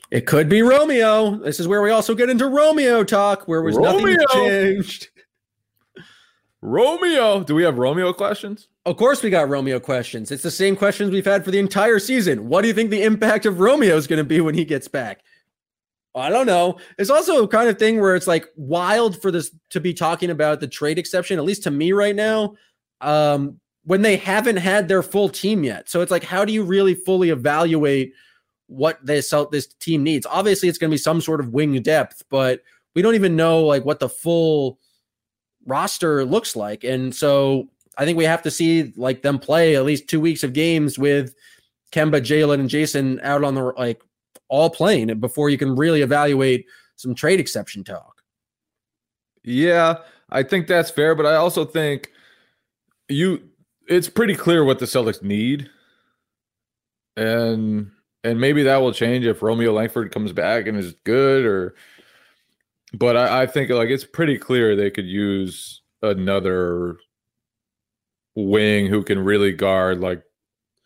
it 0.09 0.28
could 0.28 0.49
be 0.49 0.61
Romeo. 0.61 1.38
This 1.38 1.59
is 1.59 1.67
where 1.67 1.82
we 1.82 1.91
also 1.91 2.13
get 2.13 2.30
into 2.30 2.47
Romeo 2.47 3.03
talk, 3.03 3.47
where 3.47 3.61
was 3.61 3.76
Romeo. 3.76 4.15
nothing 4.15 4.17
changed. 4.34 5.07
Romeo. 6.61 7.43
Do 7.43 7.55
we 7.55 7.63
have 7.63 7.78
Romeo 7.78 8.13
questions? 8.13 8.67
Of 8.86 8.97
course, 8.97 9.24
we 9.24 9.30
got 9.30 9.49
Romeo 9.49 9.80
questions. 9.80 10.32
It's 10.32 10.43
the 10.43 10.51
same 10.51 10.76
questions 10.76 11.11
we've 11.11 11.26
had 11.26 11.45
for 11.45 11.51
the 11.51 11.59
entire 11.59 11.97
season. 11.97 12.49
What 12.49 12.61
do 12.61 12.67
you 12.67 12.74
think 12.74 12.89
the 12.89 13.03
impact 13.03 13.45
of 13.45 13.59
Romeo 13.59 13.95
is 13.95 14.05
going 14.05 14.17
to 14.17 14.24
be 14.24 14.41
when 14.41 14.53
he 14.53 14.65
gets 14.65 14.88
back? 14.88 15.22
I 16.13 16.30
don't 16.30 16.45
know. 16.45 16.78
It's 16.97 17.09
also 17.09 17.43
a 17.43 17.47
kind 17.47 17.69
of 17.69 17.80
thing 17.80 18.01
where 18.01 18.17
it's 18.17 18.28
like 18.28 18.45
wild 18.57 19.22
for 19.22 19.32
this 19.32 19.55
to 19.69 19.80
be 19.80 19.93
talking 19.93 20.30
about 20.30 20.59
the 20.59 20.67
trade 20.67 20.99
exception, 20.99 21.39
at 21.39 21.45
least 21.45 21.63
to 21.63 21.72
me 21.72 21.93
right 21.93 22.15
now, 22.15 22.55
um, 22.99 23.61
when 23.84 24.01
they 24.01 24.17
haven't 24.17 24.57
had 24.57 24.88
their 24.88 25.03
full 25.03 25.29
team 25.29 25.63
yet. 25.63 25.89
So 25.89 26.01
it's 26.01 26.11
like, 26.11 26.23
how 26.23 26.45
do 26.45 26.53
you 26.53 26.63
really 26.63 26.93
fully 26.93 27.29
evaluate 27.29 28.13
what 28.67 29.03
this 29.05 29.34
uh, 29.34 29.45
this 29.45 29.67
team 29.67 30.03
needs? 30.03 30.25
Obviously, 30.29 30.69
it's 30.69 30.77
going 30.77 30.89
to 30.89 30.93
be 30.93 30.99
some 30.99 31.21
sort 31.21 31.39
of 31.39 31.49
wing 31.49 31.79
depth, 31.82 32.23
but 32.29 32.61
we 32.95 33.01
don't 33.01 33.15
even 33.15 33.36
know 33.36 33.61
like 33.61 33.86
what 33.86 33.99
the 33.99 34.09
full 34.09 34.79
roster 35.65 36.25
looks 36.25 36.55
like. 36.55 36.84
And 36.84 37.13
so 37.13 37.69
I 37.97 38.05
think 38.05 38.17
we 38.17 38.25
have 38.25 38.41
to 38.43 38.51
see 38.51 38.93
like 38.95 39.21
them 39.21 39.39
play 39.39 39.75
at 39.75 39.86
least 39.86 40.07
two 40.07 40.19
weeks 40.19 40.43
of 40.43 40.53
games 40.53 40.97
with 40.97 41.36
Kemba, 41.91 42.21
Jaylen, 42.21 42.59
and 42.59 42.69
Jayson 42.69 43.19
out 43.21 43.43
on 43.43 43.55
the 43.55 43.63
like 43.63 44.01
all 44.47 44.69
playing 44.69 45.19
before 45.19 45.49
you 45.49 45.57
can 45.57 45.75
really 45.75 46.01
evaluate 46.01 46.65
some 46.95 47.15
trade 47.15 47.39
exception 47.39 47.84
talk. 47.84 48.21
Yeah, 49.43 49.97
I 50.29 50.43
think 50.43 50.67
that's 50.67 50.91
fair, 50.91 51.15
but 51.15 51.25
I 51.25 51.36
also 51.36 51.65
think 51.65 52.11
you 53.09 53.41
it's 53.92 54.10
pretty 54.10 54.36
clear 54.36 54.64
what 54.64 54.80
the 54.80 54.86
Celtics 54.86 55.22
need. 55.22 55.70
And 57.18 57.92
and 58.24 58.39
maybe 58.39 58.64
that 58.64 58.78
will 58.78 58.94
change 58.94 59.26
if 59.26 59.42
Romeo 59.42 59.74
Langford 59.74 60.14
comes 60.14 60.32
back 60.32 60.66
and 60.66 60.78
is 60.78 60.96
good 61.04 61.46
or 61.46 61.76
but 62.94 63.18
I, 63.18 63.44
I 63.44 63.46
think 63.48 63.70
like 63.70 63.89
it's 63.89 64.06
pretty 64.06 64.38
clear 64.38 64.76
they 64.76 64.92
could 64.92 65.06
use 65.06 65.82
another 66.02 66.98
wing 68.36 68.88
who 68.88 69.04
can 69.04 69.20
really 69.20 69.52
guard 69.52 70.00
like 70.00 70.24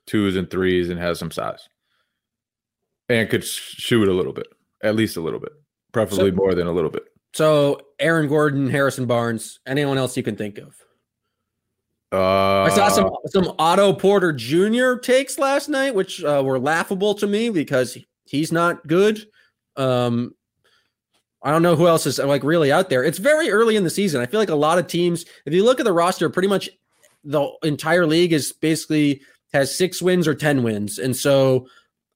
twos 0.08 0.36
and 0.36 0.50
threes 0.50 0.90
and 0.90 1.00
has 1.00 1.20
some 1.20 1.32
size 1.32 1.70
and 3.08 3.30
could 3.30 3.44
shoot 3.44 4.08
a 4.08 4.14
little 4.14 4.34
bit, 4.34 4.48
at 4.84 4.96
least 4.96 5.16
a 5.16 5.22
little 5.22 5.40
bit, 5.40 5.54
preferably 5.92 6.32
so, 6.32 6.36
more 6.36 6.56
than 6.56 6.68
a 6.68 6.72
little 6.72 6.90
bit. 6.90 7.04
So 7.34 7.80
Aaron 8.00 8.28
Gordon, 8.28 8.70
Harrison 8.70 9.06
Barnes, 9.06 9.60
anyone 9.68 9.98
else 9.98 10.18
you 10.18 10.24
can 10.24 10.36
think 10.36 10.58
of? 10.58 10.76
Uh, 12.12 12.64
I 12.64 12.70
saw 12.70 12.90
some 12.90 13.12
some 13.28 13.54
Otto 13.60 13.94
Porter 13.94 14.32
Jr. 14.32 14.96
takes 14.96 15.38
last 15.38 15.70
night, 15.70 15.96
which 15.96 16.24
uh, 16.24 16.42
were 16.46 16.60
laughable 16.60 17.16
to 17.16 17.28
me 17.28 17.50
because 17.50 17.98
he's 18.26 18.52
not 18.52 18.86
good. 18.88 19.26
Um, 19.76 20.36
I 21.46 21.52
don't 21.52 21.62
know 21.62 21.76
who 21.76 21.88
else 21.88 22.06
is 22.06 22.18
like 22.18 22.44
really 22.44 22.72
out 22.72 22.90
there. 22.90 23.04
It's 23.04 23.20
very 23.20 23.52
early 23.52 23.76
in 23.76 23.84
the 23.84 23.90
season. 23.90 24.22
I 24.22 24.26
feel 24.26 24.40
like 24.40 24.50
a 24.50 24.56
lot 24.56 24.80
of 24.80 24.88
teams, 24.88 25.26
if 25.46 25.54
you 25.54 25.64
look 25.64 25.80
at 25.80 25.86
the 25.86 25.94
roster, 25.94 26.30
pretty 26.30 26.48
much 26.48 26.70
the 27.24 27.50
entire 27.64 28.08
league 28.08 28.34
is 28.34 28.52
basically 28.52 29.22
has 29.54 29.76
six 29.76 30.02
wins 30.02 30.28
or 30.28 30.34
10 30.34 30.64
wins. 30.64 30.98
And 30.98 31.16
so 31.16 31.68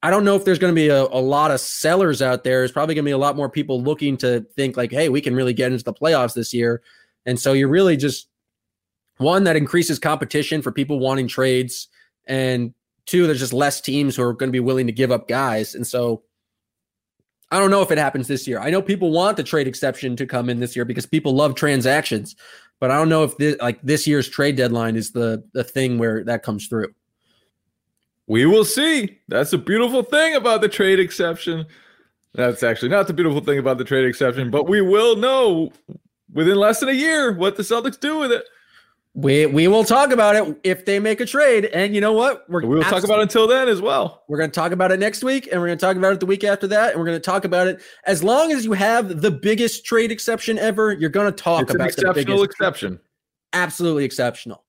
I 0.02 0.10
don't 0.10 0.24
know 0.24 0.36
if 0.36 0.46
there's 0.46 0.60
going 0.60 0.74
to 0.74 0.76
be 0.76 0.88
a, 0.88 1.04
a 1.04 1.22
lot 1.22 1.52
of 1.52 1.60
sellers 1.60 2.22
out 2.22 2.44
there. 2.44 2.60
There's 2.60 2.72
probably 2.72 2.96
going 2.96 3.06
to 3.06 3.10
be 3.10 3.14
a 3.14 3.18
lot 3.20 3.36
more 3.36 3.50
people 3.50 3.82
looking 3.82 4.18
to 4.18 4.42
think 4.56 4.78
like, 4.78 4.92
hey, 4.92 5.10
we 5.10 5.22
can 5.22 5.36
really 5.36 5.54
get 5.54 5.72
into 5.72 5.84
the 5.84 5.94
playoffs 5.94 6.34
this 6.34 6.54
year. 6.54 6.82
And 7.26 7.40
so 7.40 7.54
you're 7.54 7.70
really 7.70 7.98
just 7.98 8.30
one 9.20 9.44
that 9.44 9.56
increases 9.56 10.00
competition 10.00 10.62
for 10.62 10.72
people 10.72 11.00
wanting 11.00 11.28
trades. 11.28 11.88
And 12.26 12.74
two, 13.06 13.28
there's 13.28 13.40
just 13.40 13.54
less 13.54 13.80
teams 13.82 14.16
who 14.16 14.24
are 14.24 14.34
going 14.34 14.48
to 14.48 14.54
be 14.54 14.60
willing 14.60 14.88
to 14.88 14.94
give 14.94 15.12
up 15.12 15.28
guys. 15.28 15.76
And 15.76 15.86
so 15.86 16.24
I 17.52 17.60
don't 17.60 17.72
know 17.72 17.82
if 17.82 17.92
it 17.92 17.98
happens 17.98 18.28
this 18.28 18.48
year. 18.48 18.60
I 18.60 18.70
know 18.70 18.82
people 18.82 19.12
want 19.12 19.38
the 19.38 19.44
trade 19.44 19.68
exception 19.68 20.16
to 20.16 20.26
come 20.26 20.50
in 20.50 20.60
this 20.60 20.76
year 20.76 20.86
because 20.86 21.06
people 21.06 21.34
love 21.34 21.56
transactions, 21.56 22.36
but 22.80 22.92
I 22.92 22.98
don't 22.98 23.10
know 23.10 23.24
if 23.24 23.38
this 23.38 23.56
like 23.60 23.82
this 23.82 24.08
year's 24.08 24.30
trade 24.30 24.56
deadline 24.56 24.96
is 24.96 25.12
the 25.12 25.44
the 25.54 25.64
thing 25.64 25.98
where 25.98 26.24
that 26.24 26.44
comes 26.44 26.68
through. 26.68 26.94
We 28.28 28.46
will 28.46 28.66
see. 28.66 29.20
That's 29.28 29.54
a 29.54 29.58
beautiful 29.58 30.04
thing 30.04 30.36
about 30.36 30.62
the 30.62 30.70
trade 30.70 31.00
exception. 31.00 31.66
That's 32.36 32.62
actually 32.62 32.90
not 32.90 33.08
the 33.08 33.14
beautiful 33.14 33.42
thing 33.42 33.58
about 33.58 33.80
the 33.80 33.84
trade 33.84 34.06
exception, 34.06 34.52
but 34.52 34.70
we 34.70 34.82
will 34.82 35.16
know 35.16 35.74
within 36.32 36.58
less 36.58 36.80
than 36.80 36.90
a 36.90 36.94
year 36.94 37.34
what 37.34 37.58
the 37.58 37.64
Celtics 37.64 38.00
do 38.00 38.20
with 38.20 38.32
it. 38.32 38.46
We 39.16 39.48
we 39.48 39.68
will 39.68 39.84
talk 39.84 40.12
about 40.12 40.36
it 40.36 40.60
if 40.64 40.86
they 40.86 41.00
make 41.00 41.20
a 41.20 41.26
trade. 41.26 41.66
And 41.66 41.96
you 41.96 42.02
know 42.02 42.14
what? 42.14 42.48
We're 42.48 42.62
we 42.62 42.76
will 42.76 42.84
talk 42.84 43.04
about 43.04 43.20
it 43.20 43.24
until 43.24 43.48
then 43.48 43.68
as 43.68 43.82
well. 43.82 44.24
We're 44.28 44.38
going 44.38 44.52
to 44.52 44.56
talk 44.56 44.72
about 44.72 44.92
it 44.92 45.00
next 45.00 45.24
week, 45.24 45.50
and 45.52 45.60
we're 45.60 45.68
going 45.68 45.78
to 45.80 45.86
talk 45.86 45.98
about 45.98 46.14
it 46.14 46.20
the 46.20 46.28
week 46.28 46.44
after 46.44 46.68
that, 46.68 46.92
and 46.92 47.00
we're 47.00 47.08
going 47.08 47.18
to 47.18 47.20
talk 47.20 47.44
about 47.44 47.68
it 47.68 47.82
as 48.06 48.24
long 48.24 48.52
as 48.52 48.66
you 48.66 48.74
have 48.74 49.22
the 49.22 49.32
biggest 49.32 49.84
trade 49.84 50.12
exception 50.12 50.60
ever. 50.60 50.94
You're 50.94 51.10
going 51.10 51.32
to 51.32 51.36
talk 51.36 51.64
it's 51.64 51.74
about 51.74 51.86
an 51.86 51.88
exceptional 51.90 52.44
exception. 52.44 53.00
Absolutely 53.54 54.06
exceptional. 54.06 54.64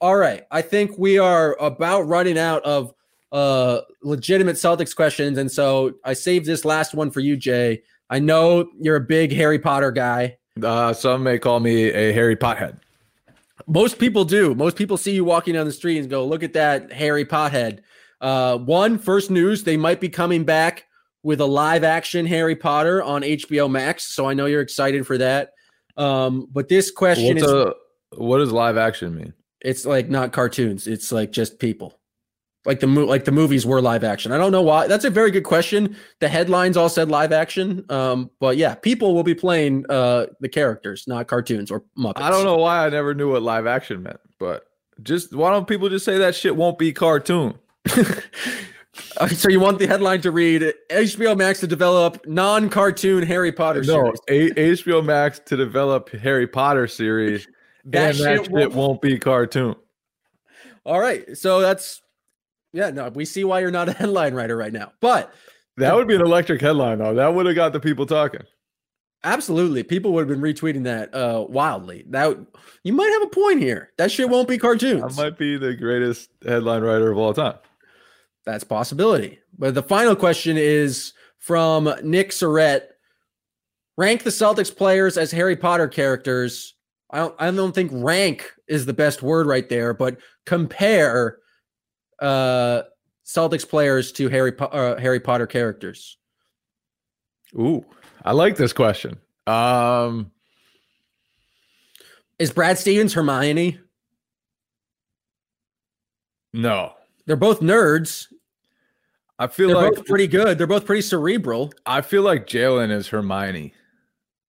All 0.00 0.16
right, 0.16 0.44
I 0.50 0.60
think 0.60 0.98
we 0.98 1.18
are 1.18 1.56
about 1.58 2.02
running 2.02 2.38
out 2.38 2.62
of 2.64 2.92
uh 3.32 3.80
legitimate 4.02 4.56
Celtics 4.56 4.94
questions, 4.94 5.38
and 5.38 5.50
so 5.50 5.94
I 6.04 6.12
saved 6.12 6.44
this 6.44 6.66
last 6.66 6.94
one 6.94 7.10
for 7.10 7.20
you, 7.20 7.36
Jay. 7.36 7.82
I 8.10 8.18
know 8.18 8.68
you're 8.78 8.96
a 8.96 9.00
big 9.00 9.32
Harry 9.32 9.58
Potter 9.58 9.90
guy. 9.90 10.36
Uh, 10.62 10.92
some 10.92 11.22
may 11.22 11.38
call 11.38 11.60
me 11.60 11.90
a 11.90 12.12
Harry 12.12 12.36
Pothead. 12.36 12.78
Most 13.66 13.98
people 13.98 14.24
do. 14.24 14.54
Most 14.54 14.76
people 14.76 14.96
see 14.96 15.12
you 15.14 15.24
walking 15.24 15.54
down 15.54 15.66
the 15.66 15.72
street 15.72 15.98
and 15.98 16.10
go, 16.10 16.26
"Look 16.26 16.42
at 16.42 16.52
that 16.54 16.92
Harry 16.92 17.24
Pothead." 17.24 17.80
Uh, 18.20 18.58
one 18.58 18.98
first 18.98 19.30
news: 19.30 19.64
they 19.64 19.76
might 19.76 20.00
be 20.00 20.08
coming 20.08 20.44
back 20.44 20.84
with 21.22 21.40
a 21.40 21.46
live 21.46 21.82
action 21.82 22.26
Harry 22.26 22.54
Potter 22.54 23.02
on 23.02 23.22
HBO 23.22 23.70
Max. 23.70 24.14
So 24.14 24.26
I 24.26 24.34
know 24.34 24.46
you're 24.46 24.60
excited 24.60 25.06
for 25.06 25.18
that. 25.18 25.52
Um, 25.96 26.46
but 26.52 26.68
this 26.68 26.90
question 26.90 27.36
What's 27.36 27.46
is: 27.46 27.52
a, 27.52 27.74
what 28.16 28.38
does 28.38 28.52
live 28.52 28.76
action 28.76 29.16
mean? 29.16 29.32
It's 29.60 29.84
like 29.84 30.08
not 30.08 30.32
cartoons. 30.32 30.86
It's 30.86 31.10
like 31.10 31.32
just 31.32 31.58
people. 31.58 31.95
Like 32.66 32.80
the 32.80 32.86
mo- 32.88 33.04
like 33.06 33.24
the 33.24 33.32
movies 33.32 33.64
were 33.64 33.80
live 33.80 34.02
action. 34.04 34.32
I 34.32 34.38
don't 34.38 34.50
know 34.52 34.62
why. 34.62 34.86
That's 34.88 35.04
a 35.04 35.10
very 35.10 35.30
good 35.30 35.44
question. 35.44 35.96
The 36.20 36.28
headlines 36.28 36.76
all 36.76 36.88
said 36.88 37.08
live 37.10 37.32
action. 37.32 37.84
Um, 37.90 38.30
but 38.40 38.56
yeah, 38.56 38.74
people 38.74 39.14
will 39.14 39.22
be 39.22 39.34
playing 39.34 39.84
uh 39.88 40.26
the 40.40 40.48
characters, 40.48 41.04
not 41.06 41.28
cartoons 41.28 41.70
or 41.70 41.84
Muppets. 41.96 42.20
I 42.22 42.28
don't 42.30 42.44
know 42.44 42.56
why 42.58 42.84
I 42.84 42.88
never 42.90 43.14
knew 43.14 43.30
what 43.32 43.42
live 43.42 43.66
action 43.66 44.02
meant, 44.02 44.18
but 44.40 44.66
just 45.02 45.32
why 45.34 45.50
don't 45.52 45.68
people 45.68 45.88
just 45.88 46.04
say 46.04 46.18
that 46.18 46.34
shit 46.34 46.56
won't 46.56 46.78
be 46.78 46.92
cartoon? 46.92 47.54
So 49.34 49.50
you 49.50 49.60
want 49.60 49.78
the 49.78 49.86
headline 49.86 50.22
to 50.22 50.30
read 50.30 50.72
HBO 50.90 51.36
Max 51.36 51.60
to 51.60 51.66
develop 51.66 52.26
non-cartoon 52.26 53.24
Harry 53.24 53.52
Potter 53.52 53.82
No, 53.82 54.14
series. 54.26 54.50
a- 54.58 54.72
HBO 54.82 55.04
Max 55.04 55.38
to 55.46 55.56
develop 55.56 56.08
Harry 56.10 56.46
Potter 56.46 56.86
series, 56.86 57.46
That 57.84 58.12
and 58.16 58.18
that 58.20 58.36
shit 58.36 58.44
shit 58.46 58.50
won't- 58.52 58.72
won't 58.74 59.02
be 59.02 59.18
cartoon. 59.18 59.76
All 60.86 60.98
right. 60.98 61.36
So 61.36 61.60
that's 61.60 62.00
yeah, 62.76 62.90
no, 62.90 63.08
we 63.08 63.24
see 63.24 63.42
why 63.44 63.60
you're 63.60 63.70
not 63.70 63.88
a 63.88 63.92
headline 63.92 64.34
writer 64.34 64.56
right 64.56 64.72
now. 64.72 64.92
But 65.00 65.32
That 65.78 65.94
would 65.94 66.06
be 66.06 66.14
an 66.14 66.20
electric 66.20 66.60
headline, 66.60 66.98
though. 66.98 67.14
That 67.14 67.34
would 67.34 67.46
have 67.46 67.54
got 67.56 67.72
the 67.72 67.80
people 67.80 68.06
talking. 68.06 68.42
absolutely, 69.24 69.82
people 69.82 70.12
would 70.12 70.28
have 70.28 70.40
been 70.40 70.54
retweeting 70.54 70.84
that 70.84 71.12
uh 71.14 71.44
wildly. 71.48 72.04
That 72.10 72.36
you 72.84 72.92
might 72.92 73.10
have 73.10 73.22
a 73.22 73.34
point 73.34 73.60
here. 73.60 73.92
That 73.98 74.12
shit 74.12 74.28
won't 74.28 74.48
be 74.48 74.58
cartoons. 74.58 75.18
I 75.18 75.22
might 75.24 75.38
be 75.38 75.56
the 75.56 75.74
greatest 75.74 76.30
headline 76.46 76.82
writer 76.82 77.10
of 77.10 77.18
all 77.18 77.34
time. 77.34 77.56
That's 78.44 78.62
possibility. 78.64 79.40
But 79.58 79.74
the 79.74 79.82
final 79.82 80.14
question 80.14 80.56
is 80.56 81.12
from 81.38 81.92
Nick 82.04 82.30
Surrett. 82.30 82.82
Rank 83.98 84.22
the 84.22 84.30
Celtics 84.30 84.74
players 84.76 85.16
as 85.16 85.32
Harry 85.32 85.56
Potter 85.56 85.88
characters. 85.88 86.74
I 87.10 87.18
don't 87.18 87.34
I 87.38 87.50
don't 87.50 87.74
think 87.74 87.90
rank 87.94 88.52
is 88.68 88.84
the 88.84 88.92
best 88.92 89.22
word 89.22 89.46
right 89.46 89.68
there, 89.68 89.94
but 89.94 90.18
compare 90.44 91.38
uh 92.20 92.82
Celtics 93.24 93.68
players 93.68 94.12
to 94.12 94.28
Harry 94.28 94.52
po- 94.52 94.66
uh, 94.66 94.98
Harry 95.00 95.18
Potter 95.20 95.46
characters. 95.46 96.16
Ooh, 97.58 97.84
I 98.24 98.32
like 98.32 98.56
this 98.56 98.72
question. 98.72 99.18
Um, 99.48 100.30
Is 102.38 102.52
Brad 102.52 102.78
Stevens 102.78 103.14
Hermione? 103.14 103.80
no, 106.52 106.92
They're 107.26 107.36
both 107.36 107.60
nerds. 107.60 108.26
I 109.38 109.46
feel 109.48 109.68
They're 109.68 109.76
like 109.76 109.94
both 109.96 110.06
pretty 110.06 110.26
good. 110.26 110.56
They're 110.56 110.66
both 110.66 110.86
pretty 110.86 111.02
cerebral. 111.02 111.72
I 111.84 112.00
feel 112.00 112.22
like 112.22 112.46
Jaylen 112.46 112.90
is 112.90 113.08
Hermione 113.08 113.74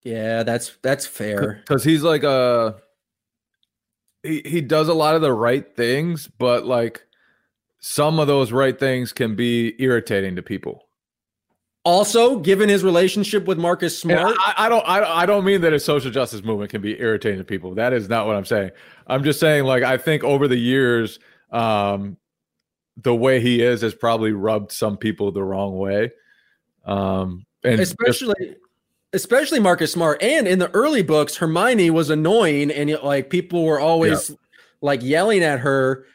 Yeah, 0.03 0.43
that's 0.43 0.77
that's 0.81 1.05
fair. 1.05 1.61
because 1.67 1.83
he's 1.83 2.03
like 2.03 2.23
a 2.23 2.75
he 4.23 4.41
he 4.45 4.61
does 4.61 4.87
a 4.87 4.93
lot 4.93 5.15
of 5.15 5.21
the 5.21 5.33
right 5.33 5.75
things, 5.75 6.27
but 6.27 6.65
like 6.65 7.05
some 7.79 8.19
of 8.19 8.27
those 8.27 8.51
right 8.51 8.77
things 8.77 9.13
can 9.13 9.35
be 9.35 9.75
irritating 9.81 10.35
to 10.35 10.41
people. 10.41 10.83
Also, 11.83 12.39
given 12.39 12.67
his 12.67 12.83
relationship 12.83 13.45
with 13.45 13.57
Marcus 13.57 13.97
Smart, 13.97 14.35
I, 14.39 14.53
I 14.57 14.69
don't 14.69 14.83
I, 14.85 15.21
I 15.21 15.25
don't 15.25 15.45
mean 15.45 15.61
that 15.61 15.71
a 15.71 15.79
social 15.79 16.11
justice 16.11 16.43
movement 16.43 16.69
can 16.69 16.81
be 16.81 16.99
irritating 16.99 17.37
to 17.37 17.45
people. 17.45 17.75
That 17.75 17.93
is 17.93 18.09
not 18.09 18.27
what 18.27 18.35
I'm 18.35 18.43
saying. 18.43 18.71
I'm 19.07 19.23
just 19.23 19.39
saying 19.39 19.63
like 19.63 19.83
I 19.83 19.97
think 19.97 20.23
over 20.23 20.49
the 20.49 20.57
years, 20.57 21.19
um, 21.49 22.17
the 22.97 23.15
way 23.15 23.39
he 23.39 23.61
is 23.61 23.81
has 23.81 23.95
probably 23.95 24.33
rubbed 24.33 24.71
some 24.71 24.97
people 24.97 25.31
the 25.31 25.43
wrong 25.43 25.77
way. 25.77 26.11
Um, 26.85 27.45
and 27.63 27.77
just- 27.77 27.93
especially 27.93 28.57
especially 29.13 29.59
Marcus 29.59 29.91
Smart. 29.91 30.21
And 30.21 30.47
in 30.47 30.59
the 30.59 30.69
early 30.71 31.03
books, 31.03 31.37
Hermione 31.37 31.89
was 31.89 32.09
annoying, 32.09 32.71
and 32.71 32.91
like 33.03 33.29
people 33.29 33.63
were 33.63 33.79
always 33.79 34.35
like 34.81 35.01
yelling 35.01 35.43
at 35.43 35.59
her, 35.59 36.05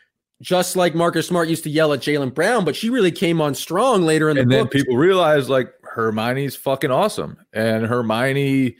just 0.42 0.76
like 0.76 0.94
Marcus 0.94 1.28
Smart 1.28 1.48
used 1.48 1.64
to 1.64 1.70
yell 1.70 1.92
at 1.92 2.00
Jaylen 2.00 2.34
Brown. 2.34 2.64
But 2.64 2.76
she 2.76 2.90
really 2.90 3.12
came 3.12 3.40
on 3.40 3.54
strong 3.54 4.02
later 4.02 4.28
in 4.28 4.36
the 4.36 4.42
and 4.42 4.52
then 4.52 4.68
people 4.68 4.96
realize 4.96 5.48
like 5.48 5.72
Hermione's 5.84 6.56
fucking 6.56 6.90
awesome, 6.90 7.38
and 7.52 7.86
Hermione 7.86 8.76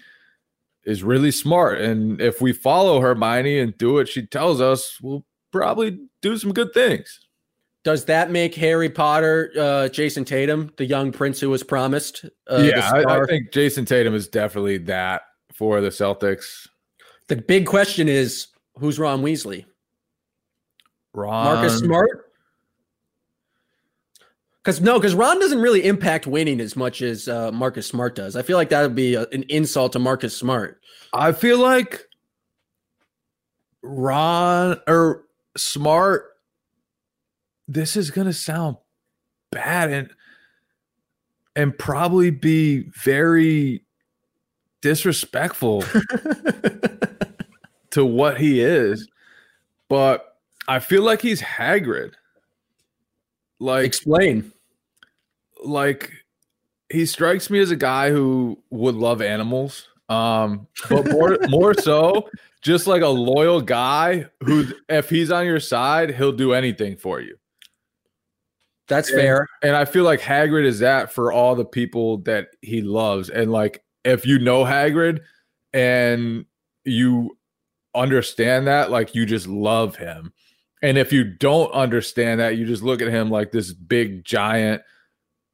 is 0.85 1.03
really 1.03 1.31
smart. 1.31 1.81
And 1.81 2.21
if 2.21 2.41
we 2.41 2.53
follow 2.53 3.01
Hermione 3.01 3.61
and 3.61 3.79
do 3.79 3.95
what 3.95 4.09
she 4.09 4.27
tells 4.27 4.61
us, 4.61 4.99
we'll 5.01 5.25
probably 5.53 6.01
do 6.21 6.37
some 6.37 6.53
good 6.53 6.75
things. 6.75 7.21
Does 7.85 8.05
that 8.05 8.31
make 8.31 8.55
Harry 8.55 8.89
Potter, 8.89 9.53
uh, 9.57 9.89
Jayson 9.89 10.25
Tatum, 10.25 10.73
the 10.77 10.85
young 10.85 11.11
prince 11.11 11.41
who 11.41 11.51
was 11.51 11.63
promised? 11.65 12.25
Uh, 12.49 12.59
yeah, 12.59 12.91
I, 12.93 13.21
I 13.21 13.25
think 13.25 13.51
Jayson 13.53 13.87
Tatum 13.87 14.15
is 14.15 14.29
definitely 14.29 14.79
that 14.79 15.23
for 15.53 15.81
the 15.81 15.89
Celtics. 15.89 16.69
the 17.29 17.37
big 17.37 17.67
question 17.67 18.09
is 18.09 18.49
who's 18.77 18.99
Ron 18.99 19.23
Weasley? 19.23 19.65
Ron, 21.15 21.45
Marcus 21.45 21.79
Smart? 21.79 22.33
Because 24.63 24.81
no, 24.81 24.99
because 24.99 25.15
Ron 25.15 25.41
doesn't 25.41 25.61
really 25.61 25.85
impact 25.85 26.27
winning 26.27 26.61
as 26.61 26.77
much 26.77 27.03
as 27.03 27.29
uh, 27.29 27.51
Marcus 27.51 27.87
Smart 27.87 28.15
does. 28.15 28.37
I 28.37 28.43
feel 28.43 28.57
like 28.57 28.69
that 28.69 28.83
would 28.83 28.95
be 28.95 29.15
a, 29.15 29.27
an 29.33 29.45
insult 29.49 29.93
to 29.93 29.99
Marcus 29.99 30.37
Smart. 30.37 30.81
I 31.13 31.33
feel 31.33 31.59
like 31.59 32.07
Ron 33.83 34.81
or 34.87 35.25
Smart. 35.57 36.27
This 37.67 37.97
is 37.97 38.11
gonna 38.11 38.33
sound 38.33 38.77
bad 39.51 39.91
and 39.91 40.11
and 41.57 41.77
probably 41.77 42.31
be 42.31 42.89
very 43.03 43.85
disrespectful 44.81 45.83
to 47.91 48.05
what 48.05 48.39
he 48.39 48.61
is, 48.61 49.09
but 49.89 50.32
I 50.69 50.79
feel 50.79 51.03
like 51.03 51.21
he's 51.21 51.41
Hagrid. 51.41 52.15
Like 53.59 53.85
Explain. 53.87 54.53
like 55.65 56.11
he 56.91 57.07
strikes 57.07 57.49
me 57.49 57.61
as 57.61 57.71
a 57.71 57.77
guy 57.77 58.11
who 58.11 58.59
would 58.71 58.95
love 58.97 59.23
animals 59.23 59.89
Um, 60.09 60.67
but 60.89 61.11
more 61.11 61.39
more 61.49 61.75
so, 61.75 62.29
just 62.61 62.87
like 62.87 63.03
a 63.03 63.09
loyal 63.09 63.61
guy 63.61 64.27
who, 64.45 64.67
if 64.89 65.09
he's 65.09 65.31
on 65.31 65.47
your 65.47 65.61
side, 65.61 66.15
he'll 66.15 66.33
do 66.33 66.53
anything 66.53 66.97
for 66.97 67.21
you. 67.21 67.37
That's 68.89 69.11
fair. 69.11 69.49
And 69.63 69.75
I 69.75 69.85
feel 69.85 70.05
like 70.05 70.21
Hagrid 70.21 70.67
is 70.67 70.81
that 70.81 71.13
for 71.13 71.33
all 71.33 71.55
the 71.55 71.65
people 71.65 72.19
that 72.19 72.49
he 72.61 72.83
loves. 72.83 73.31
And 73.31 73.51
like, 73.51 73.83
if 74.05 74.27
you 74.27 74.39
know 74.39 74.65
Hagrid 74.65 75.21
and 75.73 76.45
you 76.85 77.39
understand 77.95 78.67
that, 78.67 78.91
like, 78.91 79.15
you 79.15 79.25
just 79.25 79.47
love 79.47 79.97
him. 79.97 80.33
And 80.83 80.99
if 80.99 81.13
you 81.13 81.25
don't 81.25 81.73
understand 81.73 82.41
that, 82.41 82.57
you 82.57 82.67
just 82.67 82.83
look 82.83 83.01
at 83.01 83.09
him 83.09 83.31
like 83.31 83.53
this 83.53 83.73
big 83.73 84.25
giant 84.25 84.83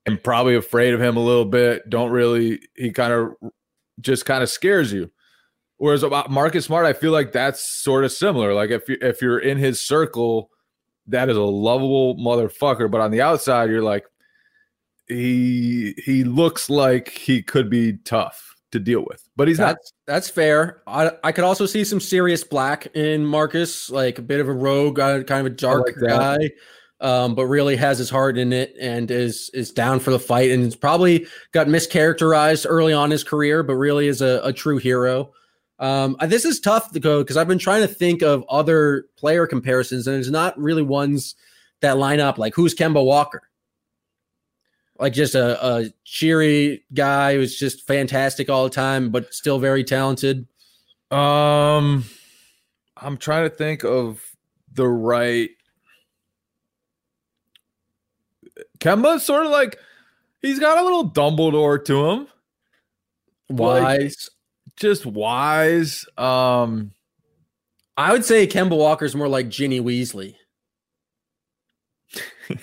and 0.07 0.23
probably 0.23 0.57
afraid 0.57 0.95
of 0.95 1.03
him 1.03 1.19
a 1.19 1.23
little 1.23 1.45
bit. 1.45 1.89
Don't 1.91 2.11
really, 2.11 2.61
he 2.75 2.91
kind 2.91 3.13
of 3.13 3.35
just 4.01 4.25
kind 4.25 4.43
of 4.43 4.49
scares 4.49 4.91
you. 4.93 5.11
Whereas 5.77 6.03
about 6.03 6.31
Marcus 6.31 6.65
Smart, 6.65 6.87
I 6.87 6.93
feel 6.93 7.13
like 7.13 7.33
that's 7.33 7.65
sort 7.65 8.05
of 8.05 8.11
similar. 8.11 8.53
Like 8.53 8.71
if 8.71 8.89
you 8.89 8.97
if 9.01 9.23
you're 9.23 9.39
in 9.39 9.59
his 9.59 9.81
circle, 9.81 10.51
that 11.07 11.29
is 11.29 11.37
a 11.37 11.43
lovable 11.43 12.17
motherfucker. 12.17 12.91
But 12.91 13.01
on 13.01 13.13
the 13.13 13.21
outside, 13.21 13.71
you're 13.71 13.83
like, 13.83 14.05
he 15.07 15.95
he 16.05 16.25
looks 16.25 16.69
like 16.69 17.11
he 17.11 17.43
could 17.43 17.71
be 17.71 17.99
tough 17.99 18.57
to 18.73 18.79
deal 18.79 19.05
with, 19.07 19.29
but 19.37 19.49
he's 19.49 19.59
that's, 19.59 19.93
not. 20.07 20.13
That's 20.13 20.29
fair. 20.29 20.83
I 20.87 21.13
I 21.25 21.33
could 21.33 21.45
also 21.45 21.67
see 21.67 21.85
some 21.85 22.01
Sirius 22.01 22.45
Black 22.45 22.87
in 22.95 23.25
Marcus, 23.25 23.91
like 23.91 24.19
a 24.19 24.23
bit 24.23 24.41
of 24.41 24.49
a 24.49 24.53
rogue, 24.53 24.99
uh, 24.99 25.23
kind 25.25 25.47
of 25.47 25.53
a 25.53 25.57
dark 25.57 25.87
like 25.87 26.09
guy. 26.09 26.51
Um, 27.01 27.37
but 27.37 27.47
really 27.47 27.77
has 27.77 27.97
his 27.97 28.11
heart 28.11 28.37
in 28.39 28.53
it 28.53 28.75
and 28.81 29.09
is 29.09 29.51
is 29.55 29.71
down 29.71 30.01
for 30.01 30.11
the 30.11 30.19
fight 30.19 30.51
and 30.51 30.65
it's 30.65 30.75
probably 30.75 31.29
got 31.53 31.69
mischaracterized 31.69 32.67
early 32.69 32.93
on 32.93 33.13
his 33.13 33.23
career, 33.23 33.63
but 33.63 33.75
really 33.75 34.09
is 34.09 34.21
a, 34.21 34.41
a 34.43 34.53
true 34.53 34.79
hero. 34.79 35.33
Um, 35.79 36.17
this 36.27 36.45
is 36.45 36.59
tough 36.59 36.91
to 36.91 36.99
go 36.99 37.23
because 37.23 37.37
I've 37.37 37.47
been 37.47 37.61
trying 37.61 37.83
to 37.83 37.95
think 37.95 38.23
of 38.23 38.45
other 38.49 39.05
player 39.17 39.47
comparisons, 39.47 40.09
and 40.09 40.17
there's 40.17 40.31
not 40.31 40.59
really 40.59 40.83
ones 40.83 41.37
that 41.83 41.99
line 41.99 42.19
up. 42.19 42.37
Like 42.37 42.55
who's 42.57 42.75
Kemba 42.75 43.05
Walker? 43.05 43.48
Like 44.99 45.13
just 45.13 45.35
a, 45.35 45.65
a 45.65 45.91
cheery 46.05 46.85
guy 46.93 47.35
who's 47.35 47.59
just 47.59 47.87
fantastic 47.87 48.51
all 48.51 48.65
the 48.65 48.71
time, 48.71 49.11
but 49.11 49.33
still 49.33 49.59
very 49.59 49.85
talented. 49.85 50.47
Um, 51.11 52.05
I'm 52.97 53.17
trying 53.17 53.49
to 53.49 53.55
think 53.55 53.85
of 53.85 54.21
the 54.73 54.89
right. 54.89 55.51
Kemba's 58.81 59.25
sort 59.25 59.47
of 59.47 59.53
like 59.53 59.79
he's 60.43 60.59
got 60.59 60.79
a 60.79 60.83
little 60.83 61.11
Dumbledore 61.11 61.85
to 61.85 62.11
him. 62.11 62.29
Wise 63.49 64.31
just 64.79 65.05
wise. 65.05 66.05
Um, 66.17 66.93
I 67.97 68.13
would 68.13 68.25
say 68.25 68.47
Kemba 68.47 68.77
Walker's 68.77 69.15
more 69.15 69.29
like 69.29 69.49
Ginny 69.49 69.81
Weasley. 69.81 70.35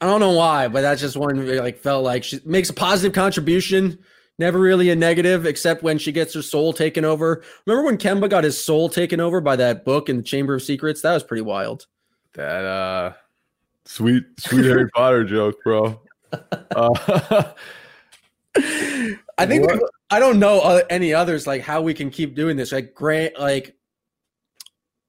I 0.00 0.06
don't 0.06 0.20
know 0.20 0.32
why, 0.32 0.68
but 0.68 0.82
that's 0.82 1.00
just 1.00 1.16
one 1.16 1.56
like 1.56 1.78
felt 1.78 2.04
like 2.04 2.24
she 2.24 2.40
makes 2.44 2.68
a 2.68 2.74
positive 2.74 3.14
contribution, 3.14 3.98
never 4.38 4.58
really 4.58 4.90
a 4.90 4.96
negative, 4.96 5.46
except 5.46 5.82
when 5.82 5.98
she 5.98 6.12
gets 6.12 6.34
her 6.34 6.42
soul 6.42 6.72
taken 6.72 7.04
over. 7.04 7.42
Remember 7.64 7.86
when 7.86 7.96
Kemba 7.96 8.28
got 8.28 8.44
his 8.44 8.62
soul 8.62 8.90
taken 8.90 9.20
over 9.20 9.40
by 9.40 9.56
that 9.56 9.84
book 9.84 10.08
in 10.08 10.18
the 10.18 10.22
Chamber 10.22 10.54
of 10.54 10.62
Secrets? 10.62 11.00
That 11.00 11.14
was 11.14 11.22
pretty 11.22 11.42
wild. 11.42 11.86
That 12.34 12.64
uh 12.64 13.12
sweet 13.86 14.24
sweet 14.38 14.66
Harry 14.66 14.90
Potter 14.94 15.24
joke, 15.24 15.56
bro. 15.64 16.00
Uh, 16.32 16.90
I 19.38 19.46
think 19.46 19.70
I 20.10 20.18
don't 20.18 20.38
know 20.38 20.60
uh, 20.60 20.82
any 20.90 21.14
others 21.14 21.46
like 21.46 21.62
how 21.62 21.80
we 21.80 21.94
can 21.94 22.10
keep 22.10 22.34
doing 22.34 22.56
this. 22.56 22.72
Like 22.72 22.94
Grant, 22.94 23.38
like 23.38 23.76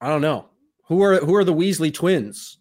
I 0.00 0.08
don't 0.08 0.22
know 0.22 0.48
who 0.84 1.02
are 1.02 1.18
who 1.18 1.34
are 1.34 1.44
the 1.44 1.54
Weasley 1.54 1.92
twins. 1.92 2.58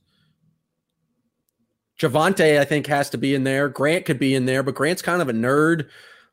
Javonte, 2.00 2.60
I 2.60 2.66
think, 2.66 2.88
has 2.88 3.10
to 3.12 3.18
be 3.18 3.34
in 3.34 3.44
there. 3.44 3.70
Grant 3.70 4.06
could 4.06 4.20
be 4.20 4.36
in 4.36 4.46
there, 4.46 4.64
but 4.64 4.76
Grant's 4.76 5.02
kind 5.02 5.22
of 5.22 5.30
a 5.30 5.34
nerd. 5.34 5.88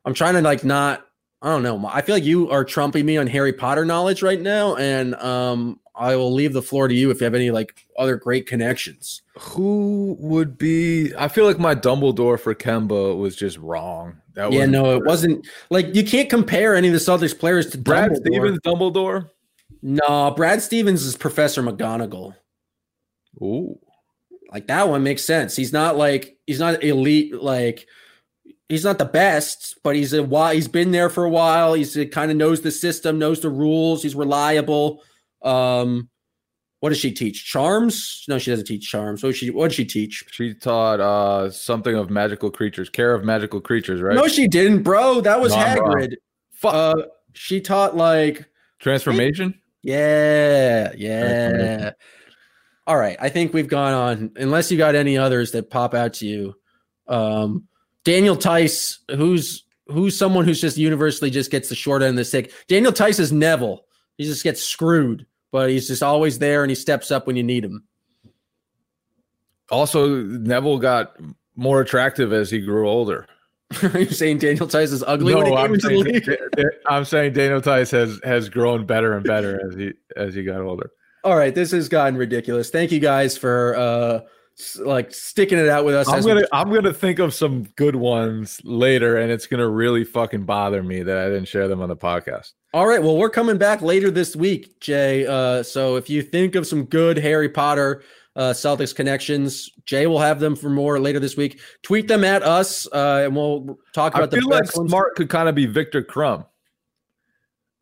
I'm 0.05 0.13
trying 0.13 0.35
to 0.35 0.41
like 0.41 0.63
not. 0.63 1.05
I 1.41 1.49
don't 1.49 1.63
know. 1.63 1.87
I 1.87 2.01
feel 2.01 2.15
like 2.15 2.23
you 2.23 2.49
are 2.49 2.63
trumping 2.63 3.05
me 3.05 3.17
on 3.17 3.27
Harry 3.27 3.53
Potter 3.53 3.85
knowledge 3.85 4.23
right 4.23 4.41
now, 4.41 4.75
and 4.77 5.15
um, 5.15 5.79
I 5.95 6.15
will 6.15 6.33
leave 6.33 6.53
the 6.53 6.61
floor 6.61 6.87
to 6.87 6.93
you 6.93 7.11
if 7.11 7.19
you 7.19 7.25
have 7.25 7.35
any 7.35 7.51
like 7.51 7.85
other 7.97 8.15
great 8.15 8.47
connections. 8.47 9.21
Who 9.37 10.17
would 10.19 10.57
be? 10.57 11.13
I 11.17 11.27
feel 11.27 11.45
like 11.45 11.59
my 11.59 11.75
Dumbledore 11.75 12.39
for 12.39 12.55
Kemba 12.55 13.17
was 13.17 13.35
just 13.35 13.57
wrong. 13.57 14.21
That 14.33 14.51
yeah, 14.51 14.65
no, 14.65 14.95
it 14.95 15.05
wasn't 15.05 15.47
like 15.69 15.95
you 15.95 16.03
can't 16.03 16.29
compare 16.29 16.75
any 16.75 16.87
of 16.87 16.93
the 16.93 16.99
Celtics 16.99 17.37
players 17.37 17.69
to 17.71 17.77
Brad 17.77 18.11
Dumbledore. 18.11 18.17
Stevens. 18.17 18.59
Dumbledore. 18.59 19.29
No, 19.81 20.31
Brad 20.31 20.61
Stevens 20.61 21.05
is 21.05 21.15
Professor 21.15 21.61
McGonagall. 21.61 22.35
Ooh, 23.41 23.79
like 24.51 24.67
that 24.67 24.87
one 24.87 25.03
makes 25.03 25.23
sense. 25.23 25.55
He's 25.55 25.73
not 25.73 25.97
like 25.97 26.37
he's 26.47 26.59
not 26.59 26.83
elite. 26.83 27.41
Like 27.41 27.87
he's 28.69 28.83
not 28.83 28.97
the 28.97 29.05
best, 29.05 29.77
but 29.83 29.95
he's 29.95 30.13
a 30.13 30.23
while. 30.23 30.53
He's 30.53 30.67
been 30.67 30.91
there 30.91 31.09
for 31.09 31.23
a 31.23 31.29
while. 31.29 31.73
He's 31.73 31.97
kind 32.11 32.31
of 32.31 32.37
knows 32.37 32.61
the 32.61 32.71
system, 32.71 33.19
knows 33.19 33.41
the 33.41 33.49
rules. 33.49 34.03
He's 34.03 34.15
reliable. 34.15 35.03
Um, 35.41 36.09
what 36.79 36.89
does 36.89 36.99
she 36.99 37.11
teach? 37.11 37.45
Charms? 37.45 38.25
No, 38.27 38.37
she 38.37 38.51
doesn't 38.51 38.67
teach 38.67 38.89
charms. 38.89 39.23
What 39.23 39.35
she 39.35 39.49
what 39.49 39.71
she 39.71 39.85
teach? 39.85 40.23
She 40.31 40.53
taught 40.53 40.99
uh 40.99 41.49
something 41.49 41.95
of 41.95 42.09
magical 42.09 42.51
creatures, 42.51 42.89
care 42.89 43.13
of 43.13 43.23
magical 43.23 43.59
creatures, 43.59 44.01
right? 44.01 44.15
No, 44.15 44.27
she 44.27 44.47
didn't, 44.47 44.83
bro. 44.83 45.21
That 45.21 45.41
was 45.41 45.51
no, 45.51 45.57
Hagrid. 45.57 46.15
Uh, 46.63 46.93
she 47.33 47.61
taught 47.61 47.95
like 47.95 48.45
transformation. 48.79 49.59
Yeah, 49.81 50.91
yeah. 50.97 51.91
All 52.87 52.97
right. 52.97 53.17
I 53.19 53.29
think 53.29 53.53
we've 53.53 53.67
gone 53.67 53.93
on. 53.93 54.31
Unless 54.35 54.71
you 54.71 54.77
got 54.77 54.95
any 54.95 55.17
others 55.17 55.51
that 55.51 55.69
pop 55.69 55.93
out 55.93 56.13
to 56.15 56.27
you. 56.27 56.55
Um 57.07 57.67
Daniel 58.03 58.35
Theis, 58.35 58.99
who's 59.09 59.65
who's 59.87 60.17
someone 60.17 60.45
who's 60.45 60.61
just 60.61 60.77
universally 60.77 61.29
just 61.29 61.51
gets 61.51 61.69
the 61.69 61.75
short 61.75 62.01
end 62.01 62.11
of 62.11 62.15
the 62.17 62.25
stick. 62.25 62.51
Daniel 62.67 62.91
Theis 62.91 63.19
is 63.19 63.31
Neville. 63.31 63.85
He 64.17 64.25
just 64.25 64.43
gets 64.43 64.63
screwed 64.63 65.25
but 65.55 65.69
he's 65.69 65.87
just 65.87 66.03
always 66.03 66.37
there 66.37 66.65
and 66.65 66.69
he 66.69 66.75
steps 66.75 67.11
up 67.11 67.25
when 67.27 67.37
you 67.37 67.43
need 67.43 67.63
him. 67.63 67.85
Also, 69.71 70.21
Neville 70.21 70.79
got 70.79 71.15
more 71.55 71.79
attractive 71.79 72.33
as 72.33 72.51
he 72.51 72.59
grew 72.59 72.89
older. 72.89 73.25
Are 73.93 73.99
you 73.99 74.09
saying 74.09 74.39
Daniel 74.39 74.67
Theis 74.67 74.91
is 74.91 75.01
ugly? 75.07 75.33
No, 75.33 75.55
I'm 75.55 75.79
saying, 75.79 76.21
I'm 76.87 77.05
saying 77.05 77.31
Daniel 77.31 77.61
Theis 77.61 77.89
has 77.91 78.19
has 78.25 78.49
grown 78.49 78.85
better 78.85 79.13
and 79.13 79.25
better 79.25 79.65
as 79.65 79.77
he 79.77 79.93
as 80.17 80.35
he 80.35 80.43
got 80.43 80.59
older. 80.59 80.91
All 81.25 81.35
right, 81.35 81.53
this 81.53 81.71
has 81.71 81.89
gotten 81.89 82.15
ridiculous. 82.17 82.69
Thank 82.69 82.91
you 82.91 82.99
guys 82.99 83.35
for 83.35 83.75
uh 83.75 84.19
like 84.79 85.13
sticking 85.13 85.57
it 85.57 85.67
out 85.67 85.83
with 85.83 85.95
us. 85.95 86.07
I'm 86.07 86.21
gonna 86.21 86.41
we- 86.41 86.47
I'm 86.53 86.71
gonna 86.71 86.93
think 86.93 87.19
of 87.19 87.33
some 87.33 87.63
good 87.75 87.95
ones 87.95 88.61
later, 88.63 89.17
and 89.17 89.31
it's 89.31 89.47
gonna 89.47 89.67
really 89.67 90.03
fucking 90.03 90.43
bother 90.45 90.83
me 90.83 91.01
that 91.03 91.17
I 91.17 91.25
didn't 91.25 91.47
share 91.47 91.67
them 91.67 91.81
on 91.81 91.89
the 91.89 91.97
podcast. 91.97 92.53
All 92.73 92.87
right. 92.87 93.01
Well, 93.01 93.17
we're 93.17 93.31
coming 93.31 93.57
back 93.57 93.81
later 93.81 94.11
this 94.11 94.35
week, 94.35 94.79
Jay. 94.79 95.25
Uh, 95.25 95.63
so 95.63 95.95
if 95.95 96.09
you 96.11 96.21
think 96.21 96.55
of 96.55 96.67
some 96.67 96.85
good 96.85 97.17
Harry 97.17 97.49
Potter 97.49 98.03
uh, 98.35 98.51
Celtics 98.51 98.93
connections, 98.93 99.69
Jay 99.85 100.07
will 100.07 100.19
have 100.19 100.39
them 100.39 100.55
for 100.55 100.69
more 100.69 100.99
later 100.99 101.19
this 101.19 101.35
week. 101.35 101.59
Tweet 101.81 102.07
them 102.07 102.23
at 102.23 102.43
us, 102.43 102.87
uh, 102.93 103.23
and 103.25 103.35
we'll 103.35 103.79
talk 103.93 104.13
about 104.13 104.31
I 104.31 104.37
feel 104.37 104.47
the 104.49 104.55
like 104.55 104.65
Smart 104.67 105.15
could 105.15 105.29
kind 105.29 105.49
of 105.49 105.55
be 105.55 105.65
Viktor 105.65 106.03
Krum. 106.03 106.45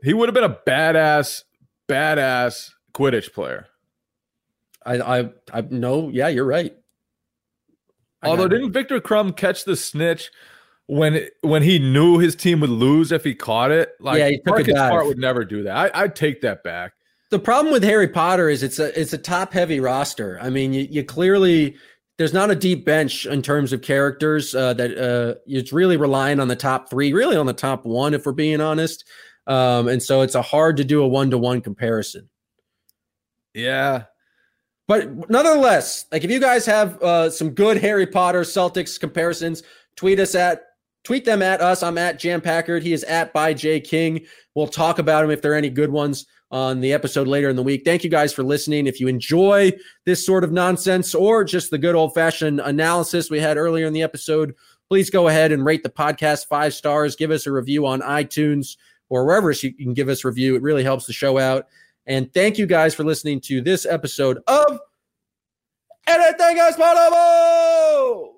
He 0.02 0.14
would 0.14 0.30
have 0.30 0.34
been 0.34 0.44
a 0.44 0.58
badass, 0.68 1.44
badass 1.90 2.70
Quidditch 2.94 3.34
player. 3.34 3.68
I, 4.86 5.20
I, 5.20 5.30
I 5.54 5.62
no, 5.70 6.10
yeah, 6.10 6.28
you're 6.28 6.46
right. 6.46 6.76
Although, 8.22 8.48
didn't 8.48 8.72
Viktor 8.72 9.02
Krum 9.02 9.36
catch 9.36 9.66
the 9.66 9.76
snitch 9.76 10.32
when 10.88 11.28
when 11.42 11.64
he 11.64 11.80
knew 11.80 12.20
his 12.20 12.36
team 12.36 12.60
would 12.62 12.70
lose 12.70 13.12
if 13.12 13.24
he 13.24 13.36
caught 13.36 13.72
it. 13.72 13.94
Like 14.00 14.20
yeah, 14.20 14.30
he 14.30 14.38
took 14.38 14.48
Marcus 14.48 14.74
Smart 14.74 15.06
would 15.08 15.18
never 15.18 15.44
do 15.46 15.64
that. 15.64 15.96
I, 15.96 16.04
I'd 16.04 16.16
take 16.16 16.42
that 16.42 16.64
back. 16.64 16.94
The 17.30 17.40
problem 17.40 17.74
with 17.74 17.84
Harry 17.84 18.08
Potter 18.08 18.50
is 18.50 18.64
it's 18.64 18.80
a 18.80 19.00
it's 19.00 19.14
a 19.14 19.18
top 19.18 19.54
heavy 19.54 19.80
roster. 19.80 20.38
I 20.42 20.50
mean, 20.50 20.74
you, 20.74 20.88
you 20.90 21.04
clearly 21.04 21.76
there's 22.18 22.34
not 22.34 22.52
a 22.52 22.56
deep 22.56 22.86
bench 22.86 23.26
in 23.26 23.42
terms 23.42 23.74
of 23.74 23.82
characters 23.82 24.54
uh, 24.54 24.74
that 24.76 24.98
uh, 24.98 25.40
it's 25.48 25.74
really 25.74 25.98
relying 25.98 26.40
on 26.40 26.48
the 26.48 26.56
top 26.56 26.90
three, 26.90 27.12
really 27.12 27.36
on 27.36 27.48
the 27.48 27.54
top 27.54 27.86
one, 27.86 28.14
if 28.14 28.26
we're 28.26 28.34
being 28.34 28.62
honest. 28.62 29.04
Um, 29.48 29.88
and 29.88 30.02
so 30.02 30.22
it's 30.22 30.36
a 30.36 30.42
hard 30.42 30.78
to 30.78 30.84
do 30.84 31.02
a 31.02 31.08
one 31.08 31.32
to 31.32 31.38
one 31.38 31.60
comparison. 31.60 32.30
Yeah, 33.54 34.06
but 34.88 35.30
nonetheless, 35.30 36.06
like 36.12 36.24
if 36.24 36.32
you 36.32 36.40
guys 36.40 36.66
have 36.66 37.02
uh, 37.02 37.30
some 37.30 37.52
good 37.52 37.78
Harry 37.78 38.08
Potter 38.08 38.42
Celtics 38.42 39.00
comparisons, 39.00 39.64
tweet 39.96 40.20
us 40.20 40.36
at 40.36 40.64
tweet 41.04 41.26
them 41.26 41.42
at 41.42 41.62
us. 41.62 41.84
I'm 41.84 41.98
at 41.98 42.20
Jam 42.20 42.42
Packard. 42.42 42.84
He 42.84 42.94
is 42.94 43.04
at 43.04 43.34
by 43.34 43.54
J 43.54 43.80
King. 43.80 44.26
We'll 44.56 44.68
talk 44.68 45.00
about 45.00 45.22
them 45.22 45.32
if 45.32 45.42
there 45.42 45.54
are 45.54 45.58
any 45.58 45.70
good 45.70 45.92
ones 45.92 46.26
on 46.52 46.80
the 46.80 46.94
episode 46.94 47.28
later 47.28 47.50
in 47.50 47.56
the 47.56 47.64
week. 47.64 47.82
Thank 47.84 48.04
you 48.04 48.12
guys 48.12 48.32
for 48.32 48.44
listening. 48.44 48.86
If 48.86 49.00
you 49.00 49.08
enjoy 49.08 49.72
this 50.06 50.24
sort 50.24 50.44
of 50.44 50.52
nonsense 50.52 51.16
or 51.16 51.44
just 51.44 51.72
the 51.72 51.80
good 51.80 51.96
old 51.96 52.14
fashioned 52.14 52.60
analysis 52.60 53.32
we 53.32 53.40
had 53.40 53.58
earlier 53.58 53.88
in 53.88 53.94
the 53.94 54.04
episode, 54.04 54.54
please 54.88 55.10
go 55.10 55.28
ahead 55.28 55.52
and 55.52 55.66
rate 55.66 55.82
the 55.82 55.90
podcast 55.90 56.48
five 56.48 56.74
stars. 56.76 57.16
Give 57.16 57.32
us 57.32 57.48
a 57.48 57.52
review 57.52 57.88
on 57.88 58.02
iTunes 58.02 58.78
or 59.10 59.26
wherever 59.26 59.52
you 59.52 59.74
can 59.74 59.96
give 59.96 60.10
us 60.10 60.24
review. 60.24 60.56
It 60.56 60.62
really 60.62 60.84
helps 60.84 61.08
the 61.08 61.14
show 61.14 61.40
out. 61.40 61.68
And 62.06 62.34
thank 62.34 62.58
you 62.58 62.66
guys 62.66 62.94
for 62.94 63.04
listening 63.04 63.40
to 63.42 63.62
this 63.62 63.86
episode 63.86 64.40
of 64.48 64.80
Anything 66.08 66.58
is 66.58 66.76
Possible. 66.76 68.33